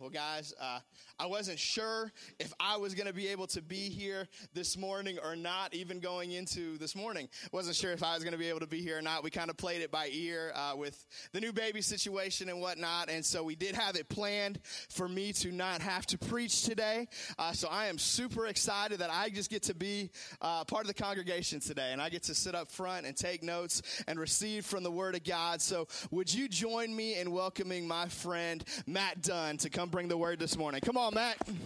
Well, 0.00 0.10
guys, 0.10 0.54
uh, 0.60 0.78
I 1.18 1.26
wasn't 1.26 1.58
sure 1.58 2.12
if 2.38 2.52
I 2.60 2.76
was 2.76 2.94
going 2.94 3.08
to 3.08 3.12
be 3.12 3.26
able 3.28 3.48
to 3.48 3.60
be 3.60 3.88
here 3.88 4.28
this 4.54 4.76
morning 4.76 5.18
or 5.24 5.34
not, 5.34 5.74
even 5.74 5.98
going 5.98 6.30
into 6.30 6.78
this 6.78 6.94
morning. 6.94 7.28
Wasn't 7.50 7.74
sure 7.74 7.90
if 7.90 8.04
I 8.04 8.14
was 8.14 8.22
going 8.22 8.32
to 8.32 8.38
be 8.38 8.48
able 8.48 8.60
to 8.60 8.68
be 8.68 8.80
here 8.80 8.98
or 8.98 9.02
not. 9.02 9.24
We 9.24 9.30
kind 9.30 9.50
of 9.50 9.56
played 9.56 9.82
it 9.82 9.90
by 9.90 10.08
ear 10.12 10.52
uh, 10.54 10.74
with 10.76 11.04
the 11.32 11.40
new 11.40 11.52
baby 11.52 11.82
situation 11.82 12.48
and 12.48 12.60
whatnot. 12.60 13.10
And 13.10 13.26
so 13.26 13.42
we 13.42 13.56
did 13.56 13.74
have 13.74 13.96
it 13.96 14.08
planned 14.08 14.60
for 14.88 15.08
me 15.08 15.32
to 15.32 15.50
not 15.50 15.80
have 15.80 16.06
to 16.06 16.18
preach 16.18 16.62
today. 16.62 17.08
Uh, 17.36 17.50
so 17.50 17.66
I 17.68 17.86
am 17.86 17.98
super 17.98 18.46
excited 18.46 19.00
that 19.00 19.10
I 19.12 19.30
just 19.30 19.50
get 19.50 19.64
to 19.64 19.74
be 19.74 20.10
uh, 20.40 20.62
part 20.62 20.82
of 20.82 20.86
the 20.86 20.94
congregation 20.94 21.58
today 21.58 21.90
and 21.90 22.00
I 22.00 22.08
get 22.08 22.22
to 22.24 22.36
sit 22.36 22.54
up 22.54 22.70
front 22.70 23.04
and 23.04 23.16
take 23.16 23.42
notes 23.42 23.82
and 24.06 24.20
receive 24.20 24.64
from 24.64 24.84
the 24.84 24.92
Word 24.92 25.16
of 25.16 25.24
God. 25.24 25.60
So 25.60 25.88
would 26.12 26.32
you 26.32 26.48
join 26.48 26.94
me 26.94 27.18
in 27.18 27.32
welcoming 27.32 27.88
my 27.88 28.06
friend 28.06 28.62
Matt 28.86 29.22
Dunn 29.22 29.56
to 29.56 29.70
come 29.70 29.87
bring 29.88 30.08
the 30.08 30.16
word 30.16 30.38
this 30.38 30.56
morning. 30.56 30.80
Come 30.80 30.96
on, 30.96 31.14
Matt. 31.14 31.36
Thank 31.38 31.58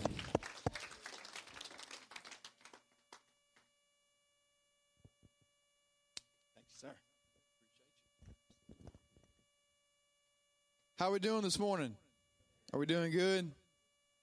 you, 6.56 6.74
sir. 6.74 6.94
How 10.98 11.08
are 11.08 11.12
we 11.12 11.18
doing 11.18 11.42
this 11.42 11.58
morning? 11.58 11.96
Are 12.72 12.78
we 12.78 12.86
doing 12.86 13.12
good? 13.12 13.50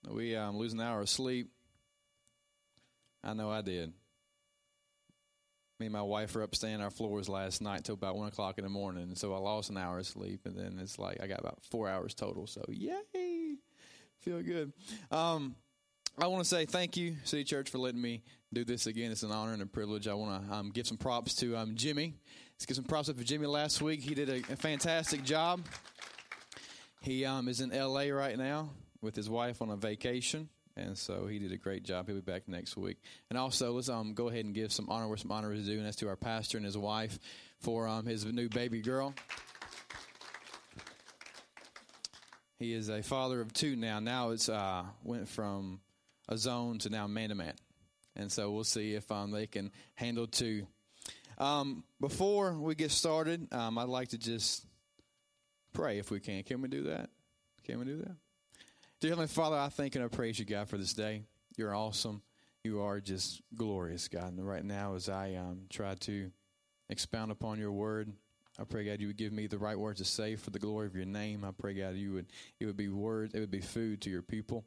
Are 0.07 0.13
we 0.13 0.35
um, 0.35 0.57
losing 0.57 0.79
an 0.79 0.87
hour 0.87 1.01
of 1.01 1.09
sleep? 1.09 1.51
I 3.23 3.33
know 3.33 3.51
I 3.51 3.61
did. 3.61 3.93
Me 5.79 5.85
and 5.85 5.93
my 5.93 6.01
wife 6.01 6.35
were 6.35 6.43
up 6.43 6.55
staying 6.55 6.81
our 6.81 6.89
floors 6.89 7.29
last 7.29 7.61
night 7.61 7.83
till 7.85 7.95
about 7.95 8.15
one 8.17 8.27
o'clock 8.27 8.57
in 8.57 8.63
the 8.63 8.69
morning, 8.69 9.03
and 9.03 9.17
so 9.17 9.33
I 9.33 9.37
lost 9.37 9.69
an 9.69 9.77
hour 9.77 9.99
of 9.99 10.07
sleep, 10.07 10.41
and 10.45 10.57
then 10.57 10.77
it's 10.79 10.97
like 10.99 11.21
I 11.21 11.27
got 11.27 11.39
about 11.39 11.59
four 11.69 11.87
hours 11.87 12.13
total. 12.13 12.47
So 12.47 12.63
yay! 12.69 13.55
Feel 14.19 14.41
good. 14.41 14.73
Um, 15.11 15.55
I 16.21 16.27
want 16.27 16.43
to 16.43 16.49
say 16.49 16.65
thank 16.65 16.97
you, 16.97 17.15
City 17.23 17.45
Church, 17.45 17.69
for 17.69 17.77
letting 17.77 18.01
me 18.01 18.21
do 18.51 18.65
this 18.65 18.85
again. 18.85 19.11
It's 19.11 19.23
an 19.23 19.31
honor 19.31 19.53
and 19.53 19.61
a 19.61 19.65
privilege. 19.65 20.09
I 20.09 20.13
want 20.13 20.45
to 20.45 20.53
um, 20.53 20.71
give 20.71 20.85
some 20.85 20.97
props 20.97 21.35
to 21.35 21.55
um, 21.55 21.75
Jimmy. 21.75 22.15
Let's 22.53 22.65
give 22.65 22.75
some 22.75 22.83
props 22.83 23.07
up 23.07 23.17
for 23.17 23.23
Jimmy 23.23 23.45
last 23.45 23.81
week. 23.81 24.01
He 24.01 24.13
did 24.13 24.29
a, 24.29 24.37
a 24.51 24.57
fantastic 24.57 25.23
job. 25.23 25.61
He 26.99 27.23
um, 27.23 27.47
is 27.47 27.61
in 27.61 27.69
LA 27.69 28.09
right 28.09 28.37
now 28.37 28.71
with 29.01 29.15
his 29.15 29.29
wife 29.29 29.61
on 29.61 29.69
a 29.69 29.77
vacation, 29.77 30.49
and 30.75 30.97
so 30.97 31.25
he 31.25 31.39
did 31.39 31.53
a 31.53 31.57
great 31.57 31.83
job. 31.83 32.07
He'll 32.07 32.15
be 32.15 32.21
back 32.21 32.49
next 32.49 32.75
week. 32.75 32.97
And 33.29 33.39
also, 33.39 33.71
let's 33.71 33.87
um, 33.87 34.13
go 34.13 34.27
ahead 34.27 34.43
and 34.43 34.53
give 34.53 34.73
some 34.73 34.89
honor 34.89 35.07
where 35.07 35.15
some 35.15 35.31
honor 35.31 35.53
is 35.53 35.65
due, 35.65 35.77
and 35.77 35.85
that's 35.85 35.95
to 35.97 36.09
our 36.09 36.17
pastor 36.17 36.57
and 36.57 36.65
his 36.65 36.77
wife 36.77 37.17
for 37.61 37.87
um, 37.87 38.05
his 38.05 38.25
new 38.25 38.49
baby 38.49 38.81
girl. 38.81 39.13
He 42.59 42.73
is 42.73 42.89
a 42.89 43.01
father 43.01 43.39
of 43.39 43.53
two 43.53 43.77
now. 43.77 43.99
Now 43.99 44.31
it's 44.31 44.49
uh, 44.49 44.83
went 45.03 45.29
from 45.29 45.79
a 46.27 46.37
zone 46.37 46.77
to 46.79 46.89
now 46.89 47.07
man 47.07 47.29
to 47.29 47.35
man, 47.35 47.53
and 48.17 48.29
so 48.29 48.51
we'll 48.51 48.65
see 48.65 48.95
if 48.95 49.09
um, 49.11 49.31
they 49.31 49.47
can 49.47 49.71
handle 49.95 50.27
two. 50.27 50.67
Um, 51.37 51.85
before 52.01 52.53
we 52.53 52.75
get 52.75 52.91
started, 52.91 53.47
um, 53.53 53.77
I'd 53.77 53.87
like 53.87 54.09
to 54.09 54.17
just 54.17 54.65
pray 55.71 55.99
if 55.99 56.11
we 56.11 56.19
can. 56.19 56.43
Can 56.43 56.61
we 56.61 56.67
do 56.67 56.83
that? 56.83 57.09
Can 57.63 57.79
we 57.79 57.85
do 57.85 57.99
that? 57.99 58.15
Dear 58.99 59.11
Heavenly 59.11 59.27
Father, 59.27 59.55
I 59.55 59.69
thank 59.69 59.95
and 59.95 60.03
I 60.03 60.09
praise 60.09 60.37
you, 60.37 60.43
God, 60.43 60.67
for 60.67 60.77
this 60.77 60.93
day. 60.93 61.23
You're 61.55 61.73
awesome. 61.73 62.21
You 62.65 62.81
are 62.81 62.99
just 62.99 63.41
glorious, 63.55 64.09
God. 64.09 64.33
And 64.37 64.45
right 64.45 64.65
now, 64.65 64.95
as 64.95 65.07
I 65.07 65.35
um, 65.35 65.61
try 65.69 65.95
to 65.95 66.29
expound 66.89 67.31
upon 67.31 67.57
your 67.57 67.71
word, 67.71 68.11
I 68.59 68.65
pray, 68.65 68.83
God, 68.83 68.99
you 68.99 69.07
would 69.07 69.17
give 69.17 69.31
me 69.31 69.47
the 69.47 69.57
right 69.57 69.79
words 69.79 69.99
to 69.99 70.05
say 70.05 70.35
for 70.35 70.49
the 70.49 70.59
glory 70.59 70.87
of 70.87 70.95
your 70.95 71.05
name. 71.05 71.45
I 71.45 71.51
pray, 71.51 71.73
God, 71.73 71.95
you 71.95 72.13
would 72.13 72.25
it 72.59 72.65
would 72.65 72.75
be 72.75 72.89
words, 72.89 73.33
it 73.33 73.39
would 73.39 73.51
be 73.51 73.61
food 73.61 74.01
to 74.01 74.09
your 74.09 74.21
people. 74.21 74.65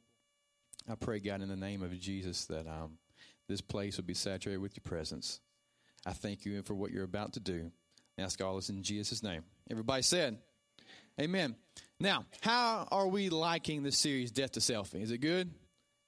I 0.91 0.95
pray, 0.95 1.21
God, 1.21 1.43
in 1.43 1.49
the 1.49 1.57
name 1.57 1.83
of 1.83 1.99
Jesus, 2.01 2.47
that 2.47 2.67
um, 2.67 2.99
this 3.49 3.61
place 3.61 3.99
would 3.99 4.07
be 4.07 4.15
saturated 4.15 4.59
with 4.61 4.77
your 4.77 4.83
presence. 4.83 5.41
I 6.07 6.13
thank 6.13 6.47
you 6.47 6.63
for 6.63 6.75
what 6.75 6.91
you're 6.91 7.05
about 7.05 7.35
to 7.35 7.41
do. 7.41 7.71
I 8.19 8.23
ask 8.23 8.43
all 8.43 8.57
this 8.57 8.71
in 8.71 8.83
Jesus' 8.83 9.23
name. 9.23 9.43
Everybody 9.71 10.03
said, 10.03 10.39
Amen. 11.21 11.55
Now, 12.01 12.25
how 12.41 12.89
are 12.91 13.07
we 13.07 13.29
liking 13.29 13.83
this 13.83 13.99
series, 13.99 14.31
Death 14.31 14.53
to 14.53 14.61
Selfie? 14.61 15.03
Is 15.03 15.11
it 15.11 15.19
good? 15.19 15.51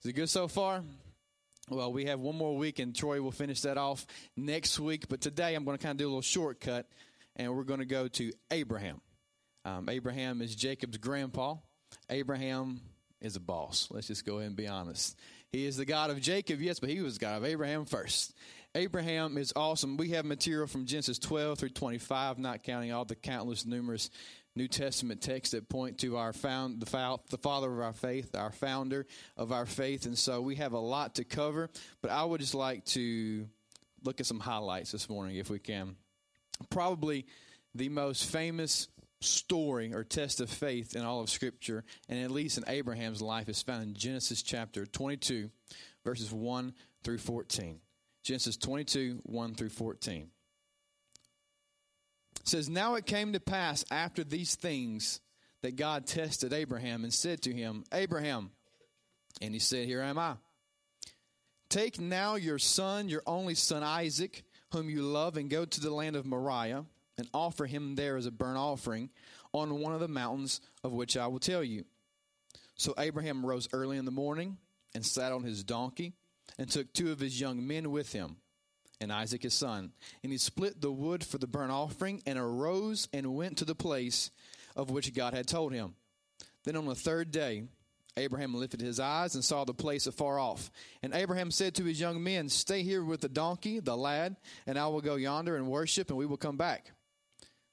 Is 0.02 0.10
it 0.10 0.14
good 0.14 0.30
so 0.30 0.48
far? 0.48 0.82
Well, 1.68 1.92
we 1.92 2.06
have 2.06 2.18
one 2.18 2.36
more 2.36 2.56
week, 2.56 2.78
and 2.78 2.94
Troy 2.94 3.20
will 3.20 3.30
finish 3.30 3.60
that 3.62 3.78
off 3.78 4.06
next 4.36 4.80
week. 4.80 5.08
But 5.08 5.20
today, 5.20 5.54
I'm 5.54 5.64
going 5.64 5.76
to 5.76 5.82
kind 5.82 5.92
of 5.92 5.98
do 5.98 6.06
a 6.06 6.08
little 6.08 6.22
shortcut 6.22 6.88
and 7.36 7.54
we're 7.54 7.64
going 7.64 7.80
to 7.80 7.86
go 7.86 8.08
to 8.08 8.32
Abraham. 8.50 9.00
Um, 9.64 9.88
Abraham 9.88 10.42
is 10.42 10.54
Jacob's 10.54 10.98
grandpa. 10.98 11.56
Abraham 12.10 12.80
is 13.20 13.36
a 13.36 13.40
boss. 13.40 13.88
Let's 13.90 14.08
just 14.08 14.26
go 14.26 14.36
ahead 14.36 14.48
and 14.48 14.56
be 14.56 14.68
honest. 14.68 15.18
He 15.50 15.66
is 15.66 15.76
the 15.76 15.84
God 15.84 16.10
of 16.10 16.20
Jacob, 16.20 16.60
yes, 16.60 16.80
but 16.80 16.90
he 16.90 17.00
was 17.00 17.16
God 17.16 17.36
of 17.38 17.44
Abraham 17.44 17.84
first. 17.84 18.34
Abraham 18.74 19.38
is 19.38 19.52
awesome. 19.54 19.96
We 19.96 20.10
have 20.10 20.24
material 20.24 20.66
from 20.66 20.84
Genesis 20.84 21.18
12 21.18 21.58
through 21.58 21.68
25, 21.70 22.38
not 22.38 22.64
counting 22.64 22.92
all 22.92 23.04
the 23.04 23.14
countless 23.14 23.64
numerous 23.64 24.10
New 24.56 24.68
Testament 24.68 25.20
texts 25.20 25.52
that 25.52 25.68
point 25.68 25.98
to 25.98 26.16
our 26.16 26.32
found 26.32 26.80
the, 26.80 27.18
the 27.30 27.38
father 27.38 27.72
of 27.72 27.80
our 27.80 27.92
faith, 27.92 28.34
our 28.36 28.52
founder 28.52 29.06
of 29.36 29.52
our 29.52 29.66
faith, 29.66 30.06
and 30.06 30.18
so 30.18 30.40
we 30.40 30.56
have 30.56 30.72
a 30.72 30.78
lot 30.78 31.16
to 31.16 31.24
cover. 31.24 31.70
But 32.02 32.10
I 32.10 32.24
would 32.24 32.40
just 32.40 32.54
like 32.54 32.84
to 32.86 33.48
look 34.04 34.20
at 34.20 34.26
some 34.26 34.40
highlights 34.40 34.92
this 34.92 35.08
morning, 35.08 35.36
if 35.36 35.50
we 35.50 35.58
can 35.58 35.96
probably 36.70 37.26
the 37.74 37.88
most 37.88 38.30
famous 38.30 38.88
story 39.20 39.92
or 39.94 40.04
test 40.04 40.40
of 40.40 40.50
faith 40.50 40.94
in 40.94 41.02
all 41.02 41.20
of 41.20 41.30
Scripture, 41.30 41.84
and 42.08 42.22
at 42.22 42.30
least 42.30 42.58
in 42.58 42.64
Abraham's 42.68 43.22
life, 43.22 43.48
is 43.48 43.62
found 43.62 43.82
in 43.82 43.94
Genesis 43.94 44.42
chapter 44.42 44.86
22, 44.86 45.50
verses 46.04 46.32
1 46.32 46.74
through 47.02 47.18
14. 47.18 47.80
Genesis 48.22 48.56
22, 48.56 49.20
1 49.24 49.54
through 49.54 49.68
14. 49.68 50.30
It 52.40 52.48
says, 52.48 52.68
Now 52.68 52.94
it 52.94 53.06
came 53.06 53.32
to 53.32 53.40
pass 53.40 53.84
after 53.90 54.24
these 54.24 54.54
things 54.54 55.20
that 55.62 55.76
God 55.76 56.06
tested 56.06 56.52
Abraham 56.52 57.04
and 57.04 57.12
said 57.12 57.42
to 57.42 57.52
him, 57.52 57.84
Abraham, 57.92 58.50
and 59.40 59.52
he 59.52 59.60
said, 59.60 59.86
Here 59.86 60.02
am 60.02 60.18
I. 60.18 60.34
Take 61.70 62.00
now 62.00 62.36
your 62.36 62.58
son, 62.58 63.08
your 63.08 63.22
only 63.26 63.54
son 63.54 63.82
Isaac 63.82 64.44
whom 64.74 64.90
you 64.90 65.02
love, 65.02 65.38
and 65.38 65.48
go 65.48 65.64
to 65.64 65.80
the 65.80 65.90
land 65.90 66.16
of 66.16 66.26
Moriah, 66.26 66.84
and 67.16 67.28
offer 67.32 67.64
him 67.64 67.94
there 67.94 68.16
as 68.16 68.26
a 68.26 68.30
burnt 68.30 68.58
offering 68.58 69.08
on 69.52 69.80
one 69.80 69.94
of 69.94 70.00
the 70.00 70.08
mountains 70.08 70.60
of 70.82 70.92
which 70.92 71.16
I 71.16 71.26
will 71.28 71.38
tell 71.38 71.64
you. 71.64 71.84
So 72.76 72.92
Abraham 72.98 73.46
rose 73.46 73.68
early 73.72 73.96
in 73.96 74.04
the 74.04 74.10
morning 74.10 74.58
and 74.94 75.06
sat 75.06 75.32
on 75.32 75.44
his 75.44 75.64
donkey, 75.64 76.12
and 76.58 76.70
took 76.70 76.92
two 76.92 77.10
of 77.10 77.20
his 77.20 77.40
young 77.40 77.66
men 77.66 77.90
with 77.90 78.12
him, 78.12 78.36
and 79.00 79.12
Isaac 79.12 79.42
his 79.42 79.54
son. 79.54 79.92
And 80.22 80.30
he 80.30 80.38
split 80.38 80.80
the 80.80 80.92
wood 80.92 81.24
for 81.24 81.38
the 81.38 81.46
burnt 81.46 81.72
offering, 81.72 82.22
and 82.26 82.38
arose 82.38 83.08
and 83.12 83.34
went 83.34 83.58
to 83.58 83.64
the 83.64 83.74
place 83.74 84.30
of 84.76 84.90
which 84.90 85.14
God 85.14 85.34
had 85.34 85.48
told 85.48 85.72
him. 85.72 85.94
Then 86.64 86.76
on 86.76 86.86
the 86.86 86.94
third 86.94 87.30
day, 87.30 87.64
Abraham 88.16 88.54
lifted 88.54 88.80
his 88.80 89.00
eyes 89.00 89.34
and 89.34 89.44
saw 89.44 89.64
the 89.64 89.74
place 89.74 90.06
afar 90.06 90.38
off. 90.38 90.70
And 91.02 91.14
Abraham 91.14 91.50
said 91.50 91.74
to 91.74 91.84
his 91.84 92.00
young 92.00 92.22
men, 92.22 92.48
Stay 92.48 92.82
here 92.82 93.04
with 93.04 93.20
the 93.20 93.28
donkey, 93.28 93.80
the 93.80 93.96
lad, 93.96 94.36
and 94.66 94.78
I 94.78 94.86
will 94.86 95.00
go 95.00 95.16
yonder 95.16 95.56
and 95.56 95.68
worship, 95.68 96.10
and 96.10 96.18
we 96.18 96.26
will 96.26 96.36
come 96.36 96.56
back. 96.56 96.92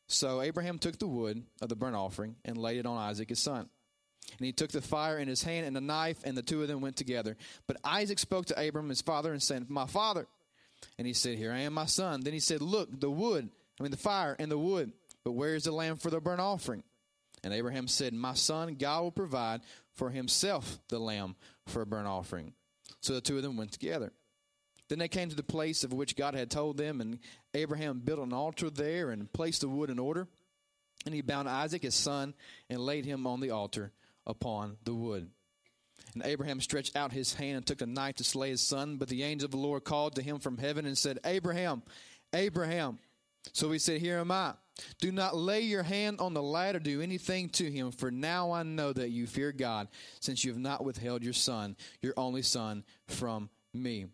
So 0.08 0.42
Abraham 0.42 0.80
took 0.80 0.98
the 0.98 1.08
wood 1.08 1.44
of 1.62 1.70
the 1.70 1.76
burnt 1.76 1.96
offering 1.96 2.36
and 2.44 2.58
laid 2.58 2.80
it 2.80 2.86
on 2.86 2.98
Isaac 2.98 3.30
his 3.30 3.40
son. 3.40 3.70
And 4.38 4.46
he 4.46 4.52
took 4.52 4.72
the 4.72 4.82
fire 4.82 5.18
in 5.18 5.28
his 5.28 5.44
hand 5.44 5.66
and 5.66 5.76
the 5.76 5.82
knife, 5.82 6.18
and 6.24 6.36
the 6.38 6.42
two 6.42 6.62
of 6.62 6.68
them 6.68 6.82
went 6.82 6.96
together. 6.96 7.38
But 7.68 7.78
Isaac 7.84 8.20
spoke 8.20 8.48
to 8.48 8.60
Abraham, 8.60 8.90
his 8.90 9.02
father, 9.02 9.32
and 9.32 9.42
said, 9.42 9.70
My 9.70 9.86
father. 9.86 10.28
And 10.98 11.06
he 11.06 11.14
said, 11.14 11.38
Here 11.38 11.52
I 11.52 11.60
am, 11.60 11.74
my 11.74 11.86
son. 11.86 12.22
Then 12.22 12.34
he 12.34 12.40
said, 12.40 12.62
Look, 12.62 13.00
the 13.00 13.12
wood, 13.12 13.50
I 13.80 13.84
mean, 13.84 13.92
the 13.92 13.98
fire 13.98 14.36
and 14.40 14.52
the 14.52 14.58
wood, 14.58 14.92
but 15.24 15.34
where 15.34 15.56
is 15.56 15.66
the 15.66 15.72
lamb 15.72 15.98
for 15.98 16.10
the 16.10 16.20
burnt 16.20 16.42
offering? 16.42 16.84
And 17.44 17.54
Abraham 17.54 17.88
said, 17.88 18.14
My 18.14 18.34
son, 18.34 18.76
God 18.76 19.02
will 19.02 19.12
provide 19.12 19.62
for 19.94 20.10
himself 20.10 20.80
the 20.90 21.00
lamb 21.00 21.36
for 21.68 21.82
a 21.82 21.86
burnt 21.86 22.08
offering. 22.08 22.54
So 23.02 23.14
the 23.14 23.22
two 23.22 23.38
of 23.38 23.44
them 23.44 23.58
went 23.58 23.72
together. 23.72 24.12
Then 24.90 25.00
they 25.00 25.08
came 25.08 25.30
to 25.30 25.36
the 25.36 25.44
place 25.44 25.84
of 25.84 25.94
which 25.94 26.18
God 26.18 26.36
had 26.36 26.52
told 26.52 26.78
them, 26.78 27.00
and 27.00 27.20
Abraham 27.54 28.00
built 28.00 28.20
an 28.20 28.34
altar 28.34 28.70
there 28.70 29.10
and 29.10 29.32
placed 29.32 29.62
the 29.62 29.70
wood 29.70 29.90
in 29.90 30.00
order. 30.00 30.28
And 31.06 31.16
he 31.16 31.22
bound 31.22 31.50
Isaac 31.50 31.82
his 31.82 31.96
son 31.96 32.34
and 32.70 32.80
laid 32.80 33.06
him 33.06 33.26
on 33.26 33.40
the 33.40 33.52
altar 33.52 33.92
upon 34.28 34.78
the 34.84 34.94
wood. 34.94 35.30
And 36.14 36.24
Abraham 36.26 36.60
stretched 36.60 36.96
out 36.96 37.14
his 37.14 37.34
hand 37.34 37.58
and 37.58 37.66
took 37.66 37.78
the 37.78 37.86
knife 37.86 38.16
to 38.16 38.24
slay 38.24 38.50
his 38.50 38.62
son. 38.62 38.98
But 38.98 39.08
the 39.08 39.24
angel 39.24 39.46
of 39.46 39.52
the 39.52 39.58
Lord 39.58 39.84
called 39.84 40.16
to 40.16 40.22
him 40.22 40.40
from 40.40 40.58
heaven 40.58 40.86
and 40.86 40.98
said, 40.98 41.20
Abraham, 41.26 41.84
Abraham. 42.34 43.00
So 43.54 43.72
he 43.72 43.80
said, 43.80 44.02
Here 44.02 44.20
am 44.20 44.32
I. 44.32 44.54
Do 45.00 45.12
not 45.12 45.36
lay 45.36 45.62
your 45.62 45.84
hand 45.84 46.20
on 46.20 46.34
the 46.34 46.42
lad 46.42 46.76
or 46.76 46.80
do 46.80 47.02
anything 47.02 47.50
to 47.50 47.70
him, 47.70 47.92
for 47.92 48.10
now 48.10 48.52
I 48.52 48.64
know 48.64 48.94
that 48.94 49.10
you 49.10 49.28
fear 49.28 49.52
God, 49.52 49.88
since 50.20 50.44
you 50.44 50.52
have 50.52 50.60
not 50.60 50.84
withheld 50.84 51.24
your 51.24 51.34
son, 51.34 51.76
your 52.02 52.14
only 52.18 52.42
son, 52.42 52.84
from 53.08 53.50
me. 53.74 54.08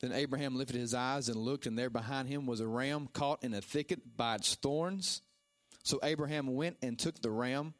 Then 0.00 0.12
Abraham 0.12 0.56
lifted 0.56 0.76
his 0.76 0.94
eyes 0.94 1.28
and 1.28 1.36
looked, 1.36 1.66
and 1.66 1.78
there 1.78 1.90
behind 1.90 2.28
him 2.28 2.46
was 2.46 2.60
a 2.60 2.66
ram 2.66 3.08
caught 3.12 3.42
in 3.42 3.54
a 3.54 3.60
thicket 3.60 4.16
by 4.16 4.34
its 4.34 4.54
thorns. 4.56 5.22
So 5.84 5.98
Abraham 6.02 6.54
went 6.54 6.76
and 6.82 6.98
took 6.98 7.20
the 7.20 7.30
ram 7.30 7.74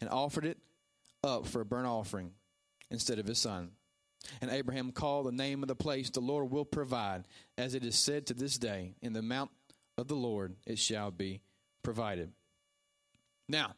and 0.00 0.08
offered 0.10 0.44
it 0.44 0.58
up 1.22 1.46
for 1.46 1.60
a 1.60 1.64
burnt 1.64 1.86
offering 1.86 2.32
instead 2.90 3.18
of 3.18 3.26
his 3.26 3.38
son. 3.38 3.72
And 4.40 4.50
Abraham 4.50 4.92
called 4.92 5.26
the 5.26 5.32
name 5.32 5.62
of 5.62 5.68
the 5.68 5.76
place, 5.76 6.10
The 6.10 6.20
Lord 6.20 6.50
will 6.50 6.64
provide, 6.64 7.26
as 7.56 7.74
it 7.74 7.84
is 7.84 7.96
said 7.96 8.26
to 8.26 8.34
this 8.34 8.58
day, 8.58 8.94
In 9.00 9.12
the 9.12 9.22
mount 9.22 9.50
of 9.98 10.08
the 10.08 10.14
Lord 10.14 10.54
it 10.66 10.78
shall 10.78 11.10
be 11.10 11.42
provided. 11.82 12.32
Now, 13.48 13.74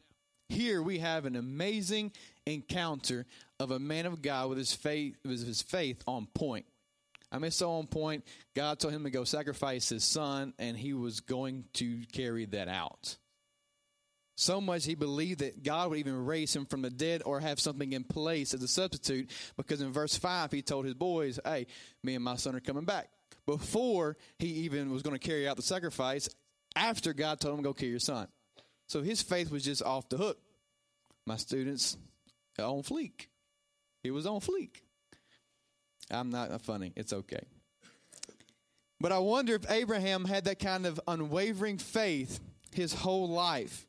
here 0.47 0.81
we 0.81 0.99
have 0.99 1.25
an 1.25 1.35
amazing 1.35 2.11
encounter 2.45 3.25
of 3.59 3.71
a 3.71 3.79
man 3.79 4.05
of 4.05 4.21
God 4.21 4.49
with 4.49 4.57
his 4.57 4.73
faith, 4.73 5.17
with 5.25 5.45
his 5.45 5.61
faith 5.61 6.03
on 6.07 6.27
point. 6.27 6.65
I 7.31 7.39
mean, 7.39 7.51
so 7.51 7.71
on 7.71 7.87
point. 7.87 8.25
God 8.53 8.79
told 8.79 8.93
him 8.93 9.03
to 9.05 9.09
go 9.09 9.23
sacrifice 9.23 9.89
his 9.89 10.03
son, 10.03 10.53
and 10.59 10.77
he 10.77 10.93
was 10.93 11.21
going 11.21 11.63
to 11.75 12.01
carry 12.11 12.45
that 12.45 12.67
out. 12.67 13.15
So 14.35 14.59
much 14.59 14.85
he 14.85 14.95
believed 14.95 15.39
that 15.39 15.63
God 15.63 15.89
would 15.89 15.99
even 15.99 16.25
raise 16.25 16.53
him 16.53 16.65
from 16.65 16.81
the 16.81 16.89
dead 16.89 17.21
or 17.25 17.39
have 17.39 17.59
something 17.59 17.93
in 17.93 18.03
place 18.03 18.53
as 18.53 18.61
a 18.61 18.67
substitute, 18.67 19.29
because 19.55 19.81
in 19.81 19.93
verse 19.93 20.17
5, 20.17 20.51
he 20.51 20.61
told 20.61 20.83
his 20.83 20.95
boys, 20.95 21.39
Hey, 21.45 21.67
me 22.03 22.15
and 22.15 22.23
my 22.23 22.35
son 22.35 22.55
are 22.55 22.59
coming 22.59 22.85
back. 22.85 23.09
Before 23.51 24.15
he 24.39 24.47
even 24.47 24.91
was 24.91 25.01
going 25.01 25.17
to 25.17 25.19
carry 25.19 25.45
out 25.45 25.57
the 25.57 25.61
sacrifice, 25.61 26.29
after 26.73 27.13
God 27.13 27.41
told 27.41 27.57
him 27.57 27.63
go 27.63 27.73
kill 27.73 27.89
your 27.89 27.99
son. 27.99 28.29
So 28.87 29.01
his 29.01 29.21
faith 29.21 29.51
was 29.51 29.65
just 29.65 29.83
off 29.83 30.07
the 30.07 30.15
hook. 30.15 30.37
My 31.25 31.35
students 31.35 31.97
on 32.57 32.83
fleek. 32.83 33.27
It 34.05 34.11
was 34.11 34.25
on 34.25 34.39
fleek. 34.39 34.81
I'm 36.09 36.29
not 36.29 36.61
funny. 36.61 36.93
It's 36.95 37.11
okay. 37.11 37.43
But 39.01 39.11
I 39.11 39.17
wonder 39.17 39.55
if 39.55 39.69
Abraham 39.69 40.23
had 40.23 40.45
that 40.45 40.59
kind 40.59 40.85
of 40.85 40.97
unwavering 41.05 41.77
faith 41.77 42.39
his 42.73 42.93
whole 42.93 43.27
life, 43.27 43.85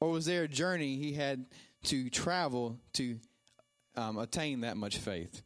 or 0.00 0.08
was 0.08 0.24
there 0.24 0.44
a 0.44 0.48
journey 0.48 0.96
he 0.96 1.12
had 1.12 1.44
to 1.84 2.08
travel 2.08 2.78
to 2.94 3.18
um, 3.96 4.16
attain 4.16 4.60
that 4.62 4.78
much 4.78 4.96
faith? 4.96 5.42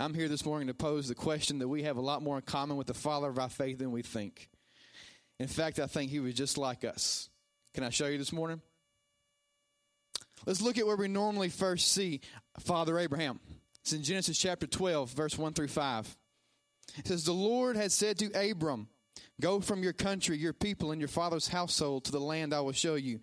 I'm 0.00 0.14
here 0.14 0.28
this 0.28 0.46
morning 0.46 0.68
to 0.68 0.74
pose 0.74 1.08
the 1.08 1.16
question 1.16 1.58
that 1.58 1.66
we 1.66 1.82
have 1.82 1.96
a 1.96 2.00
lot 2.00 2.22
more 2.22 2.36
in 2.36 2.42
common 2.42 2.76
with 2.76 2.86
the 2.86 2.94
father 2.94 3.28
of 3.28 3.36
our 3.36 3.48
faith 3.48 3.78
than 3.78 3.90
we 3.90 4.02
think. 4.02 4.48
In 5.40 5.48
fact, 5.48 5.80
I 5.80 5.88
think 5.88 6.12
he 6.12 6.20
was 6.20 6.34
just 6.34 6.56
like 6.56 6.84
us. 6.84 7.28
Can 7.74 7.82
I 7.82 7.90
show 7.90 8.06
you 8.06 8.16
this 8.16 8.32
morning? 8.32 8.62
Let's 10.46 10.62
look 10.62 10.78
at 10.78 10.86
where 10.86 10.96
we 10.96 11.08
normally 11.08 11.48
first 11.48 11.90
see 11.90 12.20
Father 12.60 12.96
Abraham. 12.96 13.40
It's 13.82 13.92
in 13.92 14.04
Genesis 14.04 14.38
chapter 14.38 14.68
12, 14.68 15.10
verse 15.10 15.36
1 15.36 15.54
through 15.54 15.66
5. 15.66 16.16
It 16.98 17.08
says, 17.08 17.24
The 17.24 17.32
Lord 17.32 17.76
had 17.76 17.90
said 17.90 18.20
to 18.20 18.50
Abram, 18.50 18.86
Go 19.40 19.60
from 19.60 19.82
your 19.82 19.92
country, 19.92 20.38
your 20.38 20.52
people, 20.52 20.92
and 20.92 21.00
your 21.00 21.08
father's 21.08 21.48
household 21.48 22.04
to 22.04 22.12
the 22.12 22.20
land 22.20 22.54
I 22.54 22.60
will 22.60 22.70
show 22.70 22.94
you. 22.94 23.18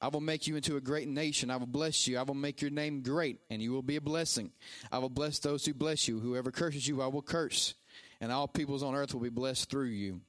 I 0.00 0.08
will 0.08 0.20
make 0.20 0.46
you 0.46 0.56
into 0.56 0.76
a 0.76 0.80
great 0.80 1.08
nation. 1.08 1.50
I 1.50 1.56
will 1.56 1.66
bless 1.66 2.06
you. 2.06 2.18
I 2.18 2.22
will 2.22 2.34
make 2.34 2.62
your 2.62 2.70
name 2.70 3.02
great, 3.02 3.40
and 3.50 3.60
you 3.60 3.72
will 3.72 3.82
be 3.82 3.96
a 3.96 4.00
blessing. 4.00 4.52
I 4.92 4.98
will 4.98 5.08
bless 5.08 5.40
those 5.40 5.64
who 5.64 5.74
bless 5.74 6.06
you. 6.06 6.20
Whoever 6.20 6.52
curses 6.52 6.86
you, 6.86 7.02
I 7.02 7.08
will 7.08 7.22
curse. 7.22 7.74
And 8.20 8.30
all 8.30 8.46
peoples 8.46 8.82
on 8.82 8.94
earth 8.94 9.12
will 9.12 9.20
be 9.20 9.28
blessed 9.28 9.70
through 9.70 9.86
you. 9.86 10.20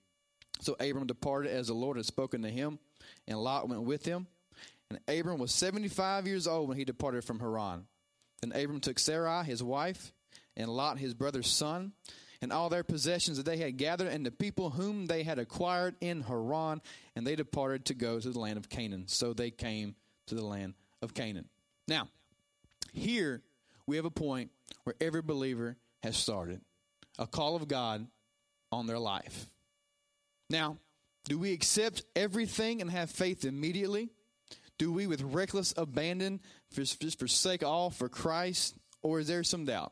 So 0.62 0.76
Abram 0.80 1.08
departed 1.08 1.52
as 1.52 1.68
the 1.68 1.74
Lord 1.74 1.98
had 1.98 2.06
spoken 2.06 2.42
to 2.42 2.50
him, 2.50 2.80
and 3.28 3.38
Lot 3.40 3.70
went 3.70 3.84
with 3.84 4.06
him. 4.06 4.28
And 4.90 5.00
Abram 5.08 5.40
was 5.40 5.54
75 5.54 6.26
years 6.26 6.48
old 6.48 6.68
when 6.68 6.78
he 6.78 6.84
departed 6.84 7.24
from 7.24 7.40
Haran. 7.40 7.86
Then 8.42 8.52
Abram 8.52 8.80
took 8.80 8.98
Sarai, 8.98 9.46
his 9.46 9.62
wife, 9.62 10.14
and 10.58 10.70
Lot, 10.70 10.98
his 10.98 11.14
brother's 11.14 11.48
son, 11.48 11.94
and 12.42 12.54
all 12.54 12.70
their 12.70 12.84
possessions 12.84 13.38
that 13.38 13.46
they 13.46 13.58
had 13.58 13.78
gathered, 13.78 14.08
and 14.08 14.26
the 14.26 14.32
people 14.32 14.70
whom 14.70 15.08
they 15.08 15.24
had 15.24 15.40
acquired 15.40 15.96
in 16.02 16.22
Haran, 16.22 16.82
and 17.16 17.28
they 17.28 17.36
departed 17.36 17.86
to 17.86 17.94
go 17.94 18.20
to 18.20 18.30
the 18.30 18.40
land 18.40 18.58
of 18.58 18.70
Canaan. 18.70 19.08
So 19.08 19.34
they 19.34 19.52
came 19.52 19.96
to 20.28 20.36
the 20.36 20.46
land 20.46 20.74
of 21.02 21.14
Canaan. 21.14 21.50
Now, 21.88 22.08
here 22.94 23.42
we 23.86 23.98
have 23.98 24.06
a 24.06 24.12
point 24.12 24.52
where 24.84 24.96
every 25.02 25.22
believer 25.22 25.78
has 26.04 26.16
started 26.16 26.62
a 27.18 27.28
call 27.28 27.56
of 27.56 27.68
God 27.68 28.08
on 28.72 28.88
their 28.88 29.00
life. 29.00 29.48
Now, 30.50 30.78
do 31.26 31.38
we 31.38 31.54
accept 31.54 32.04
everything 32.16 32.82
and 32.82 32.90
have 32.90 33.10
faith 33.10 33.44
immediately? 33.46 34.10
Do 34.78 34.94
we, 34.94 35.08
with 35.08 35.22
reckless 35.22 35.74
abandon, 35.76 36.40
just 36.74 37.20
forsake 37.20 37.64
all 37.64 37.90
for 37.90 38.08
Christ? 38.08 38.76
Or 39.02 39.20
is 39.20 39.28
there 39.28 39.44
some 39.44 39.66
doubt? 39.66 39.92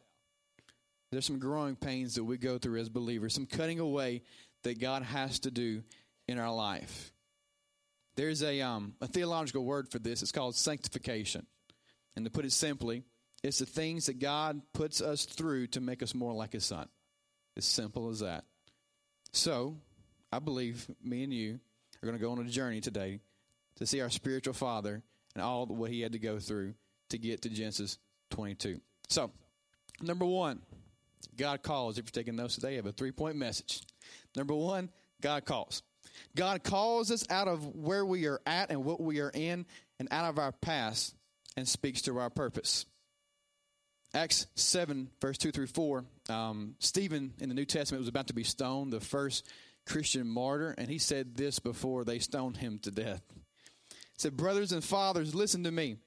There's 1.12 1.26
some 1.26 1.40
growing 1.40 1.76
pains 1.76 2.16
that 2.16 2.24
we 2.24 2.38
go 2.38 2.58
through 2.58 2.80
as 2.80 2.90
believers, 2.90 3.34
some 3.34 3.46
cutting 3.46 3.80
away 3.80 4.24
that 4.64 4.80
God 4.80 5.04
has 5.04 5.40
to 5.40 5.52
do 5.52 5.84
in 6.28 6.38
our 6.38 6.54
life. 6.54 7.14
There's 8.16 8.44
a, 8.44 8.62
um, 8.62 8.94
a 9.00 9.08
theological 9.08 9.64
word 9.64 9.90
for 9.90 10.00
this. 10.00 10.22
It's 10.22 10.32
called 10.32 10.56
sanctification. 10.56 11.46
And 12.16 12.26
to 12.26 12.32
put 12.32 12.46
it 12.46 12.52
simply, 12.52 13.04
it's 13.44 13.60
the 13.60 13.66
things 13.66 14.08
that 14.08 14.20
God 14.20 14.62
puts 14.74 15.02
us 15.02 15.26
through 15.26 15.68
to 15.68 15.82
make 15.82 16.02
us 16.02 16.16
more 16.16 16.34
like 16.34 16.54
His 16.54 16.66
Son. 16.66 16.88
As 17.56 17.66
simple 17.66 18.10
as 18.10 18.20
that. 18.20 18.44
So, 19.32 19.78
I 20.32 20.40
believe 20.40 20.88
me 21.04 21.24
and 21.24 21.34
you 21.34 21.60
are 22.02 22.06
going 22.06 22.18
to 22.18 22.24
go 22.24 22.32
on 22.32 22.40
a 22.40 22.50
journey 22.50 22.82
today 22.82 23.20
to 23.78 23.86
see 23.86 24.02
our 24.02 24.10
spiritual 24.10 24.54
father 24.54 25.02
and 25.34 25.44
all 25.44 25.66
what 25.66 25.92
he 25.92 26.02
had 26.02 26.12
to 26.14 26.20
go 26.20 26.40
through 26.40 26.74
to 27.10 27.18
get 27.18 27.42
to 27.44 27.50
Genesis 27.50 27.98
22. 28.32 28.82
So, 29.10 29.32
number 30.02 30.26
one, 30.26 30.62
God 31.38 31.64
calls. 31.64 31.98
If 31.98 32.06
you're 32.06 32.24
taking 32.24 32.36
notes 32.36 32.56
today, 32.56 32.74
I 32.74 32.76
have 32.76 32.86
a 32.86 32.92
three 32.92 33.12
point 33.12 33.36
message. 33.36 33.82
Number 34.36 34.54
one, 34.54 34.90
God 35.22 35.46
calls. 35.46 35.84
God 36.36 36.64
calls 36.64 37.12
us 37.12 37.26
out 37.30 37.48
of 37.48 37.76
where 37.76 38.06
we 38.06 38.26
are 38.26 38.42
at 38.46 38.72
and 38.72 38.84
what 38.84 39.00
we 39.00 39.20
are 39.20 39.32
in 39.34 39.66
and 40.00 40.08
out 40.12 40.26
of 40.26 40.40
our 40.40 40.52
past 40.52 41.16
and 41.56 41.68
speaks 41.68 42.02
to 42.04 42.18
our 42.18 42.30
purpose. 42.30 42.86
Acts 44.14 44.48
7, 44.56 45.10
verse 45.22 45.38
2 45.38 45.52
through 45.52 45.68
4. 45.68 46.06
Um, 46.30 46.76
Stephen 46.80 47.34
in 47.40 47.50
the 47.50 47.56
New 47.56 47.66
Testament 47.66 48.00
was 48.00 48.08
about 48.08 48.28
to 48.28 48.34
be 48.34 48.44
stoned, 48.44 48.92
the 48.92 49.00
first 49.00 49.46
Christian 49.86 50.28
martyr, 50.28 50.74
and 50.78 50.90
he 50.90 50.98
said 50.98 51.36
this 51.36 51.60
before 51.60 52.04
they 52.04 52.20
stoned 52.20 52.58
him 52.58 52.80
to 52.80 52.92
death 52.92 53.22
He 53.90 53.96
said, 54.18 54.38
Brothers 54.38 54.72
and 54.72 54.84
fathers, 54.84 55.36
listen 55.36 55.64
to 55.64 55.72
me. 55.72 55.98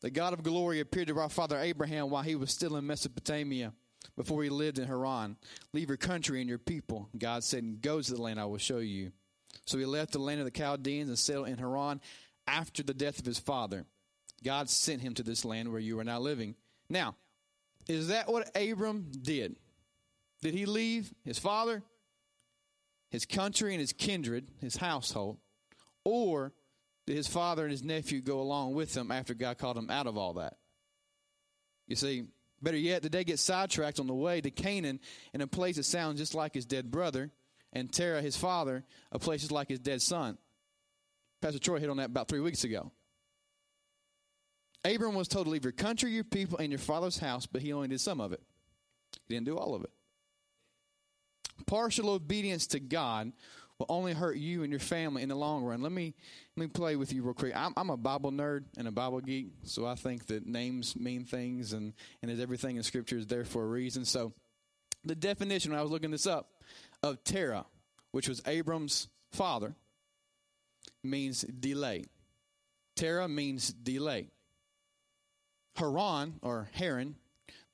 The 0.00 0.10
God 0.10 0.32
of 0.32 0.42
glory 0.42 0.80
appeared 0.80 1.08
to 1.08 1.18
our 1.18 1.28
father 1.28 1.58
Abraham 1.58 2.08
while 2.10 2.22
he 2.22 2.34
was 2.34 2.50
still 2.50 2.76
in 2.76 2.86
Mesopotamia, 2.86 3.74
before 4.16 4.42
he 4.42 4.50
lived 4.50 4.78
in 4.78 4.86
Haran. 4.86 5.36
Leave 5.72 5.88
your 5.88 5.96
country 5.96 6.40
and 6.40 6.48
your 6.48 6.58
people. 6.58 7.08
God 7.16 7.44
said, 7.44 7.62
and 7.62 7.80
Go 7.80 8.00
to 8.00 8.14
the 8.14 8.22
land 8.22 8.40
I 8.40 8.44
will 8.44 8.58
show 8.58 8.78
you. 8.78 9.12
So 9.66 9.78
he 9.78 9.84
left 9.84 10.12
the 10.12 10.18
land 10.18 10.40
of 10.40 10.46
the 10.46 10.50
Chaldeans 10.50 11.08
and 11.08 11.18
settled 11.18 11.48
in 11.48 11.58
Haran 11.58 12.00
after 12.46 12.82
the 12.82 12.94
death 12.94 13.18
of 13.18 13.26
his 13.26 13.38
father. 13.38 13.84
God 14.42 14.68
sent 14.70 15.02
him 15.02 15.14
to 15.14 15.22
this 15.22 15.44
land 15.44 15.70
where 15.70 15.80
you 15.80 15.98
are 16.00 16.04
now 16.04 16.18
living. 16.18 16.54
Now, 16.88 17.16
is 17.88 18.08
that 18.08 18.30
what 18.30 18.50
Abram 18.56 19.10
did? 19.22 19.56
Did 20.42 20.54
he 20.54 20.66
leave 20.66 21.12
his 21.24 21.38
father, 21.38 21.82
his 23.10 23.26
country, 23.26 23.72
and 23.72 23.80
his 23.80 23.92
kindred, 23.92 24.48
his 24.60 24.76
household? 24.76 25.38
Or 26.04 26.52
did 27.06 27.16
his 27.16 27.28
father 27.28 27.64
and 27.64 27.70
his 27.70 27.82
nephew 27.82 28.20
go 28.20 28.40
along 28.40 28.74
with 28.74 28.96
him 28.96 29.10
after 29.10 29.34
God 29.34 29.58
called 29.58 29.76
him 29.76 29.90
out 29.90 30.06
of 30.06 30.16
all 30.16 30.34
that? 30.34 30.56
You 31.86 31.96
see, 31.96 32.24
better 32.62 32.76
yet, 32.76 33.02
did 33.02 33.12
they 33.12 33.24
get 33.24 33.38
sidetracked 33.38 34.00
on 34.00 34.06
the 34.06 34.14
way 34.14 34.40
to 34.40 34.50
Canaan 34.50 35.00
in 35.32 35.40
a 35.40 35.46
place 35.46 35.76
that 35.76 35.84
sounds 35.84 36.18
just 36.18 36.34
like 36.34 36.54
his 36.54 36.64
dead 36.66 36.90
brother, 36.90 37.30
and 37.72 37.92
Terah, 37.92 38.22
his 38.22 38.36
father, 38.36 38.84
a 39.12 39.18
place 39.18 39.40
just 39.40 39.52
like 39.52 39.68
his 39.68 39.78
dead 39.78 40.02
son? 40.02 40.38
Pastor 41.40 41.58
Troy 41.58 41.78
hit 41.78 41.90
on 41.90 41.96
that 41.98 42.06
about 42.06 42.28
three 42.28 42.40
weeks 42.40 42.64
ago. 42.64 42.92
Abram 44.84 45.14
was 45.14 45.28
told 45.28 45.46
to 45.46 45.50
leave 45.50 45.64
your 45.64 45.72
country, 45.72 46.10
your 46.10 46.24
people, 46.24 46.58
and 46.58 46.70
your 46.70 46.78
father's 46.78 47.18
house, 47.18 47.46
but 47.46 47.62
he 47.62 47.72
only 47.72 47.88
did 47.88 48.00
some 48.00 48.20
of 48.20 48.32
it. 48.32 48.42
He 49.28 49.34
didn't 49.34 49.46
do 49.46 49.58
all 49.58 49.74
of 49.74 49.84
it. 49.84 49.90
Partial 51.66 52.10
obedience 52.10 52.66
to 52.68 52.80
God 52.80 53.32
will 53.80 53.86
only 53.88 54.12
hurt 54.12 54.36
you 54.36 54.62
and 54.62 54.70
your 54.70 54.78
family 54.78 55.22
in 55.22 55.30
the 55.30 55.34
long 55.34 55.64
run. 55.64 55.80
Let 55.80 55.90
me 55.90 56.14
let 56.56 56.64
me 56.64 56.68
play 56.68 56.96
with 56.96 57.12
you 57.12 57.22
real 57.22 57.32
quick. 57.32 57.56
I'm, 57.56 57.72
I'm 57.76 57.88
a 57.88 57.96
Bible 57.96 58.30
nerd 58.30 58.64
and 58.76 58.86
a 58.86 58.90
Bible 58.90 59.20
geek, 59.20 59.52
so 59.64 59.86
I 59.86 59.94
think 59.94 60.26
that 60.26 60.46
names 60.46 60.94
mean 60.94 61.24
things, 61.24 61.72
and 61.72 61.94
and 62.22 62.30
as 62.30 62.38
everything 62.38 62.76
in 62.76 62.82
Scripture 62.82 63.16
is 63.16 63.26
there 63.26 63.44
for 63.44 63.64
a 63.64 63.66
reason. 63.66 64.04
So, 64.04 64.34
the 65.04 65.14
definition 65.14 65.72
when 65.72 65.80
I 65.80 65.82
was 65.82 65.90
looking 65.90 66.10
this 66.10 66.26
up 66.26 66.50
of 67.02 67.24
Terah, 67.24 67.64
which 68.12 68.28
was 68.28 68.42
Abram's 68.46 69.08
father, 69.32 69.74
means 71.02 71.40
delay. 71.40 72.04
Terah 72.96 73.28
means 73.28 73.72
delay. 73.72 74.28
Haran 75.76 76.34
or 76.42 76.68
Haran 76.72 77.16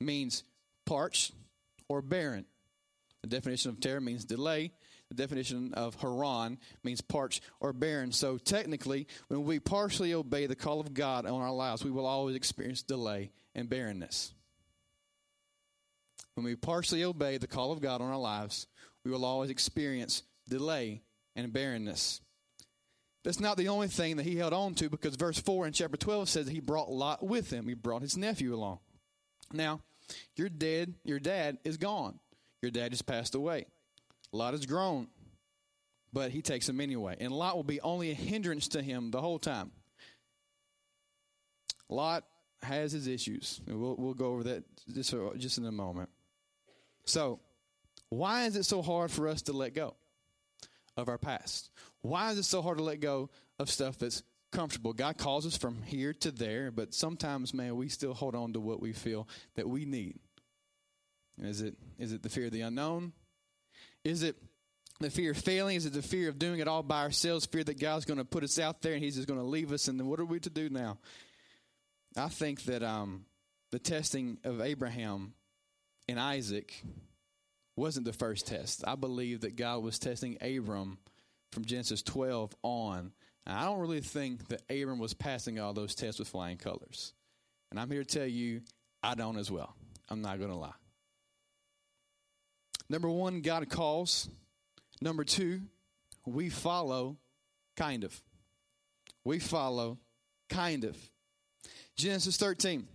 means 0.01 0.45
parched 0.85 1.33
or 1.89 2.01
barren. 2.01 2.45
The 3.23 3.29
definition 3.29 3.73
of 3.73 3.81
Terah 3.81 4.01
means 4.01 4.25
delay. 4.25 4.71
The 5.09 5.15
definition 5.15 5.73
of 5.75 5.95
Haran 5.97 6.59
means 6.83 7.01
parched 7.01 7.43
or 7.61 7.73
barren. 7.73 8.11
So 8.13 8.39
technically, 8.39 9.07
when 9.29 9.45
we 9.45 9.61
partially 9.61 10.15
obey 10.15 10.47
the 10.47 10.57
call 10.57 10.81
of 10.81 10.95
God 10.95 11.27
on 11.27 11.41
our 11.41 11.53
lives, 11.53 11.85
we 11.85 11.91
will 11.91 12.07
always 12.07 12.35
experience 12.35 12.83
delay 12.83 13.31
and 13.55 13.69
barrenness. 13.69 14.33
When 16.35 16.45
we 16.45 16.57
partially 16.57 17.05
obey 17.05 17.39
the 17.39 17.47
call 17.47 17.73
of 17.73 17.81
God 17.81 18.01
on 18.01 18.11
our 18.11 18.19
lives, 18.19 18.67
we 19.05 19.11
will 19.11 19.25
always 19.25 19.51
experience 19.51 20.23
delay 20.49 21.03
and 21.35 21.53
barrenness. 21.53 22.21
That's 23.25 23.41
not 23.41 23.57
the 23.57 23.69
only 23.69 23.89
thing 23.89 24.17
that 24.17 24.27
he 24.27 24.37
held 24.37 24.53
on 24.53 24.75
to 24.77 24.89
because 24.89 25.17
verse 25.17 25.39
4 25.39 25.67
in 25.67 25.73
chapter 25.73 25.97
12 25.97 26.29
says 26.29 26.49
he 26.49 26.61
brought 26.61 26.91
Lot 26.91 27.25
with 27.25 27.51
him. 27.51 27.67
He 27.67 27.75
brought 27.75 28.03
his 28.03 28.17
nephew 28.17 28.55
along. 28.55 28.79
Now, 29.53 29.81
Your 30.37 30.49
dad, 30.49 30.95
your 31.05 31.19
dad 31.19 31.59
is 31.65 31.77
gone. 31.77 32.21
Your 32.63 32.71
dad 32.71 32.93
has 32.93 33.03
passed 33.03 33.35
away. 33.35 33.67
Lot 34.37 34.55
is 34.55 34.67
grown, 34.67 35.09
but 36.13 36.31
he 36.31 36.43
takes 36.43 36.69
him 36.69 36.81
anyway. 36.81 37.17
And 37.21 37.33
Lot 37.33 37.57
will 37.57 37.65
be 37.65 37.81
only 37.81 38.11
a 38.11 38.15
hindrance 38.15 38.69
to 38.69 38.83
him 38.83 39.11
the 39.11 39.21
whole 39.21 39.39
time. 39.39 39.73
Lot 41.89 42.25
has 42.63 42.93
his 42.93 43.07
issues. 43.07 43.61
We'll, 43.67 43.97
we'll 43.97 44.15
go 44.15 44.27
over 44.27 44.45
that 44.45 44.65
just, 44.93 45.15
just 45.39 45.59
in 45.59 45.67
a 45.67 45.73
moment. 45.73 46.09
So, 47.05 47.41
why 48.09 48.45
is 48.45 48.57
it 48.57 48.65
so 48.65 48.83
hard 48.83 49.11
for 49.11 49.29
us 49.29 49.43
to 49.43 49.53
let 49.53 49.75
go 49.75 49.95
of 50.97 51.09
our 51.09 51.19
past? 51.19 51.71
Why 52.03 52.33
is 52.33 52.39
it 52.39 52.45
so 52.45 52.63
hard 52.63 52.79
to 52.79 52.85
let 52.85 53.01
go 53.01 53.31
of 53.59 53.71
stuff 53.71 53.99
that's 53.99 54.23
comfortable? 54.53 54.93
God 54.93 55.19
calls 55.19 55.47
us 55.47 55.57
from 55.57 55.83
here 55.83 56.13
to 56.15 56.31
there, 56.31 56.71
but 56.71 56.95
sometimes, 56.95 57.53
man, 57.55 57.77
we 57.77 57.89
still 57.89 58.15
hold 58.15 58.35
on 58.35 58.53
to 58.53 58.61
what 58.61 58.81
we 58.81 58.93
feel 58.93 59.29
that 59.55 59.69
we 59.69 59.85
need. 59.85 60.19
Is 61.39 61.61
it 61.61 61.75
is 61.99 62.13
it 62.13 62.23
the 62.23 62.29
fear 62.29 62.47
of 62.47 62.53
the 62.53 62.63
unknown? 62.63 63.13
Is 64.07 64.23
it 64.23 64.37
the 65.01 65.11
fear 65.11 65.33
of 65.33 65.37
failing? 65.37 65.75
Is 65.75 65.85
it 65.85 65.93
the 65.93 66.01
fear 66.01 66.29
of 66.29 66.39
doing 66.39 66.61
it 66.61 66.69
all 66.69 66.85
by 66.85 67.03
ourselves? 67.03 67.45
Fear 67.45 67.65
that 67.65 67.81
God's 67.81 68.05
going 68.05 68.19
to 68.19 68.25
put 68.25 68.45
us 68.45 68.57
out 68.57 68.81
there 68.81 68.95
and 68.95 69.03
He's 69.03 69.17
just 69.17 69.27
going 69.27 69.41
to 69.41 69.45
leave 69.45 69.73
us, 69.73 69.89
and 69.89 69.99
then 69.99 70.07
what 70.07 70.21
are 70.21 70.25
we 70.25 70.39
to 70.39 70.51
do 70.51 70.71
now? 70.71 70.99
I 72.17 72.29
think 72.29 72.63
that 72.67 72.85
um, 72.85 73.25
the 73.73 73.81
testing 73.81 74.39
of 74.45 74.61
Abraham 74.61 75.35
and 76.09 76.21
Isaac 76.21 76.85
wasn't 77.75 78.07
the 78.07 78.13
first 78.13 78.47
test. 78.47 78.85
I 78.87 78.95
believe 78.95 79.41
that 79.41 79.57
God 79.57 79.83
was 79.83 79.99
testing 79.99 80.39
Abram 80.41 80.99
from 81.51 81.65
Genesis 81.65 82.01
12 82.03 82.55
on. 82.63 83.11
I 83.45 83.65
don't 83.65 83.81
really 83.81 84.01
think 84.03 84.47
that 84.49 84.63
Abram 84.71 85.01
was 85.01 85.15
passing 85.15 85.59
all 85.59 85.75
those 85.75 85.97
tests 85.97 86.21
with 86.21 86.29
flying 86.29 86.59
colors. 86.59 87.13
And 87.73 87.81
I'm 87.81 87.91
here 87.91 88.05
to 88.05 88.19
tell 88.19 88.27
you, 88.27 88.61
I 89.03 89.17
don't 89.17 89.37
as 89.37 89.51
well. 89.51 89.75
I'm 90.09 90.23
not 90.23 90.39
going 90.39 90.51
to 90.51 90.57
lie. 90.57 90.75
Number 92.89 93.09
one, 93.09 93.41
God 93.41 93.69
calls. 93.69 94.29
Number 95.01 95.25
two, 95.25 95.61
we 96.25 96.49
follow 96.49 97.17
kind 97.77 98.05
of. 98.05 98.21
We 99.25 99.39
follow 99.39 99.99
kind 100.49 100.85
of. 100.85 100.97
Genesis 101.97 102.37
13, 102.37 102.87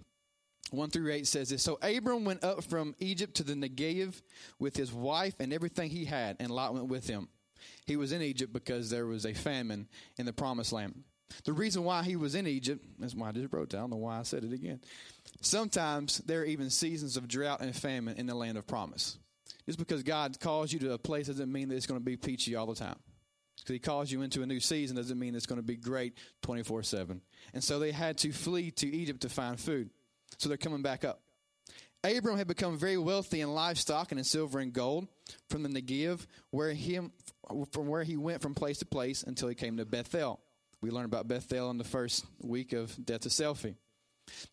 1 0.72 0.90
through 0.90 1.12
8 1.12 1.28
says 1.28 1.50
this 1.50 1.64
So 1.64 1.78
Abram 1.82 2.24
went 2.24 2.44
up 2.44 2.64
from 2.64 2.96
Egypt 3.00 3.36
to 3.36 3.44
the 3.44 3.54
Negev 3.54 4.22
with 4.60 4.76
his 4.76 4.94
wife 4.94 5.36
and 5.40 5.52
everything 5.52 5.90
he 5.90 6.06
had, 6.06 6.38
and 6.40 6.50
Lot 6.50 6.74
went 6.74 6.88
with 6.88 7.08
him. 7.08 7.28
He 7.86 7.96
was 7.96 8.12
in 8.12 8.22
Egypt 8.22 8.54
because 8.54 8.90
there 8.90 9.06
was 9.06 9.26
a 9.26 9.34
famine 9.34 9.88
in 10.18 10.26
the 10.26 10.34
promised 10.34 10.72
land. 10.72 11.04
The 11.46 11.54
reason 11.54 11.84
why 11.84 12.04
he 12.04 12.16
was 12.16 12.36
in 12.36 12.48
Egypt, 12.48 12.84
that's 13.00 13.16
why 13.16 13.30
I 13.30 13.32
just 13.32 13.54
wrote 13.54 13.70
down, 13.70 13.80
I 13.80 13.84
don't 13.84 13.90
know 13.92 13.98
why 13.98 14.20
I 14.20 14.24
said 14.24 14.44
it 14.44 14.54
again. 14.54 14.82
Sometimes 15.42 16.20
there 16.20 16.42
are 16.42 16.46
even 16.46 16.70
seasons 16.70 17.18
of 17.18 17.28
drought 17.28 17.62
and 17.62 17.76
famine 17.76 18.18
in 18.18 18.28
the 18.28 18.36
land 18.36 18.58
of 18.58 18.68
promise. 18.68 19.18
Just 19.66 19.80
because 19.80 20.04
God 20.04 20.40
calls 20.40 20.74
you 20.74 20.80
to 20.80 20.94
a 20.94 20.98
place 20.98 21.28
doesn't 21.28 21.52
mean 21.52 21.70
that 21.70 21.76
it's 21.76 21.86
going 21.86 22.00
to 22.00 22.04
be 22.04 22.18
peachy 22.18 22.56
all 22.56 22.66
the 22.66 22.76
time. 22.76 22.98
Because 23.58 23.74
he 23.74 23.80
calls 23.80 24.12
you 24.12 24.22
into 24.22 24.42
a 24.42 24.46
new 24.46 24.60
season 24.60 24.96
doesn't 24.96 25.20
mean 25.20 25.36
it's 25.36 25.46
going 25.46 25.62
to 25.62 25.66
be 25.66 25.76
great 25.76 26.18
24 26.42 26.84
7. 26.84 27.22
And 27.54 27.64
so 27.64 27.80
they 27.80 27.92
had 27.92 28.18
to 28.20 28.32
flee 28.32 28.72
to 28.72 28.88
Egypt 28.88 29.22
to 29.22 29.30
find 29.30 29.60
food. 29.60 29.90
So 30.38 30.50
they're 30.50 30.58
coming 30.58 30.82
back 30.82 31.06
up. 31.06 31.22
Abram 32.04 32.38
had 32.38 32.48
become 32.48 32.78
very 32.78 32.98
wealthy 32.98 33.42
in 33.42 33.54
livestock 33.54 34.12
and 34.12 34.18
in 34.18 34.24
silver 34.24 34.60
and 34.60 34.74
gold 34.74 35.08
from 35.50 35.62
the 35.62 35.70
Negev, 35.70 36.26
where 36.50 36.74
him, 36.74 37.12
from 37.72 37.88
where 37.88 38.04
he 38.04 38.18
went 38.18 38.42
from 38.42 38.56
place 38.56 38.80
to 38.80 38.86
place 38.86 39.22
until 39.22 39.48
he 39.48 39.56
came 39.56 39.78
to 39.78 39.86
Bethel. 39.86 40.40
We 40.82 40.90
learned 40.90 41.06
about 41.06 41.28
Bethel 41.28 41.70
in 41.70 41.78
the 41.78 41.84
first 41.84 42.26
week 42.42 42.74
of 42.74 42.96
Death 43.06 43.22
to 43.22 43.30
Selfie. 43.30 43.76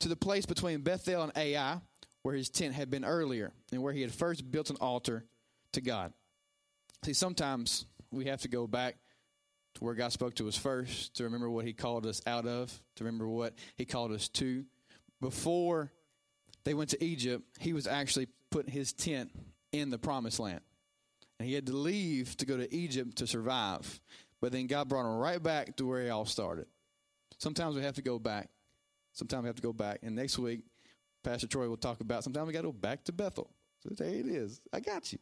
To 0.00 0.08
the 0.08 0.16
place 0.16 0.44
between 0.44 0.82
Bethel 0.82 1.22
and 1.22 1.32
Ai, 1.34 1.78
where 2.22 2.34
his 2.34 2.48
tent 2.50 2.74
had 2.74 2.90
been 2.90 3.04
earlier, 3.04 3.52
and 3.72 3.82
where 3.82 3.92
he 3.92 4.02
had 4.02 4.12
first 4.12 4.50
built 4.50 4.70
an 4.70 4.76
altar 4.80 5.24
to 5.72 5.80
God. 5.80 6.12
See, 7.04 7.12
sometimes 7.12 7.86
we 8.10 8.26
have 8.26 8.42
to 8.42 8.48
go 8.48 8.66
back 8.66 8.96
to 9.74 9.84
where 9.84 9.94
God 9.94 10.12
spoke 10.12 10.34
to 10.36 10.48
us 10.48 10.56
first, 10.56 11.16
to 11.16 11.24
remember 11.24 11.48
what 11.48 11.64
he 11.64 11.72
called 11.72 12.06
us 12.06 12.20
out 12.26 12.46
of, 12.46 12.76
to 12.96 13.04
remember 13.04 13.28
what 13.28 13.54
he 13.76 13.84
called 13.84 14.12
us 14.12 14.28
to. 14.30 14.64
Before 15.20 15.92
they 16.64 16.74
went 16.74 16.90
to 16.90 17.04
Egypt, 17.04 17.44
he 17.60 17.72
was 17.72 17.86
actually 17.86 18.28
putting 18.50 18.72
his 18.72 18.92
tent 18.92 19.30
in 19.72 19.90
the 19.90 19.98
promised 19.98 20.40
land. 20.40 20.60
And 21.38 21.48
he 21.48 21.54
had 21.54 21.66
to 21.66 21.72
leave 21.72 22.36
to 22.38 22.46
go 22.46 22.56
to 22.56 22.74
Egypt 22.74 23.16
to 23.18 23.26
survive. 23.26 24.00
But 24.40 24.52
then 24.52 24.66
God 24.66 24.88
brought 24.88 25.06
him 25.06 25.18
right 25.18 25.42
back 25.42 25.76
to 25.76 25.86
where 25.86 26.02
he 26.02 26.10
all 26.10 26.24
started. 26.24 26.66
Sometimes 27.38 27.76
we 27.76 27.82
have 27.82 27.94
to 27.94 28.02
go 28.02 28.18
back. 28.18 28.48
Sometimes 29.12 29.42
we 29.42 29.48
have 29.48 29.56
to 29.56 29.62
go 29.62 29.72
back. 29.72 30.00
And 30.02 30.16
next 30.16 30.38
week, 30.38 30.62
Pastor 31.22 31.46
Troy 31.46 31.68
will 31.68 31.76
talk 31.76 32.00
about 32.00 32.24
sometimes 32.24 32.46
we 32.46 32.52
got 32.52 32.60
to 32.60 32.68
go 32.68 32.72
back 32.72 33.04
to 33.04 33.12
Bethel. 33.12 33.50
So 33.82 33.90
there 33.94 34.08
it 34.08 34.26
is. 34.26 34.60
I 34.72 34.80
got 34.80 35.12
you. 35.12 35.18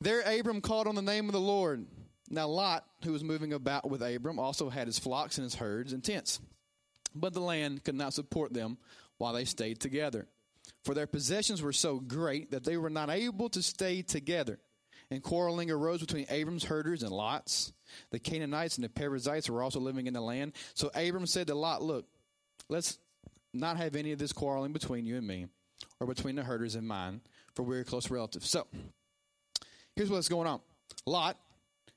There, 0.00 0.20
Abram 0.20 0.60
called 0.60 0.86
on 0.86 0.94
the 0.94 1.02
name 1.02 1.26
of 1.26 1.32
the 1.32 1.40
Lord. 1.40 1.86
Now, 2.30 2.46
Lot, 2.46 2.84
who 3.04 3.12
was 3.12 3.24
moving 3.24 3.52
about 3.52 3.88
with 3.88 4.02
Abram, 4.02 4.38
also 4.38 4.68
had 4.68 4.86
his 4.86 4.98
flocks 4.98 5.38
and 5.38 5.44
his 5.44 5.56
herds 5.56 5.92
and 5.92 6.04
tents. 6.04 6.40
But 7.14 7.32
the 7.32 7.40
land 7.40 7.84
could 7.84 7.94
not 7.94 8.14
support 8.14 8.52
them 8.52 8.78
while 9.16 9.32
they 9.32 9.44
stayed 9.44 9.80
together. 9.80 10.26
For 10.84 10.94
their 10.94 11.06
possessions 11.06 11.62
were 11.62 11.72
so 11.72 11.98
great 11.98 12.50
that 12.52 12.64
they 12.64 12.76
were 12.76 12.90
not 12.90 13.10
able 13.10 13.48
to 13.50 13.62
stay 13.62 14.02
together. 14.02 14.60
And 15.10 15.22
quarreling 15.22 15.70
arose 15.70 16.00
between 16.00 16.26
Abram's 16.28 16.64
herders 16.64 17.02
and 17.02 17.10
Lot's. 17.10 17.72
The 18.10 18.18
Canaanites 18.18 18.76
and 18.76 18.84
the 18.84 18.90
Perizzites 18.90 19.48
were 19.48 19.62
also 19.62 19.80
living 19.80 20.06
in 20.06 20.12
the 20.12 20.20
land. 20.20 20.52
So 20.74 20.90
Abram 20.94 21.26
said 21.26 21.46
to 21.46 21.54
Lot, 21.54 21.82
Look, 21.82 22.04
let's 22.68 22.98
not 23.58 23.76
have 23.76 23.96
any 23.96 24.12
of 24.12 24.18
this 24.18 24.32
quarreling 24.32 24.72
between 24.72 25.06
you 25.06 25.16
and 25.16 25.26
me, 25.26 25.46
or 26.00 26.06
between 26.06 26.36
the 26.36 26.42
herders 26.42 26.74
and 26.74 26.86
mine, 26.86 27.20
for 27.54 27.62
we're 27.62 27.84
close 27.84 28.10
relatives. 28.10 28.48
So 28.48 28.66
here's 29.94 30.10
what's 30.10 30.28
going 30.28 30.46
on 30.46 30.60
Lot, 31.06 31.36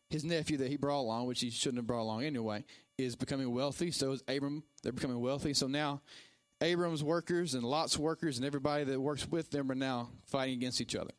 his 0.09 0.23
nephew 0.23 0.57
that 0.57 0.69
he 0.69 0.77
brought 0.77 1.01
along, 1.01 1.27
which 1.27 1.41
he 1.41 1.49
shouldn't 1.49 1.77
have 1.77 1.87
brought 1.87 2.01
along 2.01 2.23
anyway, 2.23 2.63
is 2.97 3.15
becoming 3.15 3.53
wealthy. 3.53 3.91
So 3.91 4.11
is 4.11 4.23
Abram. 4.27 4.63
They're 4.83 4.91
becoming 4.91 5.19
wealthy. 5.19 5.53
So 5.53 5.67
now 5.67 6.01
Abram's 6.61 7.03
workers 7.03 7.53
and 7.53 7.63
Lot's 7.63 7.97
workers 7.97 8.37
and 8.37 8.45
everybody 8.45 8.83
that 8.83 8.99
works 8.99 9.27
with 9.29 9.49
them 9.49 9.71
are 9.71 9.75
now 9.75 10.09
fighting 10.27 10.55
against 10.55 10.81
each 10.81 10.95
other. 10.95 11.11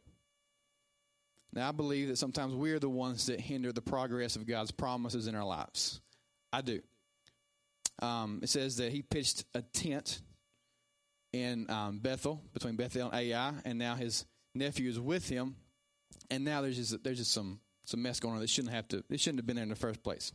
Now, 1.54 1.68
I 1.68 1.72
believe 1.72 2.08
that 2.08 2.16
sometimes 2.16 2.54
we're 2.54 2.78
the 2.78 2.88
ones 2.88 3.26
that 3.26 3.38
hinder 3.38 3.72
the 3.72 3.82
progress 3.82 4.36
of 4.36 4.46
God's 4.46 4.70
promises 4.70 5.26
in 5.26 5.34
our 5.34 5.44
lives. 5.44 6.00
I 6.50 6.62
do. 6.62 6.80
Um, 8.00 8.40
it 8.42 8.48
says 8.48 8.76
that 8.76 8.90
he 8.90 9.02
pitched 9.02 9.44
a 9.54 9.60
tent 9.60 10.22
in 11.32 11.68
um, 11.70 11.98
Bethel, 11.98 12.42
between 12.52 12.76
Bethel 12.76 13.10
and 13.10 13.14
Ai, 13.14 13.52
and 13.64 13.78
now 13.78 13.94
his 13.94 14.24
nephew 14.54 14.88
is 14.88 15.00
with 15.00 15.28
him. 15.28 15.56
And 16.30 16.44
now 16.44 16.62
there's 16.62 16.76
just, 16.76 17.02
there's 17.02 17.18
just 17.18 17.32
some, 17.32 17.60
some 17.84 18.02
mess 18.02 18.20
going 18.20 18.34
on 18.34 18.40
that 18.40 18.50
shouldn't 18.50 18.74
have 18.74 18.88
to, 18.88 19.04
it 19.10 19.20
shouldn't 19.20 19.38
have 19.38 19.46
been 19.46 19.56
there 19.56 19.62
in 19.62 19.68
the 19.68 19.76
first 19.76 20.02
place. 20.02 20.32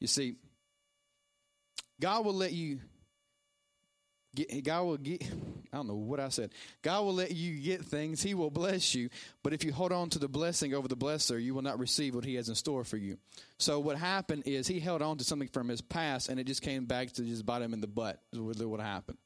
You 0.00 0.06
see, 0.06 0.36
God 2.00 2.24
will 2.24 2.34
let 2.34 2.52
you 2.52 2.80
Get, 4.34 4.64
God 4.64 4.82
will 4.82 4.96
get, 4.96 5.22
I 5.72 5.76
don't 5.76 5.86
know 5.86 5.94
what 5.94 6.18
I 6.18 6.28
said. 6.28 6.50
God 6.82 7.04
will 7.04 7.14
let 7.14 7.30
you 7.30 7.60
get 7.60 7.84
things. 7.84 8.22
He 8.22 8.34
will 8.34 8.50
bless 8.50 8.94
you. 8.94 9.08
But 9.42 9.52
if 9.52 9.62
you 9.62 9.72
hold 9.72 9.92
on 9.92 10.10
to 10.10 10.18
the 10.18 10.28
blessing 10.28 10.74
over 10.74 10.88
the 10.88 10.96
blesser, 10.96 11.40
you 11.40 11.54
will 11.54 11.62
not 11.62 11.78
receive 11.78 12.14
what 12.14 12.24
he 12.24 12.34
has 12.34 12.48
in 12.48 12.56
store 12.56 12.82
for 12.82 12.96
you. 12.96 13.18
So 13.58 13.78
what 13.78 13.96
happened 13.96 14.42
is 14.46 14.66
he 14.66 14.80
held 14.80 15.02
on 15.02 15.18
to 15.18 15.24
something 15.24 15.48
from 15.48 15.68
his 15.68 15.80
past 15.80 16.28
and 16.28 16.40
it 16.40 16.44
just 16.44 16.62
came 16.62 16.84
back 16.86 17.12
to 17.12 17.22
just 17.22 17.46
bite 17.46 17.62
him 17.62 17.74
in 17.74 17.80
the 17.80 17.86
butt 17.86 18.20
is 18.32 18.40
what 18.40 18.80
happened. 18.80 19.18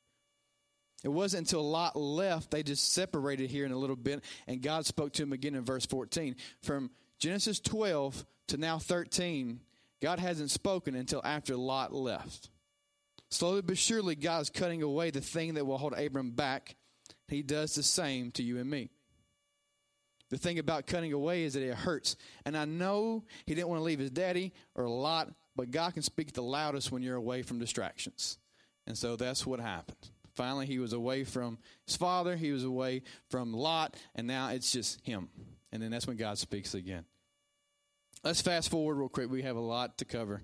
It 1.05 1.09
wasn't 1.09 1.47
until 1.47 1.69
Lot 1.69 1.97
left, 1.97 2.51
they 2.51 2.63
just 2.63 2.93
separated 2.93 3.51
here 3.51 3.65
in 3.65 3.73
a 3.73 3.77
little 3.77 3.97
bit, 3.97 4.25
and 4.47 4.61
God 4.61 4.85
spoke 4.85 5.13
to 5.15 5.23
him 5.23 5.33
again 5.33 5.55
in 5.55 5.65
verse 5.65 5.87
14. 5.87 6.35
From 6.63 6.91
Genesis 7.19 7.61
12 7.61 8.27
to 8.49 8.57
now 8.57 8.79
13, 8.79 9.61
God 10.03 10.19
hasn't 10.19 10.51
spoken 10.51 10.95
until 10.95 11.21
after 11.25 11.57
Lot 11.57 11.93
left. 11.93 12.51
Slowly 13.31 13.63
but 13.63 13.79
surely, 13.79 14.17
God 14.17 14.43
is 14.43 14.51
cutting 14.51 14.83
away 14.83 15.11
the 15.11 15.21
thing 15.21 15.55
that 15.55 15.67
will 15.67 15.79
hold 15.79 15.93
Abram 15.93 16.31
back. 16.31 16.77
He 17.29 17.43
does 17.43 17.75
the 17.75 17.83
same 17.83 18.31
to 18.33 18.43
you 18.43 18.59
and 18.59 18.69
me. 18.69 18.91
The 20.31 20.39
thing 20.39 20.59
about 20.59 20.87
cutting 20.87 21.13
away 21.13 21.45
is 21.45 21.55
that 21.55 21.63
it 21.63 21.75
hurts. 21.75 22.17
And 22.45 22.57
I 22.57 22.65
know 22.65 23.25
he 23.47 23.55
didn't 23.55 23.69
want 23.69 23.81
to 23.81 23.85
leave 23.85 23.99
his 23.99 24.11
daddy 24.11 24.53
or 24.75 24.89
Lot, 24.89 25.33
but 25.57 25.71
God 25.71 25.95
can 25.95 26.03
speak 26.03 26.33
the 26.33 26.43
loudest 26.43 26.93
when 26.93 27.03
you're 27.03 27.17
away 27.17 27.43
from 27.43 27.59
distractions. 27.59 28.39
And 28.87 28.97
so 28.97 29.17
that's 29.17 29.47
what 29.47 29.61
happened. 29.61 30.11
Finally, 30.39 30.67
he 30.67 30.79
was 30.79 30.93
away 30.93 31.25
from 31.25 31.59
his 31.85 31.97
father, 31.97 32.37
he 32.37 32.53
was 32.53 32.63
away 32.63 33.03
from 33.29 33.53
Lot, 33.53 33.97
and 34.15 34.29
now 34.29 34.51
it's 34.51 34.71
just 34.71 35.05
him. 35.05 35.29
And 35.73 35.83
then 35.83 35.91
that's 35.91 36.07
when 36.07 36.17
God 36.17 36.39
speaks 36.39 36.75
again. 36.75 37.05
Let's 38.23 38.41
fast 38.41 38.71
forward 38.71 38.95
real 38.95 39.09
quick. 39.09 39.29
We 39.29 39.43
have 39.43 39.57
a 39.57 39.61
lot 39.61 39.99
to 39.99 40.05
cover. 40.05 40.43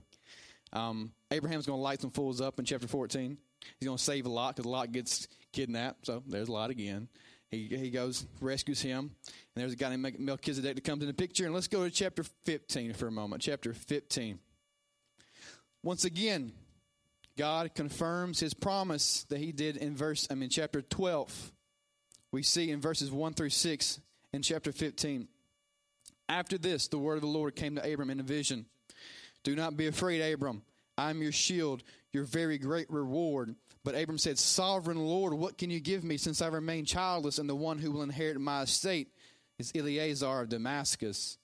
Um, 0.73 1.13
Abraham's 1.31 1.65
going 1.65 1.79
to 1.79 1.83
light 1.83 2.01
some 2.01 2.11
fools 2.11 2.41
up 2.41 2.59
in 2.59 2.65
chapter 2.65 2.89
14. 2.89 3.39
He's 3.79 3.87
going 3.87 3.97
to 3.97 4.03
save 4.03 4.27
lot 4.27 4.57
because 4.57 4.69
Lot 4.69 4.91
gets 4.91 5.29
kidnapped. 5.53 6.07
So 6.07 6.25
there's 6.27 6.49
Lot 6.49 6.71
again. 6.71 7.07
He, 7.49 7.69
he 7.69 7.91
goes, 7.91 8.27
rescues 8.41 8.83
him. 8.83 8.99
And 9.29 9.63
there's 9.63 9.75
a 9.75 9.77
guy 9.77 9.95
named 9.95 10.19
Melchizedek 10.19 10.75
that 10.75 10.83
comes 10.83 11.03
in 11.03 11.07
the 11.07 11.15
picture. 11.15 11.45
And 11.45 11.55
let's 11.55 11.69
go 11.69 11.85
to 11.85 11.91
chapter 11.91 12.25
15 12.47 12.95
for 12.95 13.07
a 13.07 13.13
moment. 13.13 13.43
Chapter 13.43 13.73
15. 13.73 14.41
Once 15.85 16.05
again, 16.05 16.53
God 17.37 17.75
confirms 17.75 18.41
his 18.41 18.55
promise 18.55 19.25
that 19.29 19.39
he 19.39 19.53
did 19.53 19.77
in 19.77 19.97
verse, 19.97 20.27
I 20.31 20.35
mean, 20.35 20.51
chapter 20.51 20.83
12. 20.83 21.53
We 22.33 22.43
see 22.43 22.71
in 22.71 22.81
verses 22.81 23.11
1 23.11 23.35
through 23.35 23.51
6 23.51 24.01
in 24.33 24.43
chapter 24.43 24.73
15. 24.73 25.29
After 26.29 26.59
this, 26.59 26.89
the 26.89 26.99
word 26.99 27.17
of 27.17 27.23
the 27.23 27.27
Lord 27.27 27.55
came 27.55 27.77
to 27.77 27.93
Abram 27.93 28.11
in 28.11 28.21
a 28.21 28.25
vision. 28.25 28.67
Do 29.43 29.55
not 29.55 29.77
be 29.77 29.87
afraid, 29.87 30.21
Abram. 30.33 30.63
I 30.97 31.11
am 31.11 31.23
your 31.23 31.33
shield, 31.33 31.83
your 32.13 32.25
very 32.25 32.59
great 32.59 32.91
reward. 32.91 33.55
But 33.85 33.95
Abram 33.95 34.19
said, 34.19 34.39
Sovereign 34.39 34.99
Lord, 34.99 35.35
what 35.35 35.59
can 35.59 35.71
you 35.71 35.81
give 35.81 36.05
me 36.05 36.17
since 36.17 36.41
I 36.41 36.47
remain 36.47 36.85
childless, 36.87 37.39
and 37.39 37.49
the 37.49 37.55
one 37.55 37.79
who 37.79 37.91
will 37.91 38.03
inherit 38.03 38.41
my 38.41 38.63
estate 38.63 39.09
is 39.59 39.73
Eliezer 39.75 40.41
of 40.41 40.49
Damascus? 40.49 41.39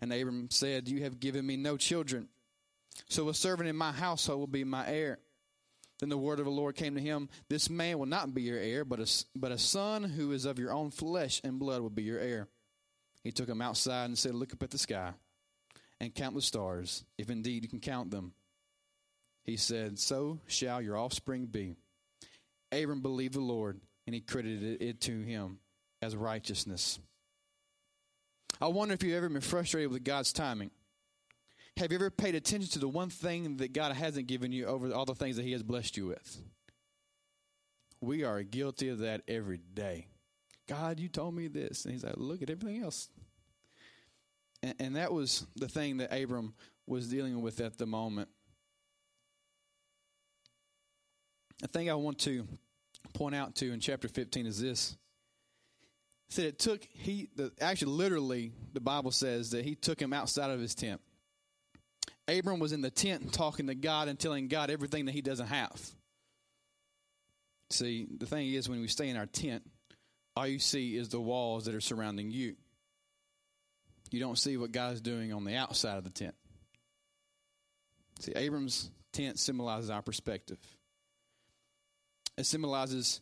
And 0.00 0.12
Abram 0.12 0.48
said, 0.50 0.88
You 0.88 1.02
have 1.02 1.20
given 1.20 1.46
me 1.46 1.56
no 1.56 1.76
children, 1.76 2.28
so 3.08 3.28
a 3.28 3.34
servant 3.34 3.68
in 3.68 3.76
my 3.76 3.92
household 3.92 4.40
will 4.40 4.46
be 4.46 4.64
my 4.64 4.86
heir. 4.88 5.18
Then 6.00 6.08
the 6.08 6.18
word 6.18 6.38
of 6.38 6.44
the 6.44 6.50
Lord 6.50 6.74
came 6.74 6.94
to 6.96 7.00
him 7.00 7.28
This 7.48 7.70
man 7.70 7.98
will 7.98 8.06
not 8.06 8.34
be 8.34 8.42
your 8.42 8.58
heir, 8.58 8.84
but 8.84 9.00
a, 9.00 9.24
but 9.36 9.52
a 9.52 9.58
son 9.58 10.02
who 10.02 10.32
is 10.32 10.44
of 10.44 10.58
your 10.58 10.72
own 10.72 10.90
flesh 10.90 11.40
and 11.44 11.58
blood 11.58 11.82
will 11.82 11.90
be 11.90 12.02
your 12.02 12.18
heir. 12.18 12.48
He 13.22 13.32
took 13.32 13.48
him 13.48 13.62
outside 13.62 14.06
and 14.06 14.18
said, 14.18 14.34
Look 14.34 14.52
up 14.52 14.62
at 14.62 14.70
the 14.70 14.78
sky 14.78 15.12
and 16.00 16.14
count 16.14 16.34
the 16.34 16.42
stars, 16.42 17.04
if 17.16 17.30
indeed 17.30 17.62
you 17.62 17.68
can 17.68 17.80
count 17.80 18.10
them. 18.10 18.32
He 19.44 19.56
said, 19.56 19.98
So 19.98 20.40
shall 20.46 20.82
your 20.82 20.98
offspring 20.98 21.46
be. 21.46 21.76
Abram 22.72 23.02
believed 23.02 23.34
the 23.34 23.40
Lord, 23.40 23.80
and 24.06 24.14
he 24.14 24.20
credited 24.20 24.82
it 24.82 25.00
to 25.02 25.20
him 25.20 25.58
as 26.02 26.16
righteousness. 26.16 26.98
I 28.60 28.68
wonder 28.68 28.94
if 28.94 29.02
you've 29.02 29.16
ever 29.16 29.28
been 29.28 29.40
frustrated 29.40 29.90
with 29.90 30.04
God's 30.04 30.32
timing. 30.32 30.70
Have 31.76 31.90
you 31.90 31.96
ever 31.96 32.10
paid 32.10 32.36
attention 32.36 32.70
to 32.70 32.78
the 32.78 32.88
one 32.88 33.10
thing 33.10 33.56
that 33.56 33.72
God 33.72 33.92
hasn't 33.92 34.28
given 34.28 34.52
you 34.52 34.66
over 34.66 34.92
all 34.92 35.04
the 35.04 35.14
things 35.14 35.36
that 35.36 35.44
He 35.44 35.52
has 35.52 35.62
blessed 35.62 35.96
you 35.96 36.06
with? 36.06 36.40
We 38.00 38.22
are 38.22 38.42
guilty 38.42 38.90
of 38.90 38.98
that 38.98 39.22
every 39.26 39.58
day. 39.58 40.06
God, 40.68 41.00
you 41.00 41.08
told 41.08 41.34
me 41.34 41.48
this. 41.48 41.84
And 41.84 41.92
He's 41.92 42.04
like, 42.04 42.14
look 42.16 42.42
at 42.42 42.50
everything 42.50 42.82
else. 42.82 43.08
And, 44.62 44.74
and 44.78 44.96
that 44.96 45.12
was 45.12 45.46
the 45.56 45.68
thing 45.68 45.96
that 45.96 46.16
Abram 46.16 46.54
was 46.86 47.08
dealing 47.08 47.42
with 47.42 47.60
at 47.60 47.76
the 47.76 47.86
moment. 47.86 48.28
The 51.60 51.68
thing 51.68 51.90
I 51.90 51.94
want 51.94 52.18
to 52.20 52.46
point 53.14 53.34
out 53.34 53.56
to 53.56 53.72
in 53.72 53.80
chapter 53.80 54.06
15 54.06 54.46
is 54.46 54.60
this. 54.60 54.96
It 56.28 56.34
said 56.34 56.44
it 56.44 56.58
took 56.58 56.84
he 56.84 57.30
the, 57.36 57.52
actually 57.60 57.92
literally 57.92 58.52
the 58.72 58.80
Bible 58.80 59.10
says 59.10 59.50
that 59.50 59.64
he 59.64 59.74
took 59.74 60.00
him 60.00 60.12
outside 60.12 60.50
of 60.50 60.60
his 60.60 60.74
tent. 60.74 61.00
Abram 62.26 62.58
was 62.58 62.72
in 62.72 62.80
the 62.80 62.90
tent 62.90 63.32
talking 63.32 63.66
to 63.66 63.74
God 63.74 64.08
and 64.08 64.18
telling 64.18 64.48
God 64.48 64.70
everything 64.70 65.06
that 65.06 65.12
he 65.12 65.20
doesn't 65.20 65.48
have. 65.48 65.80
See, 67.70 68.06
the 68.18 68.26
thing 68.26 68.52
is 68.52 68.68
when 68.68 68.80
we 68.80 68.88
stay 68.88 69.08
in 69.08 69.16
our 69.16 69.26
tent, 69.26 69.62
all 70.36 70.46
you 70.46 70.58
see 70.58 70.96
is 70.96 71.08
the 71.08 71.20
walls 71.20 71.66
that 71.66 71.74
are 71.74 71.80
surrounding 71.80 72.30
you. 72.30 72.56
You 74.10 74.20
don't 74.20 74.38
see 74.38 74.56
what 74.56 74.72
God 74.72 74.94
is 74.94 75.00
doing 75.00 75.32
on 75.32 75.44
the 75.44 75.56
outside 75.56 75.98
of 75.98 76.04
the 76.04 76.10
tent. 76.10 76.34
See, 78.20 78.32
Abram's 78.32 78.90
tent 79.12 79.38
symbolizes 79.38 79.90
our 79.90 80.02
perspective. 80.02 80.58
It 82.36 82.46
symbolizes 82.46 83.20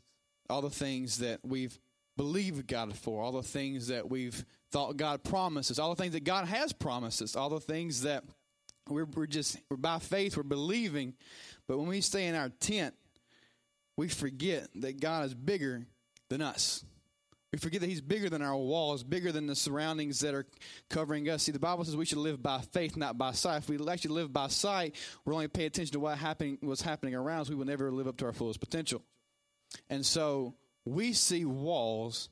all 0.49 0.63
the 0.63 0.71
things 0.71 1.19
that 1.19 1.41
we've 1.43 1.79
believed 2.17 2.67
God 2.67 2.95
for, 2.97 3.23
all 3.23 3.33
the 3.33 3.43
things 3.43 3.89
that 3.89 4.11
we've 4.11 4.45
thought 4.71 4.97
God 4.97 5.23
promises, 5.25 5.79
all 5.79 5.95
the 5.95 6.03
things 6.03 6.13
that 6.15 6.25
God 6.25 6.47
has 6.47 6.73
promised 6.73 7.23
us, 7.23 7.37
all 7.37 7.49
the 7.49 7.61
things 7.61 8.03
that 8.03 8.25
we're, 8.89 9.05
we're 9.05 9.27
just, 9.27 9.57
we're 9.71 9.77
by 9.77 9.99
faith, 9.99 10.37
we're 10.37 10.43
believing. 10.43 11.15
But 11.69 11.79
when 11.79 11.89
we 11.89 12.01
stay 12.01 12.27
in 12.27 12.35
our 12.35 12.49
tent, 12.49 12.95
we 13.97 14.09
forget 14.09 14.69
that 14.77 15.01
God 15.01 15.27
is 15.27 15.35
bigger 15.35 15.87
than 16.29 16.43
us. 16.43 16.85
We 17.53 17.59
forget 17.59 17.83
that 17.83 17.89
He's 17.89 18.01
bigger 18.01 18.31
than 18.31 18.41
our 18.41 18.57
walls, 18.57 19.05
bigger 19.05 19.31
than 19.31 19.47
the 19.47 19.55
surroundings 19.55 20.21
that 20.21 20.35
are 20.35 20.47
covering 20.89 21.29
us. 21.29 21.43
See, 21.43 21.53
the 21.53 21.59
Bible 21.59 21.85
says 21.85 21.97
we 21.97 22.07
should 22.07 22.19
live 22.19 22.43
by 22.43 22.61
faith, 22.61 22.97
not 22.97 23.19
by 23.19 23.33
sight. 23.33 23.59
If 23.59 23.69
we 23.69 23.79
actually 23.89 24.15
live 24.15 24.33
by 24.33 24.49
sight, 24.49 24.97
we're 25.25 25.35
only 25.35 25.49
pay 25.49 25.67
attention 25.67 25.93
to 25.93 26.01
what 26.01 26.17
happening, 26.17 26.57
what's 26.63 26.81
happening 26.81 27.15
around 27.15 27.43
us. 27.43 27.51
We 27.51 27.57
will 27.57 27.67
never 27.67 27.93
live 27.93 28.09
up 28.09 28.17
to 28.19 28.27
our 28.27 28.33
fullest 28.33 28.61
potential. 28.61 29.03
And 29.91 30.05
so 30.05 30.55
we 30.87 31.13
see 31.13 31.45
walls, 31.45 32.31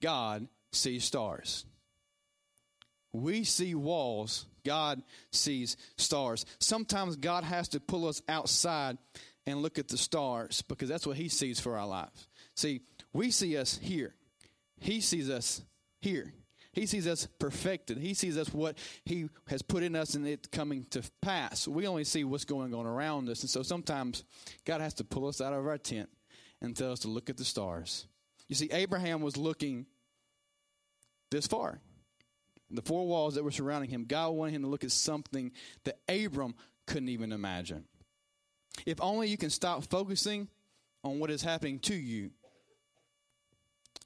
God 0.00 0.48
sees 0.72 1.04
stars. 1.04 1.66
We 3.12 3.44
see 3.44 3.74
walls, 3.74 4.46
God 4.64 5.02
sees 5.30 5.76
stars. 5.96 6.44
Sometimes 6.58 7.16
God 7.16 7.44
has 7.44 7.68
to 7.68 7.80
pull 7.80 8.08
us 8.08 8.22
outside 8.28 8.98
and 9.46 9.62
look 9.62 9.78
at 9.78 9.88
the 9.88 9.98
stars 9.98 10.62
because 10.62 10.88
that's 10.88 11.06
what 11.06 11.16
He 11.16 11.28
sees 11.28 11.60
for 11.60 11.76
our 11.76 11.86
lives. 11.86 12.28
See, 12.54 12.80
we 13.12 13.30
see 13.30 13.56
us 13.56 13.78
here. 13.78 14.14
He 14.80 15.00
sees 15.00 15.30
us 15.30 15.62
here. 16.00 16.32
He 16.72 16.86
sees 16.86 17.06
us 17.06 17.26
perfected. 17.38 17.98
He 17.98 18.14
sees 18.14 18.38
us 18.38 18.52
what 18.52 18.78
He 19.04 19.28
has 19.48 19.62
put 19.62 19.82
in 19.82 19.94
us 19.94 20.14
and 20.14 20.26
it 20.26 20.50
coming 20.50 20.86
to 20.90 21.02
pass. 21.20 21.68
We 21.68 21.86
only 21.86 22.04
see 22.04 22.24
what's 22.24 22.44
going 22.44 22.74
on 22.74 22.86
around 22.86 23.28
us. 23.28 23.42
And 23.42 23.50
so 23.50 23.62
sometimes 23.62 24.24
God 24.64 24.80
has 24.80 24.94
to 24.94 25.04
pull 25.04 25.26
us 25.26 25.40
out 25.40 25.52
of 25.52 25.66
our 25.66 25.78
tent 25.78 26.08
and 26.62 26.74
tell 26.74 26.92
us 26.92 27.00
to 27.00 27.08
look 27.08 27.28
at 27.28 27.36
the 27.36 27.44
stars. 27.44 28.06
You 28.48 28.54
see, 28.54 28.70
Abraham 28.72 29.20
was 29.20 29.36
looking 29.36 29.86
this 31.30 31.46
far. 31.46 31.80
The 32.74 32.82
four 32.82 33.06
walls 33.06 33.34
that 33.34 33.44
were 33.44 33.50
surrounding 33.50 33.90
him, 33.90 34.06
God 34.06 34.30
wanted 34.30 34.54
him 34.54 34.62
to 34.62 34.68
look 34.68 34.82
at 34.82 34.92
something 34.92 35.52
that 35.84 35.98
Abram 36.08 36.54
couldn't 36.86 37.10
even 37.10 37.32
imagine. 37.32 37.84
If 38.86 39.00
only 39.00 39.28
you 39.28 39.36
can 39.36 39.50
stop 39.50 39.84
focusing 39.84 40.48
on 41.04 41.18
what 41.18 41.30
is 41.30 41.42
happening 41.42 41.78
to 41.80 41.94
you 41.94 42.30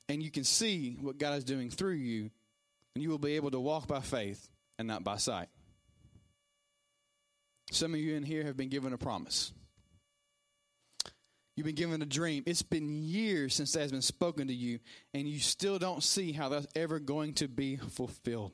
and 0.09 0.22
you 0.22 0.31
can 0.31 0.44
see 0.44 0.96
what 1.00 1.18
God 1.18 1.38
is 1.38 1.44
doing 1.44 1.70
through 1.70 1.94
you, 1.94 2.31
and 2.94 3.02
you 3.02 3.11
will 3.11 3.18
be 3.18 3.37
able 3.37 3.50
to 3.50 3.61
walk 3.61 3.87
by 3.87 4.00
faith 4.00 4.48
and 4.79 4.87
not 4.87 5.05
by 5.05 5.16
sight. 5.16 5.48
Some 7.70 7.94
of 7.94 8.00
you 8.00 8.14
in 8.14 8.22
here 8.22 8.44
have 8.44 8.57
been 8.57 8.68
given 8.68 8.92
a 8.92 8.98
promise. 8.98 9.52
You've 11.56 11.64
been 11.64 11.74
given 11.74 12.02
a 12.02 12.06
dream. 12.06 12.42
It's 12.46 12.62
been 12.62 13.02
years 13.02 13.54
since 13.54 13.72
that 13.72 13.80
has 13.80 13.90
been 13.90 14.02
spoken 14.02 14.48
to 14.48 14.54
you, 14.54 14.78
and 15.14 15.26
you 15.26 15.38
still 15.40 15.78
don't 15.78 16.02
see 16.02 16.32
how 16.32 16.50
that's 16.50 16.66
ever 16.76 16.98
going 16.98 17.32
to 17.34 17.48
be 17.48 17.76
fulfilled. 17.76 18.52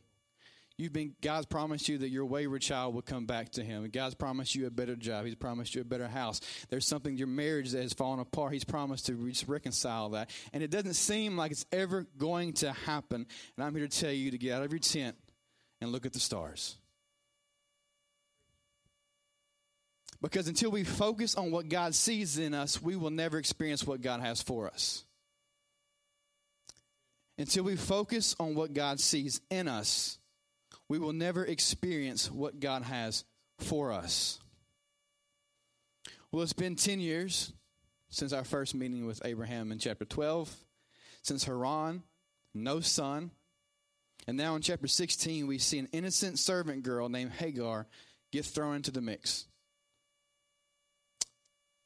You've 0.78 0.92
been 0.92 1.14
God's 1.20 1.46
promised 1.46 1.88
you 1.88 1.98
that 1.98 2.08
your 2.08 2.24
wayward 2.24 2.62
child 2.62 2.94
will 2.94 3.02
come 3.02 3.26
back 3.26 3.50
to 3.50 3.64
Him. 3.64 3.88
God's 3.92 4.14
promised 4.14 4.54
you 4.54 4.66
a 4.66 4.70
better 4.70 4.96
job. 4.96 5.26
He's 5.26 5.34
promised 5.34 5.74
you 5.74 5.80
a 5.80 5.84
better 5.84 6.08
house. 6.08 6.40
There's 6.70 6.86
something 6.86 7.12
in 7.12 7.18
your 7.18 7.26
marriage 7.26 7.72
that 7.72 7.82
has 7.82 7.92
fallen 7.92 8.20
apart. 8.20 8.52
He's 8.52 8.64
promised 8.64 9.06
to 9.06 9.32
reconcile 9.46 10.10
that, 10.10 10.30
and 10.52 10.62
it 10.62 10.70
doesn't 10.70 10.94
seem 10.94 11.36
like 11.36 11.50
it's 11.50 11.66
ever 11.72 12.06
going 12.18 12.54
to 12.54 12.72
happen. 12.72 13.26
And 13.56 13.66
I'm 13.66 13.74
here 13.74 13.86
to 13.86 14.00
tell 14.00 14.12
you 14.12 14.30
to 14.30 14.38
get 14.38 14.54
out 14.54 14.62
of 14.62 14.70
your 14.70 14.78
tent 14.78 15.16
and 15.80 15.90
look 15.90 16.06
at 16.06 16.12
the 16.12 16.20
stars. 16.20 16.76
Because 20.22 20.46
until 20.46 20.70
we 20.70 20.84
focus 20.84 21.34
on 21.34 21.50
what 21.50 21.68
God 21.68 21.96
sees 21.96 22.38
in 22.38 22.54
us, 22.54 22.80
we 22.80 22.94
will 22.94 23.10
never 23.10 23.38
experience 23.38 23.84
what 23.84 24.00
God 24.00 24.20
has 24.20 24.40
for 24.40 24.68
us. 24.68 25.04
Until 27.36 27.64
we 27.64 27.74
focus 27.74 28.36
on 28.38 28.54
what 28.54 28.72
God 28.72 29.00
sees 29.00 29.40
in 29.50 29.66
us, 29.66 30.18
we 30.88 31.00
will 31.00 31.12
never 31.12 31.44
experience 31.44 32.30
what 32.30 32.60
God 32.60 32.82
has 32.82 33.24
for 33.58 33.90
us. 33.90 34.38
Well, 36.30 36.42
it's 36.42 36.52
been 36.52 36.76
10 36.76 37.00
years 37.00 37.52
since 38.08 38.32
our 38.32 38.44
first 38.44 38.76
meeting 38.76 39.06
with 39.06 39.22
Abraham 39.24 39.72
in 39.72 39.78
chapter 39.78 40.04
12, 40.04 40.54
since 41.22 41.44
Haran, 41.44 42.04
no 42.54 42.80
son. 42.80 43.32
And 44.28 44.36
now 44.36 44.54
in 44.54 44.62
chapter 44.62 44.86
16, 44.86 45.48
we 45.48 45.58
see 45.58 45.80
an 45.80 45.88
innocent 45.92 46.38
servant 46.38 46.84
girl 46.84 47.08
named 47.08 47.32
Hagar 47.32 47.86
get 48.30 48.44
thrown 48.44 48.76
into 48.76 48.92
the 48.92 49.00
mix. 49.00 49.46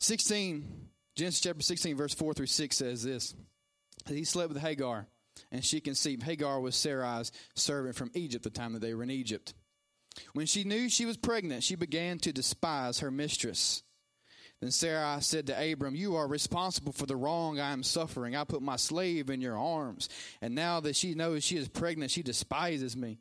16, 0.00 0.88
Genesis 1.14 1.40
chapter 1.40 1.62
16, 1.62 1.96
verse 1.96 2.14
4 2.14 2.34
through 2.34 2.46
6 2.46 2.76
says 2.76 3.02
this 3.02 3.34
He 4.06 4.24
slept 4.24 4.52
with 4.52 4.62
Hagar, 4.62 5.06
and 5.50 5.64
she 5.64 5.80
conceived. 5.80 6.22
Hagar 6.22 6.60
was 6.60 6.76
Sarai's 6.76 7.32
servant 7.54 7.96
from 7.96 8.10
Egypt, 8.14 8.44
the 8.44 8.50
time 8.50 8.72
that 8.74 8.80
they 8.80 8.94
were 8.94 9.02
in 9.02 9.10
Egypt. 9.10 9.54
When 10.32 10.46
she 10.46 10.64
knew 10.64 10.88
she 10.88 11.06
was 11.06 11.16
pregnant, 11.16 11.62
she 11.62 11.74
began 11.74 12.18
to 12.20 12.32
despise 12.32 13.00
her 13.00 13.10
mistress. 13.10 13.82
Then 14.60 14.70
Sarai 14.70 15.20
said 15.20 15.46
to 15.48 15.72
Abram, 15.72 15.94
You 15.94 16.16
are 16.16 16.26
responsible 16.26 16.92
for 16.92 17.04
the 17.04 17.16
wrong 17.16 17.60
I 17.60 17.72
am 17.72 17.82
suffering. 17.82 18.34
I 18.34 18.44
put 18.44 18.62
my 18.62 18.76
slave 18.76 19.28
in 19.28 19.42
your 19.42 19.58
arms, 19.58 20.08
and 20.40 20.54
now 20.54 20.80
that 20.80 20.96
she 20.96 21.14
knows 21.14 21.44
she 21.44 21.56
is 21.56 21.68
pregnant, 21.68 22.10
she 22.10 22.22
despises 22.22 22.96
me. 22.96 23.18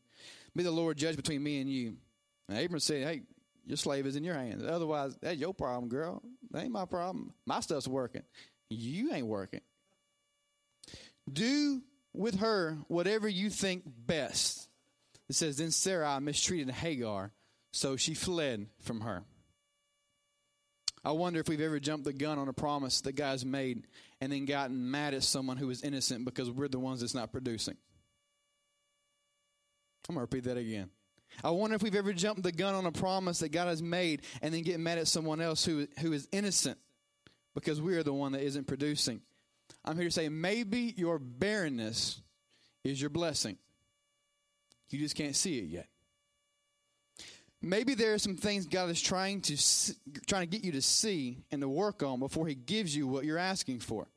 May 0.53 0.63
the 0.63 0.71
Lord 0.71 0.97
judge 0.97 1.17
between 1.17 1.43
me 1.43 1.59
and 1.59 1.69
you. 1.69 1.97
And 2.47 2.57
Abram 2.57 2.79
said, 2.79 3.05
Hey, 3.05 3.21
your 3.65 3.77
slave 3.77 4.05
is 4.05 4.15
in 4.15 4.23
your 4.23 4.35
hands. 4.35 4.63
Otherwise, 4.63 5.17
that's 5.21 5.37
your 5.37 5.53
problem, 5.53 5.89
girl. 5.89 6.21
That 6.51 6.63
ain't 6.63 6.71
my 6.71 6.85
problem. 6.85 7.33
My 7.45 7.59
stuff's 7.59 7.87
working. 7.87 8.23
You 8.69 9.13
ain't 9.13 9.27
working. 9.27 9.61
Do 11.31 11.81
with 12.13 12.39
her 12.39 12.77
whatever 12.87 13.27
you 13.27 13.49
think 13.49 13.83
best. 13.85 14.67
It 15.29 15.35
says, 15.35 15.57
Then 15.57 15.71
Sarai 15.71 16.19
mistreated 16.19 16.69
Hagar, 16.69 17.31
so 17.73 17.95
she 17.95 18.13
fled 18.13 18.67
from 18.81 19.01
her. 19.01 19.23
I 21.03 21.11
wonder 21.11 21.39
if 21.39 21.47
we've 21.47 21.61
ever 21.61 21.79
jumped 21.79 22.05
the 22.05 22.13
gun 22.13 22.39
on 22.39 22.47
a 22.47 22.53
promise 22.53 23.01
that 23.01 23.13
God's 23.13 23.45
made 23.45 23.85
and 24.21 24.31
then 24.31 24.45
gotten 24.45 24.89
mad 24.89 25.13
at 25.13 25.23
someone 25.23 25.57
who 25.57 25.69
is 25.69 25.83
innocent 25.83 26.25
because 26.25 26.49
we're 26.49 26.67
the 26.67 26.79
ones 26.79 27.01
that's 27.01 27.13
not 27.13 27.31
producing. 27.31 27.77
I'm 30.09 30.15
going 30.15 30.27
to 30.27 30.35
repeat 30.35 30.47
that 30.49 30.57
again. 30.57 30.89
I 31.43 31.49
wonder 31.51 31.75
if 31.75 31.83
we've 31.83 31.95
ever 31.95 32.13
jumped 32.13 32.43
the 32.43 32.51
gun 32.51 32.75
on 32.75 32.85
a 32.85 32.91
promise 32.91 33.39
that 33.39 33.49
God 33.49 33.67
has 33.67 33.81
made 33.81 34.21
and 34.41 34.53
then 34.53 34.63
get 34.63 34.79
mad 34.79 34.97
at 34.97 35.07
someone 35.07 35.41
else 35.41 35.65
who, 35.65 35.87
who 35.99 36.13
is 36.13 36.27
innocent 36.31 36.77
because 37.53 37.81
we 37.81 37.95
are 37.95 38.03
the 38.03 38.13
one 38.13 38.31
that 38.33 38.41
isn't 38.41 38.67
producing. 38.67 39.21
I'm 39.83 39.95
here 39.97 40.05
to 40.05 40.11
say 40.11 40.29
maybe 40.29 40.93
your 40.97 41.19
barrenness 41.19 42.21
is 42.83 42.99
your 42.99 43.09
blessing. 43.09 43.57
You 44.89 44.99
just 44.99 45.15
can't 45.15 45.35
see 45.35 45.59
it 45.59 45.65
yet. 45.65 45.87
Maybe 47.61 47.95
there 47.95 48.13
are 48.13 48.19
some 48.19 48.35
things 48.35 48.67
God 48.67 48.89
is 48.89 49.01
trying 49.01 49.41
to 49.41 49.57
trying 50.27 50.43
to 50.43 50.45
get 50.47 50.63
you 50.63 50.73
to 50.73 50.81
see 50.81 51.43
and 51.51 51.61
to 51.61 51.67
work 51.67 52.03
on 52.03 52.19
before 52.19 52.47
He 52.47 52.53
gives 52.53 52.95
you 52.95 53.07
what 53.07 53.25
you're 53.25 53.39
asking 53.39 53.79
for. 53.79 54.07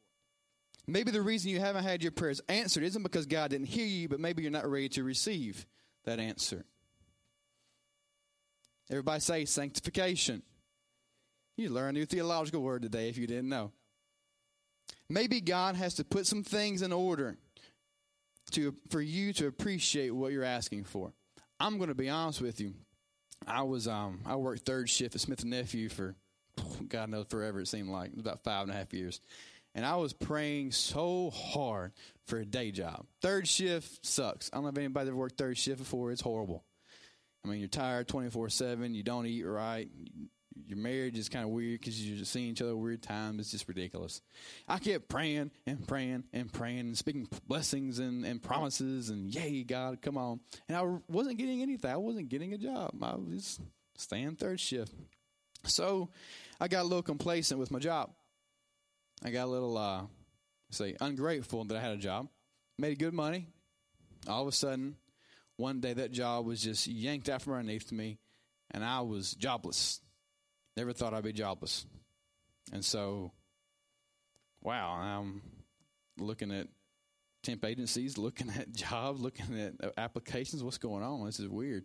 Maybe 0.86 1.10
the 1.10 1.22
reason 1.22 1.50
you 1.50 1.60
haven't 1.60 1.84
had 1.84 2.02
your 2.02 2.12
prayers 2.12 2.40
answered 2.48 2.82
isn't 2.82 3.02
because 3.02 3.26
God 3.26 3.50
didn't 3.50 3.68
hear 3.68 3.86
you, 3.86 4.08
but 4.08 4.20
maybe 4.20 4.42
you're 4.42 4.52
not 4.52 4.68
ready 4.68 4.88
to 4.90 5.04
receive 5.04 5.66
that 6.04 6.18
answer. 6.18 6.64
Everybody 8.90 9.20
say 9.20 9.44
sanctification. 9.44 10.42
You 11.56 11.70
learned 11.70 11.96
a 11.96 12.00
new 12.00 12.06
theological 12.06 12.62
word 12.62 12.82
today 12.82 13.08
if 13.08 13.18
you 13.18 13.26
didn't 13.26 13.48
know. 13.48 13.72
Maybe 15.10 15.40
God 15.40 15.74
has 15.74 15.94
to 15.94 16.04
put 16.04 16.26
some 16.26 16.42
things 16.42 16.82
in 16.82 16.92
order 16.92 17.36
to 18.52 18.74
for 18.90 19.00
you 19.00 19.32
to 19.34 19.46
appreciate 19.46 20.10
what 20.10 20.32
you're 20.32 20.44
asking 20.44 20.84
for. 20.84 21.12
I'm 21.60 21.76
going 21.78 21.88
to 21.88 21.94
be 21.94 22.08
honest 22.08 22.40
with 22.40 22.60
you. 22.60 22.74
I 23.46 23.62
was 23.62 23.88
um 23.88 24.20
I 24.24 24.36
worked 24.36 24.64
third 24.64 24.88
shift 24.88 25.14
at 25.14 25.20
Smith 25.20 25.42
and 25.42 25.50
Nephew 25.50 25.88
for 25.88 26.14
God 26.88 27.10
knows 27.10 27.26
forever 27.28 27.60
it 27.60 27.68
seemed 27.68 27.88
like 27.88 28.12
about 28.18 28.44
five 28.44 28.62
and 28.62 28.70
a 28.70 28.74
half 28.74 28.92
years. 28.92 29.20
And 29.74 29.84
I 29.84 29.96
was 29.96 30.12
praying 30.12 30.72
so 30.72 31.30
hard 31.30 31.92
for 32.26 32.38
a 32.38 32.44
day 32.44 32.72
job. 32.72 33.06
Third 33.20 33.46
shift 33.46 34.04
sucks. 34.04 34.50
I 34.52 34.56
don't 34.56 34.64
know 34.64 34.70
if 34.70 34.78
anybody 34.78 35.08
ever 35.08 35.16
worked 35.16 35.38
third 35.38 35.58
shift 35.58 35.78
before. 35.78 36.10
It's 36.10 36.22
horrible. 36.22 36.64
I 37.48 37.50
mean, 37.52 37.60
you're 37.60 37.68
tired 37.68 38.08
24 38.08 38.50
7. 38.50 38.94
You 38.94 39.02
don't 39.02 39.26
eat 39.26 39.42
right. 39.42 39.88
Your 40.66 40.76
marriage 40.76 41.16
is 41.16 41.30
kind 41.30 41.44
of 41.44 41.50
weird 41.50 41.80
because 41.80 42.04
you're 42.04 42.18
just 42.18 42.30
seeing 42.30 42.48
each 42.48 42.60
other 42.60 42.76
weird 42.76 43.02
times. 43.02 43.40
It's 43.40 43.50
just 43.50 43.68
ridiculous. 43.68 44.20
I 44.66 44.78
kept 44.78 45.08
praying 45.08 45.50
and 45.66 45.86
praying 45.86 46.24
and 46.34 46.52
praying 46.52 46.80
and 46.80 46.98
speaking 46.98 47.26
blessings 47.46 48.00
and, 48.00 48.26
and 48.26 48.42
promises 48.42 49.08
and, 49.08 49.34
yay, 49.34 49.62
God, 49.62 50.02
come 50.02 50.18
on. 50.18 50.40
And 50.68 50.76
I 50.76 50.82
wasn't 51.08 51.38
getting 51.38 51.62
anything. 51.62 51.90
I 51.90 51.96
wasn't 51.96 52.28
getting 52.28 52.52
a 52.52 52.58
job. 52.58 52.90
I 53.02 53.14
was 53.14 53.58
staying 53.96 54.36
third 54.36 54.60
shift. 54.60 54.92
So 55.64 56.10
I 56.60 56.68
got 56.68 56.82
a 56.82 56.88
little 56.88 57.02
complacent 57.02 57.58
with 57.58 57.70
my 57.70 57.78
job. 57.78 58.10
I 59.24 59.30
got 59.30 59.46
a 59.46 59.50
little, 59.50 59.78
uh, 59.78 60.02
say, 60.70 60.96
ungrateful 61.00 61.64
that 61.64 61.78
I 61.78 61.80
had 61.80 61.92
a 61.92 61.96
job. 61.96 62.28
Made 62.78 62.98
good 62.98 63.14
money. 63.14 63.46
All 64.28 64.42
of 64.42 64.48
a 64.48 64.52
sudden, 64.52 64.96
one 65.58 65.80
day 65.80 65.92
that 65.92 66.12
job 66.12 66.46
was 66.46 66.62
just 66.62 66.86
yanked 66.86 67.28
out 67.28 67.42
from 67.42 67.54
underneath 67.54 67.92
me, 67.92 68.18
and 68.70 68.84
I 68.84 69.00
was 69.00 69.34
jobless. 69.34 70.00
Never 70.76 70.92
thought 70.92 71.12
I'd 71.12 71.24
be 71.24 71.32
jobless. 71.32 71.84
And 72.72 72.84
so, 72.84 73.32
wow, 74.62 74.92
I'm 74.92 75.42
looking 76.16 76.52
at 76.52 76.68
temp 77.42 77.64
agencies, 77.64 78.16
looking 78.16 78.50
at 78.50 78.72
jobs, 78.72 79.20
looking 79.20 79.58
at 79.60 79.74
applications. 79.98 80.62
What's 80.62 80.78
going 80.78 81.02
on? 81.02 81.26
This 81.26 81.40
is 81.40 81.48
weird. 81.48 81.84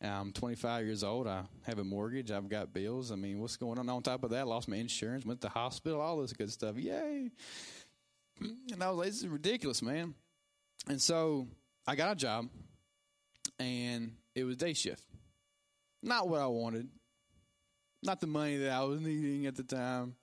I'm 0.00 0.32
25 0.32 0.84
years 0.84 1.04
old. 1.04 1.28
I 1.28 1.44
have 1.62 1.78
a 1.78 1.84
mortgage. 1.84 2.32
I've 2.32 2.48
got 2.48 2.72
bills. 2.72 3.12
I 3.12 3.14
mean, 3.14 3.38
what's 3.38 3.56
going 3.56 3.78
on? 3.78 3.88
On 3.88 4.02
top 4.02 4.24
of 4.24 4.30
that, 4.30 4.40
I 4.40 4.42
lost 4.42 4.68
my 4.68 4.76
insurance, 4.76 5.24
went 5.24 5.40
to 5.42 5.48
hospital, 5.48 6.00
all 6.00 6.20
this 6.20 6.32
good 6.32 6.50
stuff. 6.50 6.76
Yay. 6.76 7.30
And 8.40 8.82
I 8.82 8.88
was 8.88 8.98
like, 8.98 9.06
this 9.08 9.18
is 9.18 9.28
ridiculous, 9.28 9.80
man. 9.80 10.14
And 10.88 11.00
so 11.00 11.46
I 11.86 11.94
got 11.94 12.12
a 12.12 12.16
job, 12.16 12.48
and 13.58 14.12
it 14.34 14.44
was 14.44 14.56
day 14.56 14.74
shift. 14.74 15.02
Not 16.02 16.28
what 16.28 16.40
I 16.40 16.46
wanted, 16.46 16.88
not 18.02 18.20
the 18.20 18.26
money 18.26 18.56
that 18.58 18.72
I 18.72 18.82
was 18.84 19.00
needing 19.00 19.46
at 19.46 19.56
the 19.56 19.62
time. 19.62 20.16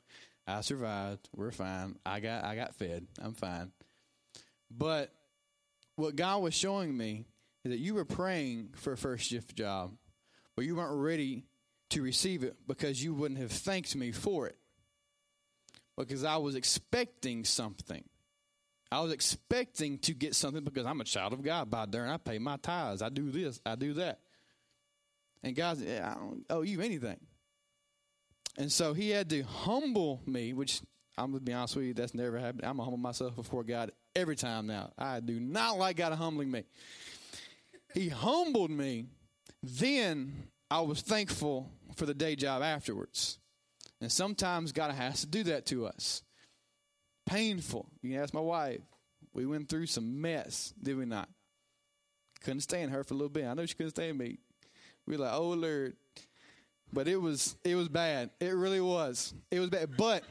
I 0.45 0.61
survived. 0.61 1.29
We're 1.35 1.51
fine. 1.51 1.97
I 2.05 2.19
got 2.19 2.43
I 2.43 2.55
got 2.55 2.75
fed. 2.75 3.07
I'm 3.21 3.33
fine. 3.33 3.71
But 4.71 5.13
what 5.95 6.15
God 6.15 6.41
was 6.41 6.53
showing 6.53 6.95
me 6.95 7.25
is 7.63 7.71
that 7.71 7.79
you 7.79 7.93
were 7.93 8.05
praying 8.05 8.69
for 8.75 8.93
a 8.93 8.97
first 8.97 9.29
shift 9.29 9.55
job, 9.55 9.91
but 10.55 10.65
you 10.65 10.75
weren't 10.75 10.99
ready 10.99 11.45
to 11.91 12.01
receive 12.01 12.43
it 12.43 12.55
because 12.67 13.03
you 13.03 13.13
wouldn't 13.13 13.39
have 13.39 13.51
thanked 13.51 13.95
me 13.95 14.11
for 14.11 14.47
it. 14.47 14.57
Because 15.97 16.23
I 16.23 16.37
was 16.37 16.55
expecting 16.55 17.43
something. 17.43 18.03
I 18.91 19.01
was 19.01 19.11
expecting 19.11 19.99
to 19.99 20.13
get 20.13 20.35
something 20.35 20.63
because 20.63 20.85
I'm 20.85 21.01
a 21.01 21.05
child 21.05 21.33
of 21.33 21.43
God. 21.43 21.69
By 21.69 21.85
darn, 21.85 22.09
I 22.09 22.17
pay 22.17 22.39
my 22.39 22.57
tithes. 22.57 23.01
I 23.01 23.09
do 23.09 23.29
this. 23.29 23.61
I 23.65 23.75
do 23.75 23.93
that. 23.93 24.19
And 25.43 25.55
God, 25.55 25.81
I 25.87 26.15
don't 26.15 26.45
owe 26.49 26.61
you 26.61 26.81
anything. 26.81 27.19
And 28.57 28.71
so 28.71 28.93
He 28.93 29.11
had 29.11 29.29
to 29.29 29.43
humble 29.43 30.21
me, 30.25 30.53
which 30.53 30.81
I'm 31.17 31.31
gonna 31.31 31.41
be 31.41 31.53
honest 31.53 31.75
with 31.75 31.85
you, 31.85 31.93
that's 31.93 32.13
never 32.13 32.39
happened. 32.39 32.65
I'm 32.65 32.77
gonna 32.77 32.83
humble 32.83 32.97
myself 32.97 33.35
before 33.35 33.63
God 33.63 33.91
every 34.15 34.35
time 34.35 34.67
now. 34.67 34.91
I 34.97 35.19
do 35.19 35.39
not 35.39 35.77
like 35.77 35.97
God 35.97 36.13
humbling 36.13 36.49
me. 36.49 36.63
He 37.93 38.09
humbled 38.09 38.71
me. 38.71 39.07
Then 39.61 40.47
I 40.71 40.81
was 40.81 41.01
thankful 41.01 41.69
for 41.95 42.05
the 42.05 42.13
day 42.13 42.35
job 42.35 42.61
afterwards. 42.61 43.37
And 44.01 44.11
sometimes 44.11 44.71
God 44.71 44.91
has 44.93 45.21
to 45.21 45.27
do 45.27 45.43
that 45.43 45.65
to 45.67 45.87
us. 45.87 46.23
Painful. 47.29 47.87
You 48.01 48.11
can 48.11 48.21
ask 48.21 48.33
my 48.33 48.39
wife. 48.39 48.81
We 49.33 49.45
went 49.45 49.69
through 49.69 49.85
some 49.85 50.19
mess, 50.19 50.73
did 50.81 50.97
we 50.97 51.05
not? 51.05 51.29
Couldn't 52.41 52.61
stand 52.61 52.91
her 52.91 53.03
for 53.03 53.13
a 53.13 53.17
little 53.17 53.29
bit. 53.29 53.45
I 53.45 53.53
know 53.53 53.65
she 53.65 53.75
couldn't 53.75 53.91
stand 53.91 54.17
me. 54.17 54.39
We 55.05 55.15
were 55.15 55.25
like, 55.25 55.33
oh 55.33 55.49
Lord. 55.49 55.95
But 56.91 57.07
it 57.07 57.17
was 57.17 57.55
it 57.63 57.75
was 57.75 57.87
bad. 57.87 58.31
It 58.39 58.55
really 58.55 58.81
was. 58.81 59.33
It 59.51 59.59
was 59.59 59.69
bad. 59.69 59.95
But 59.95 60.23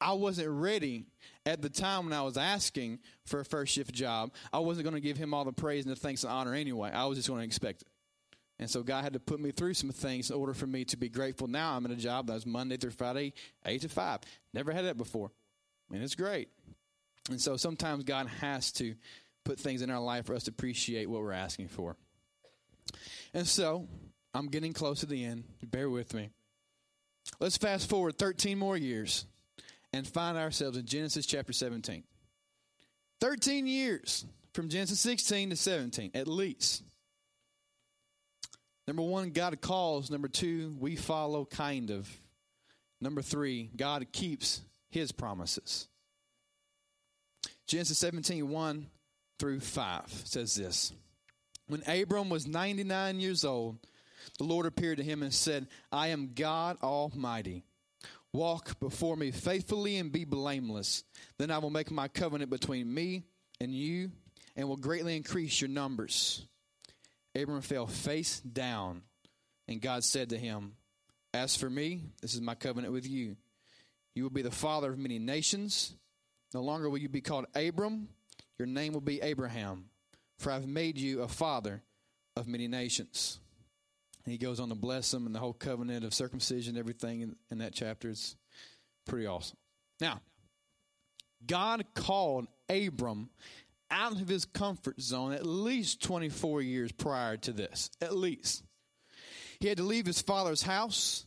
I 0.00 0.12
wasn't 0.12 0.50
ready 0.50 1.06
at 1.46 1.62
the 1.62 1.70
time 1.70 2.04
when 2.04 2.12
I 2.12 2.22
was 2.22 2.36
asking 2.36 2.98
for 3.24 3.40
a 3.40 3.44
first 3.44 3.72
shift 3.72 3.92
job. 3.94 4.32
I 4.52 4.58
wasn't 4.58 4.84
going 4.84 4.94
to 4.94 5.00
give 5.00 5.16
him 5.16 5.32
all 5.32 5.44
the 5.44 5.52
praise 5.52 5.86
and 5.86 5.96
the 5.96 5.98
thanks 5.98 6.24
and 6.24 6.32
honor 6.32 6.54
anyway. 6.54 6.90
I 6.92 7.06
was 7.06 7.16
just 7.16 7.28
going 7.28 7.40
to 7.40 7.46
expect 7.46 7.82
it. 7.82 7.88
And 8.60 8.68
so 8.68 8.82
God 8.82 9.04
had 9.04 9.12
to 9.12 9.20
put 9.20 9.40
me 9.40 9.50
through 9.50 9.74
some 9.74 9.90
things 9.90 10.30
in 10.30 10.36
order 10.36 10.52
for 10.52 10.66
me 10.66 10.84
to 10.86 10.96
be 10.96 11.08
grateful. 11.08 11.46
Now 11.46 11.76
I'm 11.76 11.86
in 11.86 11.92
a 11.92 11.96
job 11.96 12.26
that 12.26 12.34
was 12.34 12.44
Monday 12.44 12.76
through 12.76 12.90
Friday, 12.90 13.32
8 13.64 13.80
to 13.82 13.88
5. 13.88 14.20
Never 14.52 14.72
had 14.72 14.84
that 14.84 14.98
before. 14.98 15.30
And 15.92 16.02
it's 16.02 16.14
great. 16.14 16.48
And 17.30 17.40
so 17.40 17.56
sometimes 17.56 18.04
God 18.04 18.26
has 18.40 18.72
to 18.72 18.94
put 19.44 19.58
things 19.58 19.82
in 19.82 19.90
our 19.90 20.00
life 20.00 20.26
for 20.26 20.34
us 20.34 20.44
to 20.44 20.50
appreciate 20.50 21.08
what 21.08 21.22
we're 21.22 21.32
asking 21.32 21.68
for. 21.68 21.96
And 23.34 23.46
so 23.46 23.86
I'm 24.34 24.48
getting 24.48 24.72
close 24.72 25.00
to 25.00 25.06
the 25.06 25.24
end. 25.24 25.44
Bear 25.62 25.88
with 25.90 26.14
me. 26.14 26.30
Let's 27.40 27.56
fast 27.56 27.88
forward 27.88 28.18
13 28.18 28.58
more 28.58 28.76
years 28.76 29.26
and 29.92 30.06
find 30.06 30.36
ourselves 30.36 30.76
in 30.76 30.86
Genesis 30.86 31.26
chapter 31.26 31.52
17. 31.52 32.02
13 33.20 33.66
years 33.66 34.24
from 34.54 34.68
Genesis 34.68 35.00
16 35.00 35.50
to 35.50 35.56
17, 35.56 36.10
at 36.14 36.28
least. 36.28 36.82
Number 38.86 39.02
one, 39.02 39.30
God 39.30 39.60
calls. 39.60 40.10
Number 40.10 40.28
two, 40.28 40.74
we 40.78 40.96
follow, 40.96 41.44
kind 41.44 41.90
of. 41.90 42.08
Number 43.00 43.22
three, 43.22 43.70
God 43.76 44.06
keeps 44.12 44.62
his 44.90 45.12
promises. 45.12 45.88
Genesis 47.66 47.98
17, 47.98 48.48
1 48.48 48.86
through 49.38 49.60
5 49.60 50.02
says 50.24 50.54
this 50.54 50.92
When 51.66 51.82
Abram 51.86 52.30
was 52.30 52.46
99 52.46 53.20
years 53.20 53.44
old, 53.44 53.78
the 54.38 54.44
Lord 54.44 54.66
appeared 54.66 54.98
to 54.98 55.04
him 55.04 55.22
and 55.22 55.32
said, 55.32 55.68
I 55.92 56.08
am 56.08 56.32
God 56.34 56.78
Almighty. 56.82 57.64
Walk 58.32 58.78
before 58.78 59.16
me 59.16 59.30
faithfully 59.30 59.96
and 59.96 60.12
be 60.12 60.24
blameless. 60.24 61.04
Then 61.38 61.50
I 61.50 61.58
will 61.58 61.70
make 61.70 61.90
my 61.90 62.08
covenant 62.08 62.50
between 62.50 62.92
me 62.92 63.24
and 63.60 63.74
you 63.74 64.10
and 64.54 64.68
will 64.68 64.76
greatly 64.76 65.16
increase 65.16 65.60
your 65.60 65.70
numbers. 65.70 66.46
Abram 67.34 67.62
fell 67.62 67.86
face 67.86 68.40
down, 68.40 69.02
and 69.66 69.80
God 69.80 70.04
said 70.04 70.30
to 70.30 70.38
him, 70.38 70.72
As 71.32 71.56
for 71.56 71.70
me, 71.70 72.02
this 72.20 72.34
is 72.34 72.40
my 72.40 72.54
covenant 72.54 72.92
with 72.92 73.08
you. 73.08 73.36
You 74.18 74.24
will 74.24 74.30
be 74.30 74.42
the 74.42 74.50
father 74.50 74.90
of 74.90 74.98
many 74.98 75.20
nations. 75.20 75.94
No 76.52 76.60
longer 76.60 76.90
will 76.90 76.98
you 76.98 77.08
be 77.08 77.20
called 77.20 77.46
Abram, 77.54 78.08
your 78.58 78.66
name 78.66 78.92
will 78.92 79.00
be 79.00 79.20
Abraham, 79.20 79.84
for 80.40 80.50
I've 80.50 80.66
made 80.66 80.98
you 80.98 81.22
a 81.22 81.28
father 81.28 81.84
of 82.34 82.48
many 82.48 82.66
nations. 82.66 83.38
And 84.24 84.32
he 84.32 84.38
goes 84.38 84.58
on 84.58 84.70
to 84.70 84.74
bless 84.74 85.12
them 85.12 85.24
and 85.24 85.32
the 85.32 85.38
whole 85.38 85.52
covenant 85.52 86.04
of 86.04 86.12
circumcision, 86.12 86.76
everything 86.76 87.20
in, 87.20 87.36
in 87.52 87.58
that 87.58 87.74
chapter 87.74 88.10
is 88.10 88.34
pretty 89.06 89.28
awesome. 89.28 89.56
Now, 90.00 90.20
God 91.46 91.84
called 91.94 92.48
Abram 92.68 93.30
out 93.88 94.20
of 94.20 94.26
his 94.26 94.46
comfort 94.46 95.00
zone 95.00 95.32
at 95.32 95.46
least 95.46 96.02
24 96.02 96.60
years 96.62 96.90
prior 96.90 97.36
to 97.36 97.52
this. 97.52 97.88
At 98.02 98.16
least. 98.16 98.64
He 99.60 99.68
had 99.68 99.78
to 99.78 99.84
leave 99.84 100.06
his 100.06 100.20
father's 100.20 100.62
house 100.62 101.24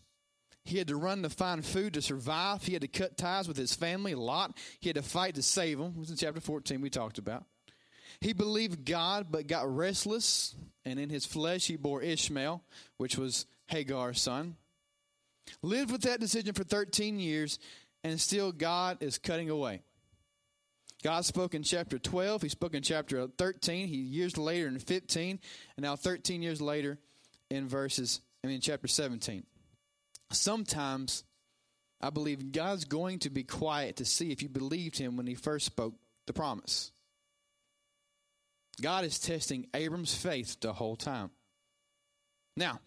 He 0.63 0.77
had 0.77 0.87
to 0.89 0.95
run 0.95 1.23
to 1.23 1.29
find 1.29 1.65
food 1.65 1.95
to 1.95 2.01
survive. 2.01 2.63
He 2.63 2.73
had 2.73 2.83
to 2.83 2.87
cut 2.87 3.17
ties 3.17 3.47
with 3.47 3.57
his 3.57 3.73
family, 3.73 4.13
Lot. 4.13 4.57
He 4.79 4.89
had 4.89 4.95
to 4.95 5.01
fight 5.01 5.35
to 5.35 5.41
save 5.41 5.79
them. 5.79 5.93
It 5.95 5.99
was 5.99 6.11
in 6.11 6.17
chapter 6.17 6.39
14 6.39 6.81
we 6.81 6.89
talked 6.89 7.17
about. 7.17 7.45
He 8.19 8.33
believed 8.33 8.85
God 8.85 9.27
but 9.31 9.47
got 9.47 9.73
restless, 9.73 10.55
and 10.85 10.99
in 10.99 11.09
his 11.09 11.25
flesh 11.25 11.65
he 11.65 11.75
bore 11.75 12.03
Ishmael, 12.03 12.63
which 12.97 13.17
was 13.17 13.47
Hagar's 13.67 14.21
son. 14.21 14.55
Lived 15.63 15.91
with 15.91 16.03
that 16.03 16.19
decision 16.19 16.53
for 16.53 16.63
13 16.63 17.19
years, 17.19 17.57
and 18.03 18.19
still 18.21 18.51
God 18.51 19.01
is 19.01 19.17
cutting 19.17 19.49
away. 19.49 19.81
God 21.03 21.25
spoke 21.25 21.55
in 21.55 21.63
chapter 21.63 21.97
12, 21.97 22.43
he 22.43 22.49
spoke 22.49 22.75
in 22.75 22.83
chapter 22.83 23.27
13, 23.27 23.87
he 23.87 23.95
years 23.95 24.37
later 24.37 24.67
in 24.67 24.77
15, 24.77 25.39
and 25.75 25.83
now 25.83 25.95
13 25.95 26.43
years 26.43 26.61
later 26.61 26.99
in 27.49 27.67
verses 27.67 28.21
I 28.43 28.47
mean 28.47 28.61
chapter 28.61 28.87
17. 28.87 29.43
Sometimes 30.31 31.23
I 32.01 32.09
believe 32.09 32.51
God's 32.51 32.85
going 32.85 33.19
to 33.19 33.29
be 33.29 33.43
quiet 33.43 33.97
to 33.97 34.05
see 34.05 34.31
if 34.31 34.41
you 34.41 34.49
believed 34.49 34.97
him 34.97 35.17
when 35.17 35.27
he 35.27 35.35
first 35.35 35.65
spoke 35.65 35.93
the 36.25 36.33
promise. 36.33 36.91
God 38.81 39.05
is 39.05 39.19
testing 39.19 39.67
Abram's 39.73 40.15
faith 40.15 40.59
the 40.59 40.73
whole 40.73 40.95
time. 40.95 41.29
Now, 42.57 42.79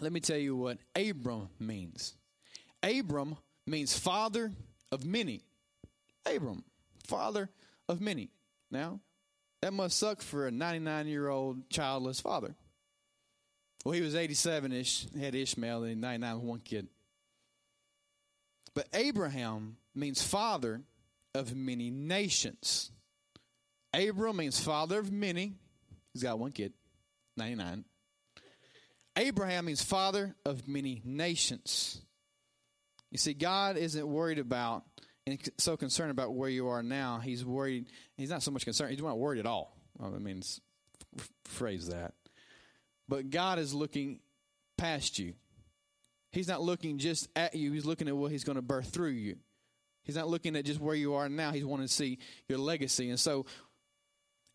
let 0.00 0.12
me 0.12 0.20
tell 0.20 0.38
you 0.38 0.56
what 0.56 0.78
Abram 0.96 1.48
means. 1.58 2.14
Abram 2.82 3.36
means 3.66 3.96
father 3.98 4.52
of 4.90 5.04
many. 5.04 5.42
Abram, 6.24 6.64
father 7.06 7.50
of 7.88 8.00
many. 8.00 8.30
Now, 8.70 9.00
that 9.60 9.72
must 9.72 9.98
suck 9.98 10.22
for 10.22 10.46
a 10.46 10.50
99 10.50 11.06
year 11.06 11.28
old 11.28 11.68
childless 11.68 12.20
father. 12.20 12.54
Well, 13.84 13.92
he 13.92 14.00
was 14.00 14.14
87 14.14 14.72
ish, 14.72 15.06
had 15.18 15.34
Ishmael, 15.34 15.84
and 15.84 16.00
99 16.00 16.34
with 16.36 16.44
one 16.44 16.60
kid. 16.60 16.88
But 18.74 18.88
Abraham 18.94 19.76
means 19.94 20.22
father 20.22 20.82
of 21.34 21.54
many 21.54 21.90
nations. 21.90 22.90
Abram 23.92 24.36
means 24.36 24.60
father 24.60 24.98
of 24.98 25.10
many. 25.10 25.54
He's 26.12 26.22
got 26.22 26.38
one 26.38 26.52
kid, 26.52 26.72
99. 27.36 27.84
Abraham 29.16 29.66
means 29.66 29.82
father 29.82 30.34
of 30.46 30.66
many 30.66 31.02
nations. 31.04 32.00
You 33.10 33.18
see, 33.18 33.34
God 33.34 33.76
isn't 33.76 34.06
worried 34.06 34.38
about 34.38 34.84
and 35.26 35.38
so 35.58 35.76
concerned 35.76 36.10
about 36.10 36.34
where 36.34 36.48
you 36.48 36.68
are 36.68 36.82
now. 36.82 37.18
He's 37.18 37.44
worried. 37.44 37.86
He's 38.16 38.30
not 38.30 38.42
so 38.42 38.50
much 38.50 38.64
concerned. 38.64 38.92
He's 38.92 39.02
not 39.02 39.18
worried 39.18 39.38
at 39.38 39.46
all. 39.46 39.76
I 40.02 40.08
mean, 40.08 40.42
phrase 41.44 41.88
that. 41.88 42.14
But 43.12 43.28
God 43.28 43.58
is 43.58 43.74
looking 43.74 44.20
past 44.78 45.18
you. 45.18 45.34
He's 46.30 46.48
not 46.48 46.62
looking 46.62 46.96
just 46.96 47.28
at 47.36 47.54
you. 47.54 47.70
He's 47.70 47.84
looking 47.84 48.08
at 48.08 48.16
what 48.16 48.32
He's 48.32 48.42
going 48.42 48.56
to 48.56 48.62
birth 48.62 48.88
through 48.88 49.10
you. 49.10 49.36
He's 50.02 50.16
not 50.16 50.28
looking 50.28 50.56
at 50.56 50.64
just 50.64 50.80
where 50.80 50.94
you 50.94 51.12
are 51.12 51.28
now. 51.28 51.52
He's 51.52 51.66
wanting 51.66 51.88
to 51.88 51.92
see 51.92 52.20
your 52.48 52.56
legacy. 52.56 53.10
And 53.10 53.20
so 53.20 53.44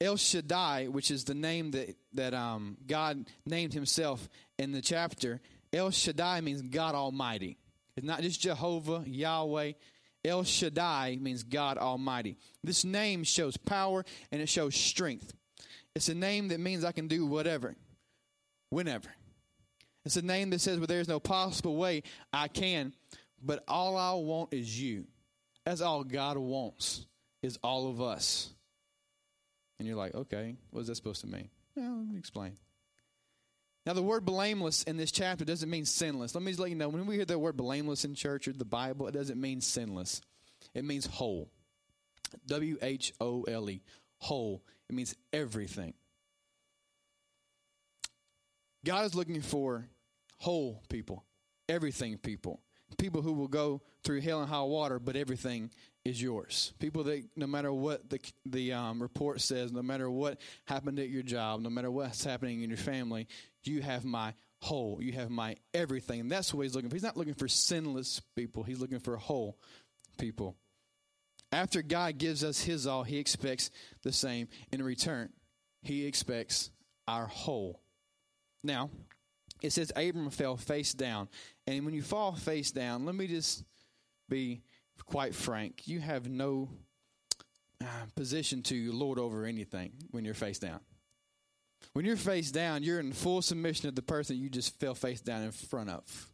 El 0.01 0.17
Shaddai, 0.17 0.87
which 0.87 1.11
is 1.11 1.23
the 1.23 1.35
name 1.35 1.69
that 1.69 1.97
that 2.13 2.33
um, 2.33 2.77
God 2.87 3.27
named 3.45 3.75
Himself 3.75 4.27
in 4.57 4.71
the 4.71 4.81
chapter, 4.81 5.39
El 5.71 5.91
Shaddai 5.91 6.41
means 6.41 6.63
God 6.63 6.95
Almighty. 6.95 7.59
It's 7.95 8.07
not 8.07 8.21
just 8.21 8.41
Jehovah, 8.41 9.03
Yahweh. 9.05 9.73
El 10.25 10.43
Shaddai 10.43 11.19
means 11.21 11.43
God 11.43 11.77
Almighty. 11.77 12.37
This 12.63 12.83
name 12.83 13.23
shows 13.23 13.55
power 13.55 14.03
and 14.31 14.41
it 14.41 14.49
shows 14.49 14.75
strength. 14.75 15.31
It's 15.93 16.09
a 16.09 16.15
name 16.15 16.47
that 16.47 16.59
means 16.59 16.83
I 16.83 16.91
can 16.91 17.07
do 17.07 17.27
whatever, 17.27 17.75
whenever. 18.69 19.09
It's 20.05 20.15
a 20.15 20.21
name 20.21 20.51
that 20.51 20.61
says, 20.61 20.77
well, 20.77 20.87
there's 20.87 21.07
no 21.07 21.19
possible 21.19 21.75
way 21.75 22.03
I 22.31 22.47
can, 22.47 22.93
but 23.43 23.63
all 23.67 23.97
I 23.97 24.13
want 24.13 24.53
is 24.53 24.79
you. 24.81 25.05
That's 25.65 25.81
all 25.81 26.03
God 26.03 26.37
wants, 26.37 27.05
is 27.43 27.59
all 27.61 27.89
of 27.89 28.01
us. 28.01 28.53
And 29.79 29.87
you're 29.87 29.97
like, 29.97 30.15
okay, 30.15 30.55
what 30.71 30.81
is 30.81 30.87
that 30.87 30.95
supposed 30.95 31.21
to 31.21 31.27
mean? 31.27 31.49
Well, 31.75 31.97
let 31.97 32.07
me 32.07 32.17
explain. 32.17 32.57
Now, 33.85 33.93
the 33.93 34.03
word 34.03 34.25
blameless 34.25 34.83
in 34.83 34.97
this 34.97 35.11
chapter 35.11 35.45
doesn't 35.45 35.69
mean 35.69 35.85
sinless. 35.85 36.35
Let 36.35 36.43
me 36.43 36.51
just 36.51 36.59
let 36.59 36.69
you 36.69 36.75
know 36.75 36.89
when 36.89 37.05
we 37.05 37.15
hear 37.15 37.25
the 37.25 37.39
word 37.39 37.55
blameless 37.55 38.03
in 38.03 38.15
church 38.15 38.47
or 38.47 38.53
the 38.53 38.65
Bible, 38.65 39.07
it 39.07 39.13
doesn't 39.13 39.39
mean 39.39 39.61
sinless. 39.61 40.21
It 40.73 40.83
means 40.83 41.05
whole. 41.05 41.49
W 42.47 42.77
H 42.81 43.13
O 43.21 43.43
L 43.43 43.69
E. 43.69 43.81
Whole. 44.17 44.61
It 44.89 44.95
means 44.95 45.15
everything. 45.31 45.93
God 48.85 49.05
is 49.05 49.15
looking 49.15 49.41
for 49.41 49.87
whole 50.39 50.83
people, 50.89 51.25
everything 51.67 52.17
people, 52.17 52.61
people 52.97 53.21
who 53.21 53.33
will 53.33 53.47
go 53.47 53.81
through 54.03 54.21
hell 54.21 54.41
and 54.41 54.49
high 54.49 54.61
water, 54.61 54.99
but 54.99 55.15
everything 55.15 55.71
is 56.05 56.21
yours. 56.21 56.73
People 56.79 57.03
that 57.05 57.23
no 57.35 57.47
matter 57.47 57.73
what 57.73 58.09
the 58.09 58.19
the 58.45 58.73
um, 58.73 59.01
report 59.01 59.41
says, 59.41 59.71
no 59.71 59.81
matter 59.81 60.09
what 60.09 60.39
happened 60.65 60.99
at 60.99 61.09
your 61.09 61.23
job, 61.23 61.61
no 61.61 61.69
matter 61.69 61.91
what's 61.91 62.23
happening 62.23 62.61
in 62.61 62.69
your 62.69 62.77
family, 62.77 63.27
you 63.63 63.81
have 63.81 64.05
my 64.05 64.33
whole. 64.61 64.99
You 65.01 65.13
have 65.13 65.29
my 65.29 65.55
everything. 65.73 66.21
And 66.21 66.31
that's 66.31 66.53
what 66.53 66.63
he's 66.63 66.75
looking 66.75 66.89
for. 66.89 66.95
He's 66.95 67.03
not 67.03 67.17
looking 67.17 67.33
for 67.33 67.47
sinless 67.47 68.21
people. 68.35 68.63
He's 68.63 68.79
looking 68.79 68.99
for 68.99 69.17
whole 69.17 69.57
people. 70.17 70.55
After 71.51 71.81
God 71.81 72.17
gives 72.17 72.43
us 72.43 72.61
his 72.61 72.87
all, 72.87 73.03
he 73.03 73.17
expects 73.17 73.69
the 74.03 74.11
same 74.11 74.47
in 74.71 74.83
return. 74.83 75.29
He 75.81 76.05
expects 76.05 76.71
our 77.07 77.27
whole. 77.27 77.81
Now, 78.63 78.89
it 79.61 79.71
says 79.71 79.91
Abram 79.95 80.29
fell 80.29 80.57
face 80.57 80.93
down. 80.93 81.29
And 81.65 81.85
when 81.85 81.93
you 81.93 82.01
fall 82.01 82.33
face 82.33 82.71
down, 82.71 83.05
let 83.05 83.15
me 83.15 83.27
just 83.27 83.63
be 84.29 84.61
quite 85.05 85.35
frank, 85.35 85.87
you 85.87 85.99
have 85.99 86.29
no 86.29 86.69
uh, 87.81 87.85
position 88.15 88.61
to 88.63 88.91
lord 88.91 89.19
over 89.19 89.45
anything 89.45 89.91
when 90.11 90.25
you're 90.25 90.33
face 90.33 90.59
down. 90.59 90.79
When 91.93 92.05
you're 92.05 92.17
face 92.17 92.51
down, 92.51 92.83
you're 92.83 92.99
in 92.99 93.13
full 93.13 93.41
submission 93.41 93.87
of 93.87 93.95
the 93.95 94.01
person 94.01 94.37
you 94.37 94.49
just 94.49 94.79
fell 94.79 94.95
face 94.95 95.21
down 95.21 95.43
in 95.43 95.51
front 95.51 95.89
of. 95.89 96.29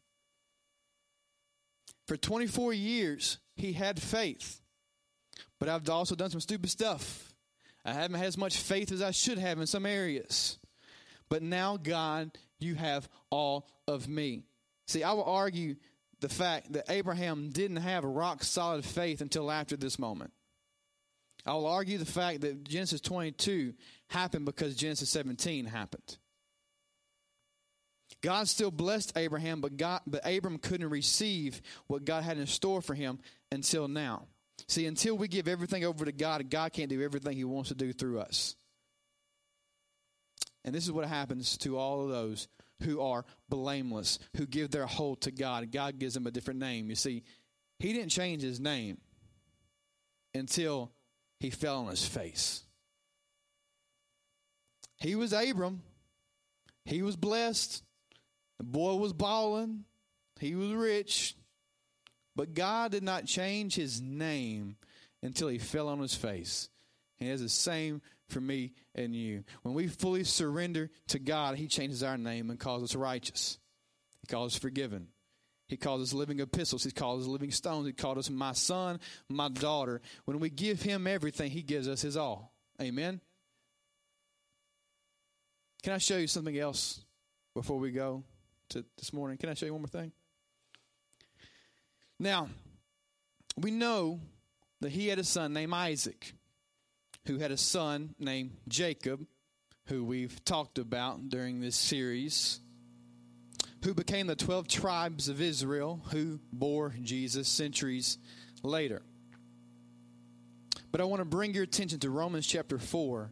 For 2.08 2.18
24 2.18 2.74
years, 2.74 3.38
he 3.56 3.74
had 3.74 4.02
faith, 4.02 4.62
but 5.60 5.70
I've 5.70 5.88
also 5.90 6.16
done 6.16 6.30
some 6.30 6.42
stupid 6.42 6.70
stuff. 6.70 7.34
I 7.86 7.94
haven't 7.94 8.18
had 8.18 8.28
as 8.28 8.38
much 8.38 8.58
faith 8.58 8.92
as 8.92 9.02
I 9.02 9.12
should 9.12 9.38
have 9.38 9.60
in 9.60 9.68
some 9.68 9.86
areas. 9.86 10.58
But 11.34 11.42
now, 11.42 11.78
God, 11.78 12.30
you 12.60 12.76
have 12.76 13.10
all 13.32 13.68
of 13.88 14.08
me. 14.08 14.44
See, 14.86 15.02
I 15.02 15.14
will 15.14 15.24
argue 15.24 15.78
the 16.20 16.30
fact 16.30 16.74
that 16.74 16.92
Abraham 16.92 17.50
didn't 17.50 17.78
have 17.78 18.04
a 18.04 18.08
rock 18.08 18.44
solid 18.44 18.86
faith 18.86 19.20
until 19.20 19.50
after 19.50 19.76
this 19.76 19.98
moment. 19.98 20.32
I 21.44 21.54
will 21.54 21.66
argue 21.66 21.98
the 21.98 22.06
fact 22.06 22.42
that 22.42 22.64
Genesis 22.66 23.02
22 23.02 23.74
happened 24.12 24.46
because 24.46 24.76
Genesis 24.76 25.10
17 25.10 25.66
happened. 25.66 26.20
God 28.22 28.48
still 28.48 28.70
blessed 28.70 29.14
Abraham, 29.18 29.60
but 29.60 29.76
God, 29.76 30.02
but 30.06 30.22
Abram 30.30 30.60
couldn't 30.60 30.92
receive 30.92 31.64
what 31.88 32.06
God 32.06 32.24
had 32.24 32.38
in 32.38 32.46
store 32.46 32.84
for 32.84 32.94
him 32.94 33.18
until 33.52 33.88
now. 33.88 34.28
See, 34.68 34.86
until 34.86 35.18
we 35.18 35.28
give 35.28 35.48
everything 35.48 35.84
over 35.84 36.06
to 36.06 36.12
God, 36.12 36.48
God 36.52 36.74
can't 36.74 36.92
do 36.92 37.02
everything 37.02 37.38
He 37.38 37.44
wants 37.44 37.70
to 37.70 37.76
do 37.76 37.92
through 37.92 38.20
us. 38.20 38.56
And 40.66 40.74
this 40.74 40.86
is 40.86 40.92
what 40.92 41.06
happens 41.06 41.58
to 41.60 41.78
all 41.78 42.04
of 42.04 42.10
those 42.10 42.48
who 42.84 43.02
are 43.02 43.26
blameless, 43.50 44.20
who 44.38 44.46
give 44.46 44.72
their 44.72 44.86
whole 44.86 45.16
to 45.18 45.32
God. 45.32 45.72
God 45.72 46.00
gives 46.00 46.14
them 46.14 46.28
a 46.28 46.32
different 46.32 46.60
name. 46.60 46.90
You 46.90 46.96
see, 46.96 47.24
he 47.80 47.94
didn't 47.94 48.10
change 48.10 48.42
his 48.42 48.60
name 48.60 48.98
until 50.34 50.92
he 51.40 51.50
fell 51.50 51.80
on 51.80 51.88
his 51.88 52.06
face. 52.06 52.64
He 55.00 55.16
was 55.16 55.34
Abram. 55.34 55.82
He 56.86 57.02
was 57.02 57.16
blessed. 57.16 57.84
The 58.58 58.64
boy 58.64 58.96
was 58.96 59.14
balling. 59.14 59.84
He 60.40 60.56
was 60.56 60.72
rich. 60.72 61.36
But 62.36 62.54
God 62.54 62.92
did 62.92 63.04
not 63.04 63.26
change 63.26 63.76
his 63.76 64.02
name 64.02 64.78
until 65.22 65.48
he 65.48 65.58
fell 65.58 65.90
on 65.90 66.00
his 66.00 66.16
face. 66.16 66.70
He 67.18 67.28
has 67.28 67.42
the 67.42 67.50
same 67.50 68.02
for 68.34 68.42
me 68.42 68.74
and 68.96 69.16
you. 69.16 69.44
When 69.62 69.74
we 69.74 69.88
fully 69.88 70.24
surrender 70.24 70.90
to 71.10 71.20
God, 71.20 71.56
He 71.56 71.68
changes 71.68 72.04
our 72.04 72.18
name 72.18 72.50
and 72.50 72.60
calls 72.60 72.84
us 72.84 72.96
righteous. 72.96 73.60
He 74.22 74.28
calls 74.28 74.56
us 74.56 74.60
forgiven. 74.60 75.08
He 75.68 75.78
calls 75.78 76.02
us 76.02 76.14
living 76.14 76.40
epistles. 76.40 76.84
He 76.84 76.92
calls 76.92 77.24
us 77.24 77.28
living 77.28 77.52
stones. 77.52 77.88
He 77.88 77.94
called 77.94 78.18
us 78.18 78.30
my 78.30 78.52
son, 78.52 79.00
my 79.30 79.50
daughter. 79.50 80.02
When 80.26 80.40
we 80.40 80.50
give 80.50 80.82
Him 80.82 81.08
everything, 81.08 81.52
He 81.52 81.62
gives 81.62 81.88
us 81.88 82.02
His 82.02 82.18
all. 82.18 82.54
Amen. 82.82 83.22
Can 85.84 85.94
I 85.94 85.98
show 85.98 86.18
you 86.18 86.28
something 86.28 86.58
else 86.58 87.02
before 87.54 87.78
we 87.78 87.92
go 87.92 88.24
to 88.70 88.86
this 88.98 89.14
morning? 89.14 89.38
Can 89.38 89.50
I 89.50 89.54
show 89.54 89.66
you 89.66 89.74
one 89.74 89.82
more 89.82 89.88
thing? 89.88 90.12
Now, 92.20 92.48
we 93.58 93.72
know 93.72 94.20
that 94.80 94.92
he 94.92 95.08
had 95.08 95.20
a 95.20 95.24
son 95.24 95.54
named 95.54 95.74
Isaac 95.74 96.34
who 97.26 97.38
had 97.40 97.52
a 97.52 97.58
son 97.58 98.16
named 98.20 98.52
Jacob, 98.68 99.26
who 99.88 100.04
we've 100.04 100.44
talked 100.46 100.78
about 100.78 101.30
during 101.30 101.62
this 101.62 101.76
series. 101.76 102.60
who 103.84 103.94
became 103.94 104.28
the 104.28 104.36
12 104.36 104.68
tribes 104.70 105.28
of 105.28 105.42
Israel, 105.42 106.02
who 106.12 106.40
bore 106.54 106.96
Jesus 107.02 107.50
centuries 107.50 108.18
later. 108.64 109.02
But 110.90 111.02
I 111.02 111.04
want 111.04 111.20
to 111.20 111.26
bring 111.26 111.54
your 111.54 111.64
attention 111.64 112.00
to 112.00 112.10
Romans 112.10 112.48
chapter 112.48 112.78
4 112.80 113.30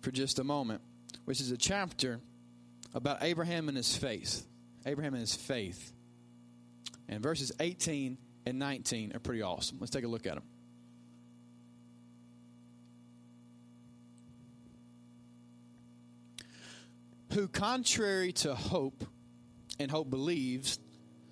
for 0.00 0.10
just 0.10 0.38
a 0.38 0.44
moment, 0.44 0.80
which 1.26 1.40
is 1.40 1.50
a 1.50 1.58
chapter 1.58 2.20
about 2.94 3.22
Abraham 3.22 3.68
and 3.68 3.76
his 3.76 3.94
faith. 3.94 4.46
Abraham 4.86 5.12
and 5.12 5.20
his 5.20 5.34
faith. 5.34 5.92
And 7.06 7.22
verses 7.22 7.52
18 7.60 8.16
and 8.46 8.58
19 8.58 9.14
are 9.14 9.18
pretty 9.18 9.42
awesome. 9.42 9.76
Let's 9.80 9.90
take 9.90 10.04
a 10.04 10.08
look 10.08 10.26
at 10.26 10.36
them. 10.36 10.44
Who, 17.38 17.46
contrary 17.46 18.32
to 18.32 18.52
hope, 18.52 19.04
and 19.78 19.92
hope 19.92 20.10
believes, 20.10 20.80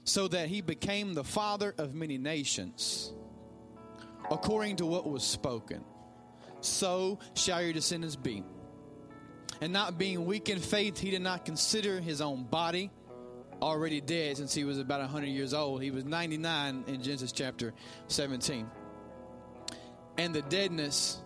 so 0.04 0.28
that 0.28 0.46
he 0.46 0.60
became 0.60 1.14
the 1.14 1.24
father 1.24 1.74
of 1.78 1.94
many 1.94 2.16
nations, 2.16 3.12
according 4.30 4.76
to 4.76 4.86
what 4.86 5.10
was 5.10 5.24
spoken. 5.24 5.84
So 6.60 7.18
shall 7.34 7.60
your 7.60 7.72
descendants 7.72 8.14
be. 8.14 8.44
And 9.60 9.72
not 9.72 9.98
being 9.98 10.26
weak 10.26 10.48
in 10.48 10.60
faith, 10.60 10.96
he 10.96 11.10
did 11.10 11.22
not 11.22 11.44
consider 11.44 12.00
his 12.00 12.20
own 12.20 12.44
body 12.44 12.92
already 13.60 14.00
dead 14.00 14.36
since 14.36 14.54
he 14.54 14.62
was 14.62 14.78
about 14.78 15.00
100 15.00 15.26
years 15.26 15.52
old. 15.52 15.82
He 15.82 15.90
was 15.90 16.04
99 16.04 16.84
in 16.86 17.02
Genesis 17.02 17.32
chapter 17.32 17.74
17. 18.06 18.70
And 20.18 20.32
the 20.32 20.42
deadness 20.42 21.20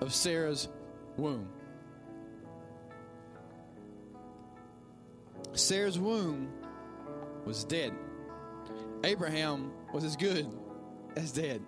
of 0.00 0.14
Sarah's 0.14 0.70
womb. 1.18 1.50
Sarah's 5.54 5.98
womb 5.98 6.50
was 7.44 7.64
dead. 7.64 7.92
Abraham 9.04 9.72
was 9.92 10.04
as 10.04 10.16
good 10.16 10.46
as 11.16 11.32
dead. 11.32 11.62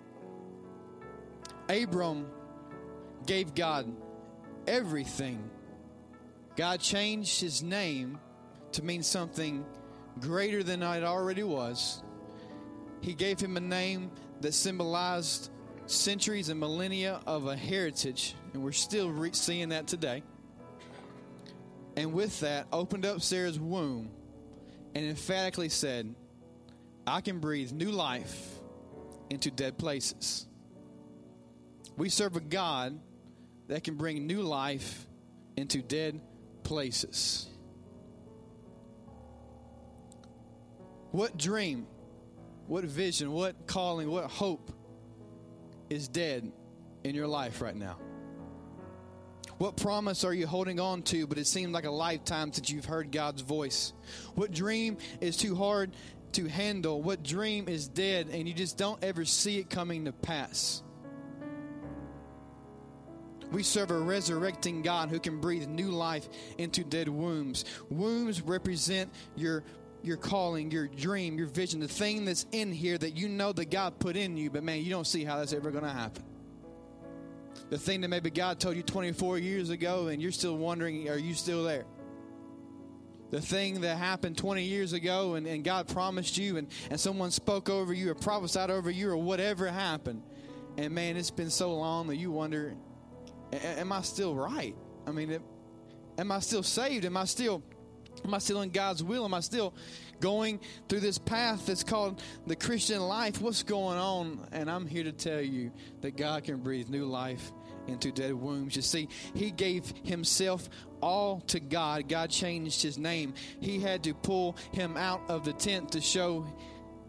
Abram 1.69 2.27
gave 3.25 3.53
God 3.55 3.91
everything. 4.67 5.49
God 6.55 6.79
changed 6.79 7.41
his 7.41 7.61
name 7.61 8.19
to 8.71 8.83
mean 8.83 9.03
something 9.03 9.65
greater 10.19 10.63
than 10.63 10.81
it 10.81 11.03
already 11.03 11.43
was. 11.43 12.01
He 13.01 13.13
gave 13.13 13.39
him 13.39 13.57
a 13.57 13.61
name 13.61 14.11
that 14.41 14.53
symbolized 14.53 15.49
centuries 15.85 16.49
and 16.49 16.59
millennia 16.59 17.19
of 17.27 17.47
a 17.47 17.55
heritage, 17.55 18.35
and 18.53 18.63
we're 18.63 18.71
still 18.71 19.11
re- 19.11 19.31
seeing 19.33 19.69
that 19.69 19.87
today. 19.87 20.23
And 21.97 22.13
with 22.13 22.39
that, 22.41 22.67
opened 22.71 23.05
up 23.05 23.21
Sarah's 23.21 23.59
womb 23.59 24.09
and 24.93 25.05
emphatically 25.05 25.69
said, 25.69 26.13
I 27.07 27.21
can 27.21 27.39
breathe 27.39 27.71
new 27.71 27.91
life 27.91 28.59
into 29.29 29.51
dead 29.51 29.77
places. 29.77 30.45
We 31.97 32.09
serve 32.09 32.35
a 32.35 32.41
God 32.41 32.99
that 33.67 33.83
can 33.83 33.95
bring 33.95 34.27
new 34.27 34.41
life 34.41 35.07
into 35.55 35.81
dead 35.81 36.19
places. 36.63 37.47
What 41.11 41.37
dream, 41.37 41.87
what 42.67 42.83
vision, 42.83 43.31
what 43.31 43.67
calling, 43.67 44.09
what 44.09 44.25
hope 44.25 44.71
is 45.89 46.07
dead 46.09 46.51
in 47.03 47.15
your 47.15 47.27
life 47.27 47.61
right 47.61 47.75
now? 47.75 47.97
What 49.57 49.77
promise 49.77 50.25
are 50.25 50.33
you 50.33 50.47
holding 50.47 50.79
on 50.79 51.01
to, 51.03 51.27
but 51.27 51.37
it 51.37 51.47
seemed 51.47 51.73
like 51.73 51.85
a 51.85 51.91
lifetime 51.91 52.51
since 52.51 52.69
you've 52.69 52.85
heard 52.85 53.11
God's 53.11 53.41
voice? 53.41 53.93
What 54.35 54.51
dream 54.51 54.97
is 55.21 55.37
too 55.37 55.55
hard 55.55 55.95
to 56.33 56.47
handle? 56.47 57.01
What 57.01 57.23
dream 57.23 57.69
is 57.69 57.87
dead 57.87 58.27
and 58.31 58.47
you 58.47 58.53
just 58.53 58.77
don't 58.77 59.01
ever 59.03 59.23
see 59.23 59.59
it 59.59 59.69
coming 59.69 60.05
to 60.05 60.11
pass? 60.11 60.83
We 63.51 63.63
serve 63.63 63.91
a 63.91 63.97
resurrecting 63.97 64.81
God 64.81 65.09
who 65.09 65.19
can 65.19 65.39
breathe 65.39 65.67
new 65.67 65.91
life 65.91 66.27
into 66.57 66.83
dead 66.83 67.07
wombs. 67.07 67.63
Wombs 67.89 68.41
represent 68.41 69.11
your 69.35 69.63
your 70.03 70.17
calling, 70.17 70.69
your 70.69 70.87
dream, 70.87 71.37
your 71.37 71.47
vision, 71.47 71.79
the 71.79 71.87
thing 71.87 72.25
that's 72.25 72.45
in 72.51 72.71
here 72.71 72.95
that 72.95 73.17
you 73.17 73.27
know 73.27 73.51
that 73.51 73.71
God 73.71 73.97
put 73.97 74.15
in 74.15 74.37
you, 74.37 74.51
but 74.51 74.63
man, 74.63 74.83
you 74.83 74.91
don't 74.91 75.07
see 75.07 75.23
how 75.23 75.37
that's 75.37 75.51
ever 75.51 75.71
going 75.71 75.83
to 75.83 75.89
happen. 75.89 76.23
The 77.69 77.77
thing 77.77 78.01
that 78.01 78.09
maybe 78.09 78.29
God 78.29 78.59
told 78.59 78.75
you 78.75 78.83
24 78.83 79.39
years 79.39 79.69
ago 79.69 80.07
and 80.07 80.21
you're 80.21 80.31
still 80.31 80.57
wondering, 80.57 81.09
are 81.09 81.17
you 81.17 81.33
still 81.33 81.63
there? 81.63 81.85
The 83.31 83.41
thing 83.41 83.81
that 83.81 83.97
happened 83.97 84.37
20 84.37 84.63
years 84.63 84.93
ago 84.93 85.33
and, 85.33 85.47
and 85.47 85.63
God 85.63 85.87
promised 85.87 86.37
you 86.37 86.57
and, 86.57 86.67
and 86.91 86.99
someone 86.99 87.31
spoke 87.31 87.69
over 87.69 87.91
you 87.91 88.11
or 88.11 88.15
prophesied 88.15 88.69
over 88.69 88.91
you 88.91 89.09
or 89.09 89.17
whatever 89.17 89.67
happened. 89.67 90.21
And 90.77 90.93
man, 90.93 91.17
it's 91.17 91.31
been 91.31 91.49
so 91.49 91.73
long 91.73 92.07
that 92.07 92.17
you 92.17 92.31
wonder, 92.31 92.75
am 93.51 93.91
I 93.91 94.01
still 94.01 94.35
right? 94.35 94.75
I 95.07 95.11
mean, 95.11 95.39
am 96.17 96.31
I 96.31 96.39
still 96.39 96.63
saved? 96.63 97.05
Am 97.05 97.17
I 97.17 97.25
still 97.25 97.63
Am 98.23 98.33
I 98.33 98.39
still 98.39 98.61
in 98.61 98.69
God's 98.69 99.03
will? 99.03 99.25
Am 99.25 99.33
I 99.33 99.39
still 99.39 99.73
going 100.19 100.59
through 100.87 101.01
this 101.01 101.17
path 101.17 101.65
that's 101.65 101.83
called 101.83 102.21
the 102.47 102.55
Christian 102.55 103.01
life? 103.01 103.41
What's 103.41 103.63
going 103.63 103.97
on? 103.97 104.47
And 104.51 104.69
I'm 104.69 104.87
here 104.87 105.03
to 105.03 105.11
tell 105.11 105.41
you 105.41 105.71
that 106.01 106.17
God 106.17 106.43
can 106.43 106.57
breathe 106.57 106.89
new 106.89 107.05
life 107.05 107.51
into 107.87 108.11
dead 108.11 108.33
wombs. 108.33 108.75
You 108.75 108.81
see, 108.81 109.09
He 109.33 109.51
gave 109.51 109.93
Himself 110.03 110.69
all 111.01 111.41
to 111.41 111.59
God. 111.59 112.07
God 112.09 112.29
changed 112.29 112.81
His 112.81 112.97
name. 112.97 113.33
He 113.59 113.79
had 113.79 114.03
to 114.03 114.13
pull 114.13 114.55
Him 114.71 114.97
out 114.97 115.21
of 115.29 115.45
the 115.45 115.53
tent 115.53 115.91
to 115.91 116.01
show. 116.01 116.47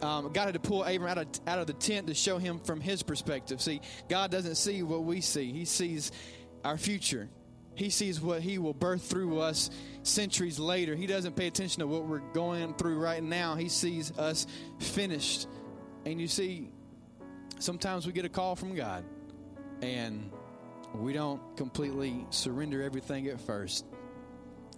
Um, 0.03 0.31
God 0.33 0.47
had 0.47 0.55
to 0.55 0.61
pull 0.61 0.85
Abram 0.85 1.09
out 1.09 1.19
of, 1.19 1.29
out 1.47 1.59
of 1.59 1.67
the 1.67 1.73
tent 1.73 2.09
to 2.09 2.15
show 2.15 2.37
him 2.37 2.59
from 2.59 2.83
his 2.83 3.03
perspective. 3.03 3.63
See, 3.63 3.81
God 4.11 4.31
doesn't 4.31 4.57
see 4.57 4.83
what 4.83 5.05
we 5.05 5.23
see, 5.23 5.51
He 5.53 5.65
sees 5.65 6.13
our 6.65 6.77
future. 6.77 7.31
He 7.77 7.91
sees 7.91 8.21
what 8.21 8.43
He 8.43 8.59
will 8.59 8.75
birth 8.75 9.03
through 9.03 9.39
us 9.39 9.71
centuries 10.03 10.59
later. 10.59 10.97
He 10.97 11.07
doesn't 11.07 11.37
pay 11.37 11.47
attention 11.47 11.81
to 11.81 11.87
what 11.87 12.07
we're 12.07 12.19
going 12.33 12.75
through 12.75 12.99
right 12.99 13.23
now. 13.23 13.55
He 13.55 13.69
sees 13.69 14.17
us 14.19 14.47
finished. 14.81 15.47
And 16.05 16.21
you 16.21 16.27
see, 16.27 16.71
sometimes 17.59 18.07
we 18.07 18.13
get 18.13 18.25
a 18.25 18.31
call 18.31 18.57
from 18.57 18.75
God 18.75 19.05
and 19.83 20.31
we 20.95 21.13
don't 21.13 21.41
completely 21.57 22.27
surrender 22.31 22.83
everything 22.83 23.27
at 23.29 23.41
first. 23.41 23.85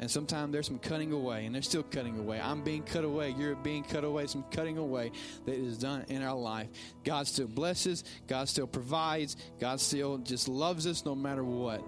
And 0.00 0.10
sometimes 0.10 0.52
there's 0.52 0.66
some 0.66 0.78
cutting 0.78 1.12
away, 1.12 1.44
and 1.44 1.52
they're 1.52 1.60
still 1.60 1.82
cutting 1.82 2.20
away. 2.20 2.40
I'm 2.40 2.62
being 2.62 2.84
cut 2.84 3.02
away. 3.02 3.34
You're 3.36 3.56
being 3.56 3.82
cut 3.82 4.04
away. 4.04 4.28
Some 4.28 4.44
cutting 4.52 4.78
away 4.78 5.10
that 5.44 5.56
is 5.56 5.76
done 5.76 6.04
in 6.08 6.22
our 6.22 6.36
life. 6.36 6.68
God 7.02 7.26
still 7.26 7.48
blesses. 7.48 8.04
God 8.28 8.48
still 8.48 8.68
provides. 8.68 9.36
God 9.58 9.80
still 9.80 10.18
just 10.18 10.46
loves 10.46 10.86
us 10.86 11.04
no 11.04 11.16
matter 11.16 11.42
what. 11.42 11.82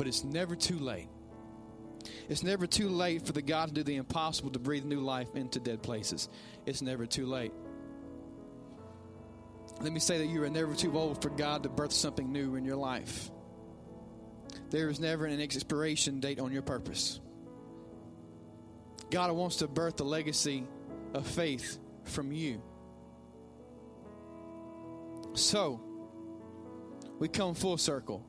But 0.00 0.06
it's 0.06 0.24
never 0.24 0.56
too 0.56 0.78
late. 0.78 1.10
It's 2.30 2.42
never 2.42 2.66
too 2.66 2.88
late 2.88 3.26
for 3.26 3.32
the 3.32 3.42
God 3.42 3.68
to 3.68 3.74
do 3.74 3.82
the 3.82 3.96
impossible 3.96 4.50
to 4.52 4.58
breathe 4.58 4.86
new 4.86 5.02
life 5.02 5.28
into 5.34 5.60
dead 5.60 5.82
places. 5.82 6.30
It's 6.64 6.80
never 6.80 7.04
too 7.04 7.26
late. 7.26 7.52
Let 9.78 9.92
me 9.92 10.00
say 10.00 10.16
that 10.16 10.28
you 10.28 10.42
are 10.42 10.48
never 10.48 10.74
too 10.74 10.96
old 10.98 11.20
for 11.20 11.28
God 11.28 11.64
to 11.64 11.68
birth 11.68 11.92
something 11.92 12.32
new 12.32 12.54
in 12.54 12.64
your 12.64 12.76
life. 12.76 13.30
There 14.70 14.88
is 14.88 14.98
never 14.98 15.26
an 15.26 15.38
expiration 15.38 16.18
date 16.18 16.40
on 16.40 16.50
your 16.50 16.62
purpose. 16.62 17.20
God 19.10 19.30
wants 19.32 19.56
to 19.56 19.68
birth 19.68 19.98
the 19.98 20.04
legacy 20.04 20.66
of 21.12 21.26
faith 21.26 21.78
from 22.04 22.32
you. 22.32 22.62
So, 25.34 25.78
we 27.18 27.28
come 27.28 27.54
full 27.54 27.76
circle 27.76 28.24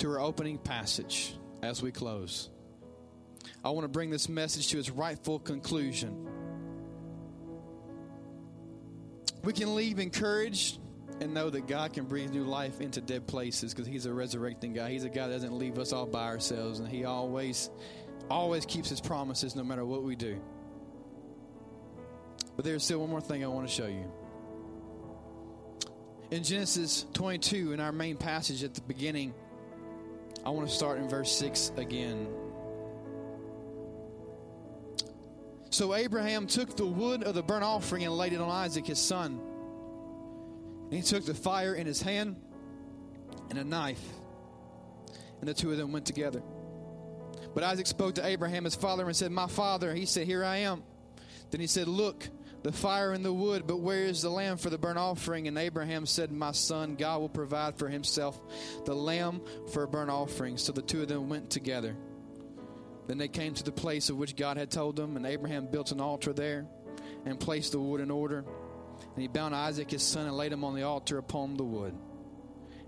to 0.00 0.10
our 0.10 0.20
opening 0.20 0.58
passage 0.58 1.36
as 1.62 1.82
we 1.82 1.92
close. 1.92 2.48
I 3.62 3.70
want 3.70 3.84
to 3.84 3.88
bring 3.88 4.10
this 4.10 4.28
message 4.28 4.68
to 4.68 4.78
its 4.78 4.90
rightful 4.90 5.38
conclusion. 5.38 6.26
We 9.44 9.52
can 9.52 9.74
leave 9.74 9.98
encouraged 9.98 10.78
and 11.20 11.34
know 11.34 11.50
that 11.50 11.66
God 11.66 11.92
can 11.92 12.06
breathe 12.06 12.30
new 12.30 12.44
life 12.44 12.80
into 12.80 13.02
dead 13.02 13.26
places 13.26 13.74
because 13.74 13.86
He's 13.86 14.06
a 14.06 14.12
resurrecting 14.12 14.72
God. 14.72 14.90
He's 14.90 15.04
a 15.04 15.10
God 15.10 15.28
that 15.28 15.34
doesn't 15.34 15.58
leave 15.58 15.78
us 15.78 15.92
all 15.92 16.06
by 16.06 16.24
ourselves, 16.24 16.80
and 16.80 16.88
He 16.88 17.04
always, 17.04 17.68
always 18.30 18.64
keeps 18.64 18.88
His 18.88 19.02
promises 19.02 19.54
no 19.54 19.62
matter 19.62 19.84
what 19.84 20.02
we 20.02 20.16
do. 20.16 20.40
But 22.56 22.64
there's 22.64 22.84
still 22.84 23.00
one 23.00 23.10
more 23.10 23.20
thing 23.20 23.44
I 23.44 23.48
want 23.48 23.68
to 23.68 23.72
show 23.72 23.86
you. 23.86 24.10
In 26.30 26.42
Genesis 26.42 27.04
22, 27.12 27.72
in 27.72 27.80
our 27.80 27.92
main 27.92 28.16
passage 28.16 28.62
at 28.62 28.74
the 28.74 28.82
beginning, 28.82 29.34
I 30.44 30.50
want 30.50 30.68
to 30.68 30.74
start 30.74 30.98
in 30.98 31.08
verse 31.08 31.30
6 31.32 31.72
again. 31.76 32.28
So 35.70 35.94
Abraham 35.94 36.46
took 36.46 36.76
the 36.76 36.86
wood 36.86 37.22
of 37.22 37.34
the 37.34 37.42
burnt 37.42 37.64
offering 37.64 38.04
and 38.04 38.16
laid 38.16 38.32
it 38.32 38.40
on 38.40 38.50
Isaac 38.50 38.86
his 38.86 38.98
son. 38.98 39.40
And 40.84 40.92
he 40.92 41.02
took 41.02 41.24
the 41.24 41.34
fire 41.34 41.74
in 41.74 41.86
his 41.86 42.02
hand 42.02 42.36
and 43.50 43.58
a 43.58 43.64
knife, 43.64 44.02
and 45.40 45.48
the 45.48 45.54
two 45.54 45.70
of 45.70 45.76
them 45.76 45.92
went 45.92 46.06
together. 46.06 46.42
But 47.54 47.64
Isaac 47.64 47.86
spoke 47.86 48.14
to 48.16 48.26
Abraham, 48.26 48.64
his 48.64 48.74
father, 48.74 49.06
and 49.06 49.16
said, 49.16 49.32
My 49.32 49.46
father. 49.46 49.94
He 49.94 50.06
said, 50.06 50.26
Here 50.26 50.44
I 50.44 50.58
am. 50.58 50.82
Then 51.50 51.60
he 51.60 51.66
said, 51.66 51.88
Look, 51.88 52.28
the 52.62 52.72
fire 52.72 53.12
and 53.12 53.24
the 53.24 53.32
wood, 53.32 53.66
but 53.66 53.80
where 53.80 54.04
is 54.04 54.22
the 54.22 54.30
lamb 54.30 54.58
for 54.58 54.68
the 54.68 54.78
burnt 54.78 54.98
offering? 54.98 55.48
And 55.48 55.56
Abraham 55.56 56.04
said, 56.04 56.30
My 56.30 56.52
son, 56.52 56.96
God 56.96 57.20
will 57.20 57.28
provide 57.28 57.76
for 57.76 57.88
himself 57.88 58.38
the 58.84 58.94
lamb 58.94 59.40
for 59.72 59.84
a 59.84 59.88
burnt 59.88 60.10
offering. 60.10 60.58
So 60.58 60.72
the 60.72 60.82
two 60.82 61.02
of 61.02 61.08
them 61.08 61.28
went 61.28 61.50
together. 61.50 61.96
Then 63.06 63.18
they 63.18 63.28
came 63.28 63.54
to 63.54 63.64
the 63.64 63.72
place 63.72 64.10
of 64.10 64.16
which 64.16 64.36
God 64.36 64.56
had 64.56 64.70
told 64.70 64.96
them, 64.96 65.16
and 65.16 65.26
Abraham 65.26 65.66
built 65.66 65.90
an 65.90 66.00
altar 66.00 66.32
there 66.32 66.66
and 67.24 67.40
placed 67.40 67.72
the 67.72 67.80
wood 67.80 68.00
in 68.00 68.10
order. 68.10 68.44
And 69.14 69.22
he 69.22 69.26
bound 69.26 69.54
Isaac 69.54 69.90
his 69.90 70.02
son 70.02 70.26
and 70.26 70.36
laid 70.36 70.52
him 70.52 70.62
on 70.62 70.74
the 70.74 70.82
altar 70.82 71.18
upon 71.18 71.56
the 71.56 71.64
wood. 71.64 71.94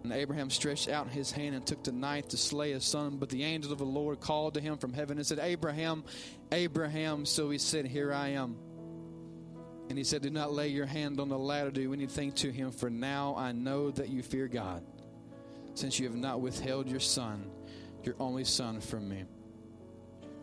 And 0.03 0.13
Abraham 0.13 0.51
stretched 0.51 0.89
out 0.89 1.09
his 1.09 1.31
hand 1.31 1.55
and 1.55 1.65
took 1.65 1.85
the 1.85 1.93
knife 1.93 2.29
to 2.29 2.37
slay 2.37 2.73
his 2.73 2.85
son. 2.85 3.19
But 3.19 3.29
the 3.29 3.45
angel 3.45 3.73
of 3.73 3.79
the 3.79 3.85
Lord 3.85 4.21
called 4.21 4.55
to 4.55 4.61
him 4.61 4.79
from 4.79 4.93
heaven 4.93 5.17
and 5.17 5.27
said, 5.27 5.39
Abraham, 5.39 6.05
Abraham. 6.51 7.25
So 7.25 7.51
he 7.51 7.59
said, 7.59 7.87
Here 7.87 8.13
I 8.13 8.29
am. 8.31 8.57
And 9.89 9.99
he 9.99 10.05
said, 10.05 10.23
Do 10.23 10.31
not 10.31 10.53
lay 10.53 10.69
your 10.69 10.87
hand 10.87 11.21
on 11.21 11.29
the 11.29 11.39
lad 11.39 11.67
or 11.67 11.71
do 11.71 11.93
anything 11.93 12.33
to 12.33 12.51
him, 12.51 12.71
for 12.71 12.89
now 12.89 13.35
I 13.37 13.53
know 13.53 13.91
that 13.91 14.09
you 14.09 14.23
fear 14.23 14.49
God, 14.49 14.85
since 15.75 15.99
you 15.99 16.07
have 16.07 16.17
not 16.17 16.41
withheld 16.41 16.89
your 16.89 17.01
son, 17.01 17.51
your 18.05 18.15
only 18.19 18.45
son, 18.45 18.81
from 18.81 19.09
me. 19.09 19.25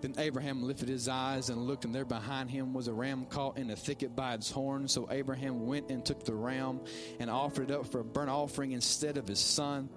Then 0.02 0.16
Abraham 0.18 0.64
lifted 0.64 0.88
his 0.88 1.10
eyes 1.10 1.50
and 1.50 1.68
looked, 1.68 1.84
and 1.84 1.94
there 1.94 2.06
behind 2.06 2.50
him 2.50 2.74
was 2.74 2.88
a 2.88 2.94
ram 2.94 3.26
caught 3.26 3.58
in 3.58 3.70
a 3.70 3.76
thicket 3.76 4.16
by 4.16 4.34
its 4.34 4.50
horns. 4.50 4.94
So 4.94 5.08
Abraham 5.12 5.66
went 5.66 5.90
and 5.90 6.06
took 6.06 6.24
the 6.24 6.34
ram 6.34 6.80
and 7.20 7.30
offered 7.30 7.72
it 7.72 7.74
up 7.74 7.86
for 7.86 8.00
a 8.00 8.04
burnt 8.04 8.30
offering 8.30 8.72
instead 8.72 9.18
of 9.18 9.28
his 9.28 9.40
son. 9.40 9.90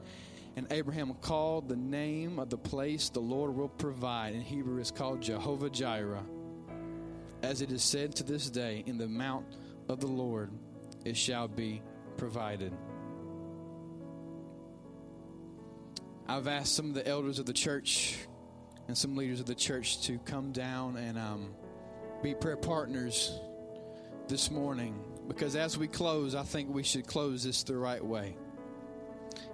And 0.57 0.67
Abraham 0.71 1.15
called 1.15 1.69
the 1.69 1.77
name 1.77 2.39
of 2.39 2.51
the 2.51 2.59
place 2.59 3.11
the 3.11 3.21
Lord 3.21 3.55
will 3.55 3.69
provide. 3.69 4.35
In 4.35 4.41
Hebrew, 4.41 4.81
it's 4.81 4.91
called 4.91 5.23
Jehovah 5.23 5.71
Jireh. 5.71 6.25
As 7.43 7.61
it 7.61 7.73
is 7.73 7.83
said 7.83 8.15
to 8.17 8.23
this 8.23 8.49
day, 8.49 8.85
in 8.87 8.99
the 8.99 9.09
mount 9.09 9.47
of 9.89 10.01
the 10.01 10.07
Lord 10.07 10.51
it 11.05 11.17
shall 11.17 11.49
be 11.49 11.83
provided. 12.17 12.73
I've 16.29 16.47
asked 16.47 16.75
some 16.75 16.87
of 16.87 16.95
the 16.95 17.07
elders 17.07 17.39
of 17.39 17.47
the 17.47 17.53
church 17.53 18.17
and 18.89 18.97
some 18.97 19.17
leaders 19.17 19.41
of 19.41 19.47
the 19.47 19.55
church 19.55 20.03
to 20.03 20.19
come 20.19 20.53
down 20.53 20.97
and 20.97 21.19
um, 21.19 21.55
be 22.23 22.35
prayer 22.35 22.57
partners 22.57 23.39
this 24.29 24.51
morning 24.51 25.03
because 25.29 25.57
as 25.57 25.77
we 25.77 25.89
close, 25.89 26.35
I 26.35 26.43
think 26.43 26.73
we 26.73 26.83
should 26.83 27.07
close 27.07 27.45
this 27.45 27.63
the 27.65 27.77
right 27.77 28.05
way. 28.05 28.37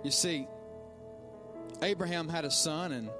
You 0.04 0.10
see, 0.10 0.46
Abraham 1.82 2.28
had 2.28 2.44
a 2.44 2.50
son 2.50 2.92
and 2.92 3.10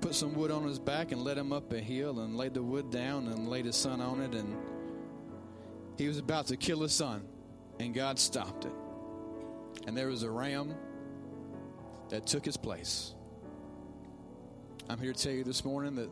put 0.00 0.14
some 0.14 0.34
wood 0.34 0.50
on 0.50 0.64
his 0.64 0.78
back 0.78 1.12
and 1.12 1.22
led 1.22 1.38
him 1.38 1.52
up 1.52 1.72
a 1.72 1.80
hill 1.80 2.20
and 2.20 2.36
laid 2.36 2.54
the 2.54 2.62
wood 2.62 2.90
down 2.90 3.26
and 3.28 3.48
laid 3.48 3.64
his 3.64 3.76
son 3.76 4.00
on 4.00 4.20
it 4.20 4.34
and 4.34 4.56
he 5.96 6.06
was 6.06 6.18
about 6.18 6.46
to 6.46 6.56
kill 6.56 6.80
his 6.80 6.92
son 6.92 7.22
and 7.80 7.92
God 7.92 8.18
stopped 8.18 8.64
it. 8.64 8.72
And 9.86 9.96
there 9.96 10.08
was 10.08 10.22
a 10.22 10.30
ram 10.30 10.74
that 12.08 12.26
took 12.26 12.44
his 12.44 12.56
place. 12.56 13.14
I'm 14.88 14.98
here 14.98 15.12
to 15.12 15.22
tell 15.22 15.32
you 15.32 15.44
this 15.44 15.64
morning 15.64 15.96
that 15.96 16.10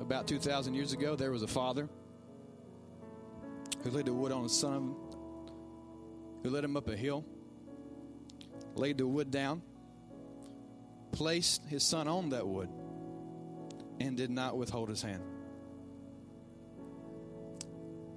about 0.00 0.26
2,000 0.26 0.74
years 0.74 0.92
ago, 0.92 1.16
there 1.16 1.30
was 1.30 1.42
a 1.42 1.48
father 1.48 1.88
who 3.82 3.90
laid 3.90 4.06
the 4.06 4.12
wood 4.12 4.32
on 4.32 4.42
his 4.42 4.58
son, 4.58 4.94
who 6.42 6.50
led 6.50 6.64
him 6.64 6.76
up 6.76 6.88
a 6.88 6.96
hill, 6.96 7.24
laid 8.74 8.98
the 8.98 9.06
wood 9.06 9.30
down, 9.30 9.62
placed 11.12 11.64
his 11.66 11.82
son 11.82 12.06
on 12.06 12.30
that 12.30 12.46
wood, 12.46 12.68
and 14.00 14.16
did 14.16 14.30
not 14.30 14.56
withhold 14.56 14.88
his 14.88 15.02
hand. 15.02 15.22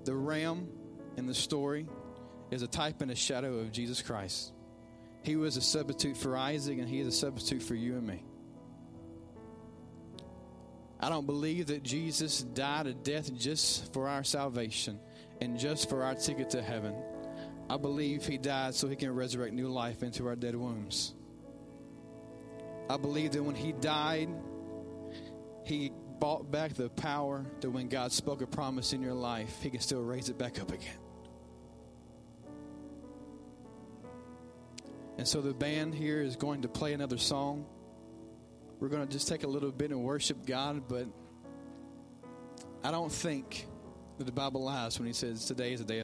The 0.03 0.15
ram 0.15 0.67
in 1.17 1.27
the 1.27 1.33
story 1.33 1.87
is 2.49 2.61
a 2.61 2.67
type 2.67 3.01
and 3.01 3.11
a 3.11 3.15
shadow 3.15 3.59
of 3.59 3.71
Jesus 3.71 4.01
Christ. 4.01 4.51
He 5.23 5.35
was 5.35 5.57
a 5.57 5.61
substitute 5.61 6.17
for 6.17 6.35
Isaac, 6.35 6.79
and 6.79 6.89
he 6.89 6.99
is 6.99 7.07
a 7.07 7.11
substitute 7.11 7.61
for 7.61 7.75
you 7.75 7.95
and 7.95 8.07
me. 8.07 8.23
I 10.99 11.09
don't 11.09 11.25
believe 11.25 11.67
that 11.67 11.83
Jesus 11.83 12.41
died 12.41 12.87
a 12.87 12.93
death 12.93 13.33
just 13.33 13.91
for 13.93 14.07
our 14.07 14.23
salvation 14.23 14.99
and 15.39 15.57
just 15.57 15.89
for 15.89 16.03
our 16.03 16.13
ticket 16.13 16.51
to 16.51 16.61
heaven. 16.61 16.95
I 17.69 17.77
believe 17.77 18.25
he 18.25 18.37
died 18.37 18.75
so 18.75 18.87
he 18.87 18.95
can 18.95 19.15
resurrect 19.15 19.53
new 19.53 19.67
life 19.67 20.03
into 20.03 20.27
our 20.27 20.35
dead 20.35 20.55
wombs. 20.55 21.13
I 22.89 22.97
believe 22.97 23.31
that 23.31 23.43
when 23.43 23.55
he 23.55 23.71
died, 23.71 24.29
he 25.71 25.89
bought 26.19 26.51
back 26.51 26.73
the 26.73 26.89
power 26.89 27.45
that 27.61 27.69
when 27.69 27.87
God 27.87 28.11
spoke 28.11 28.41
a 28.41 28.47
promise 28.47 28.91
in 28.91 29.01
your 29.01 29.13
life, 29.13 29.61
he 29.61 29.69
can 29.69 29.79
still 29.79 30.01
raise 30.01 30.27
it 30.27 30.37
back 30.37 30.59
up 30.59 30.71
again. 30.71 30.99
And 35.17 35.25
so 35.27 35.39
the 35.39 35.53
band 35.53 35.95
here 35.95 36.21
is 36.21 36.35
going 36.35 36.63
to 36.63 36.67
play 36.67 36.93
another 36.93 37.17
song. 37.17 37.65
We're 38.79 38.89
going 38.89 39.07
to 39.07 39.11
just 39.11 39.29
take 39.29 39.43
a 39.43 39.47
little 39.47 39.71
bit 39.71 39.91
and 39.91 40.03
worship 40.03 40.45
God, 40.45 40.89
but 40.89 41.07
I 42.83 42.91
don't 42.91 43.11
think 43.11 43.65
that 44.17 44.25
the 44.25 44.31
Bible 44.31 44.63
lies 44.63 44.99
when 44.99 45.07
he 45.07 45.13
says 45.13 45.45
today 45.45 45.73
is 45.73 45.79
the 45.79 45.85
day 45.85 45.99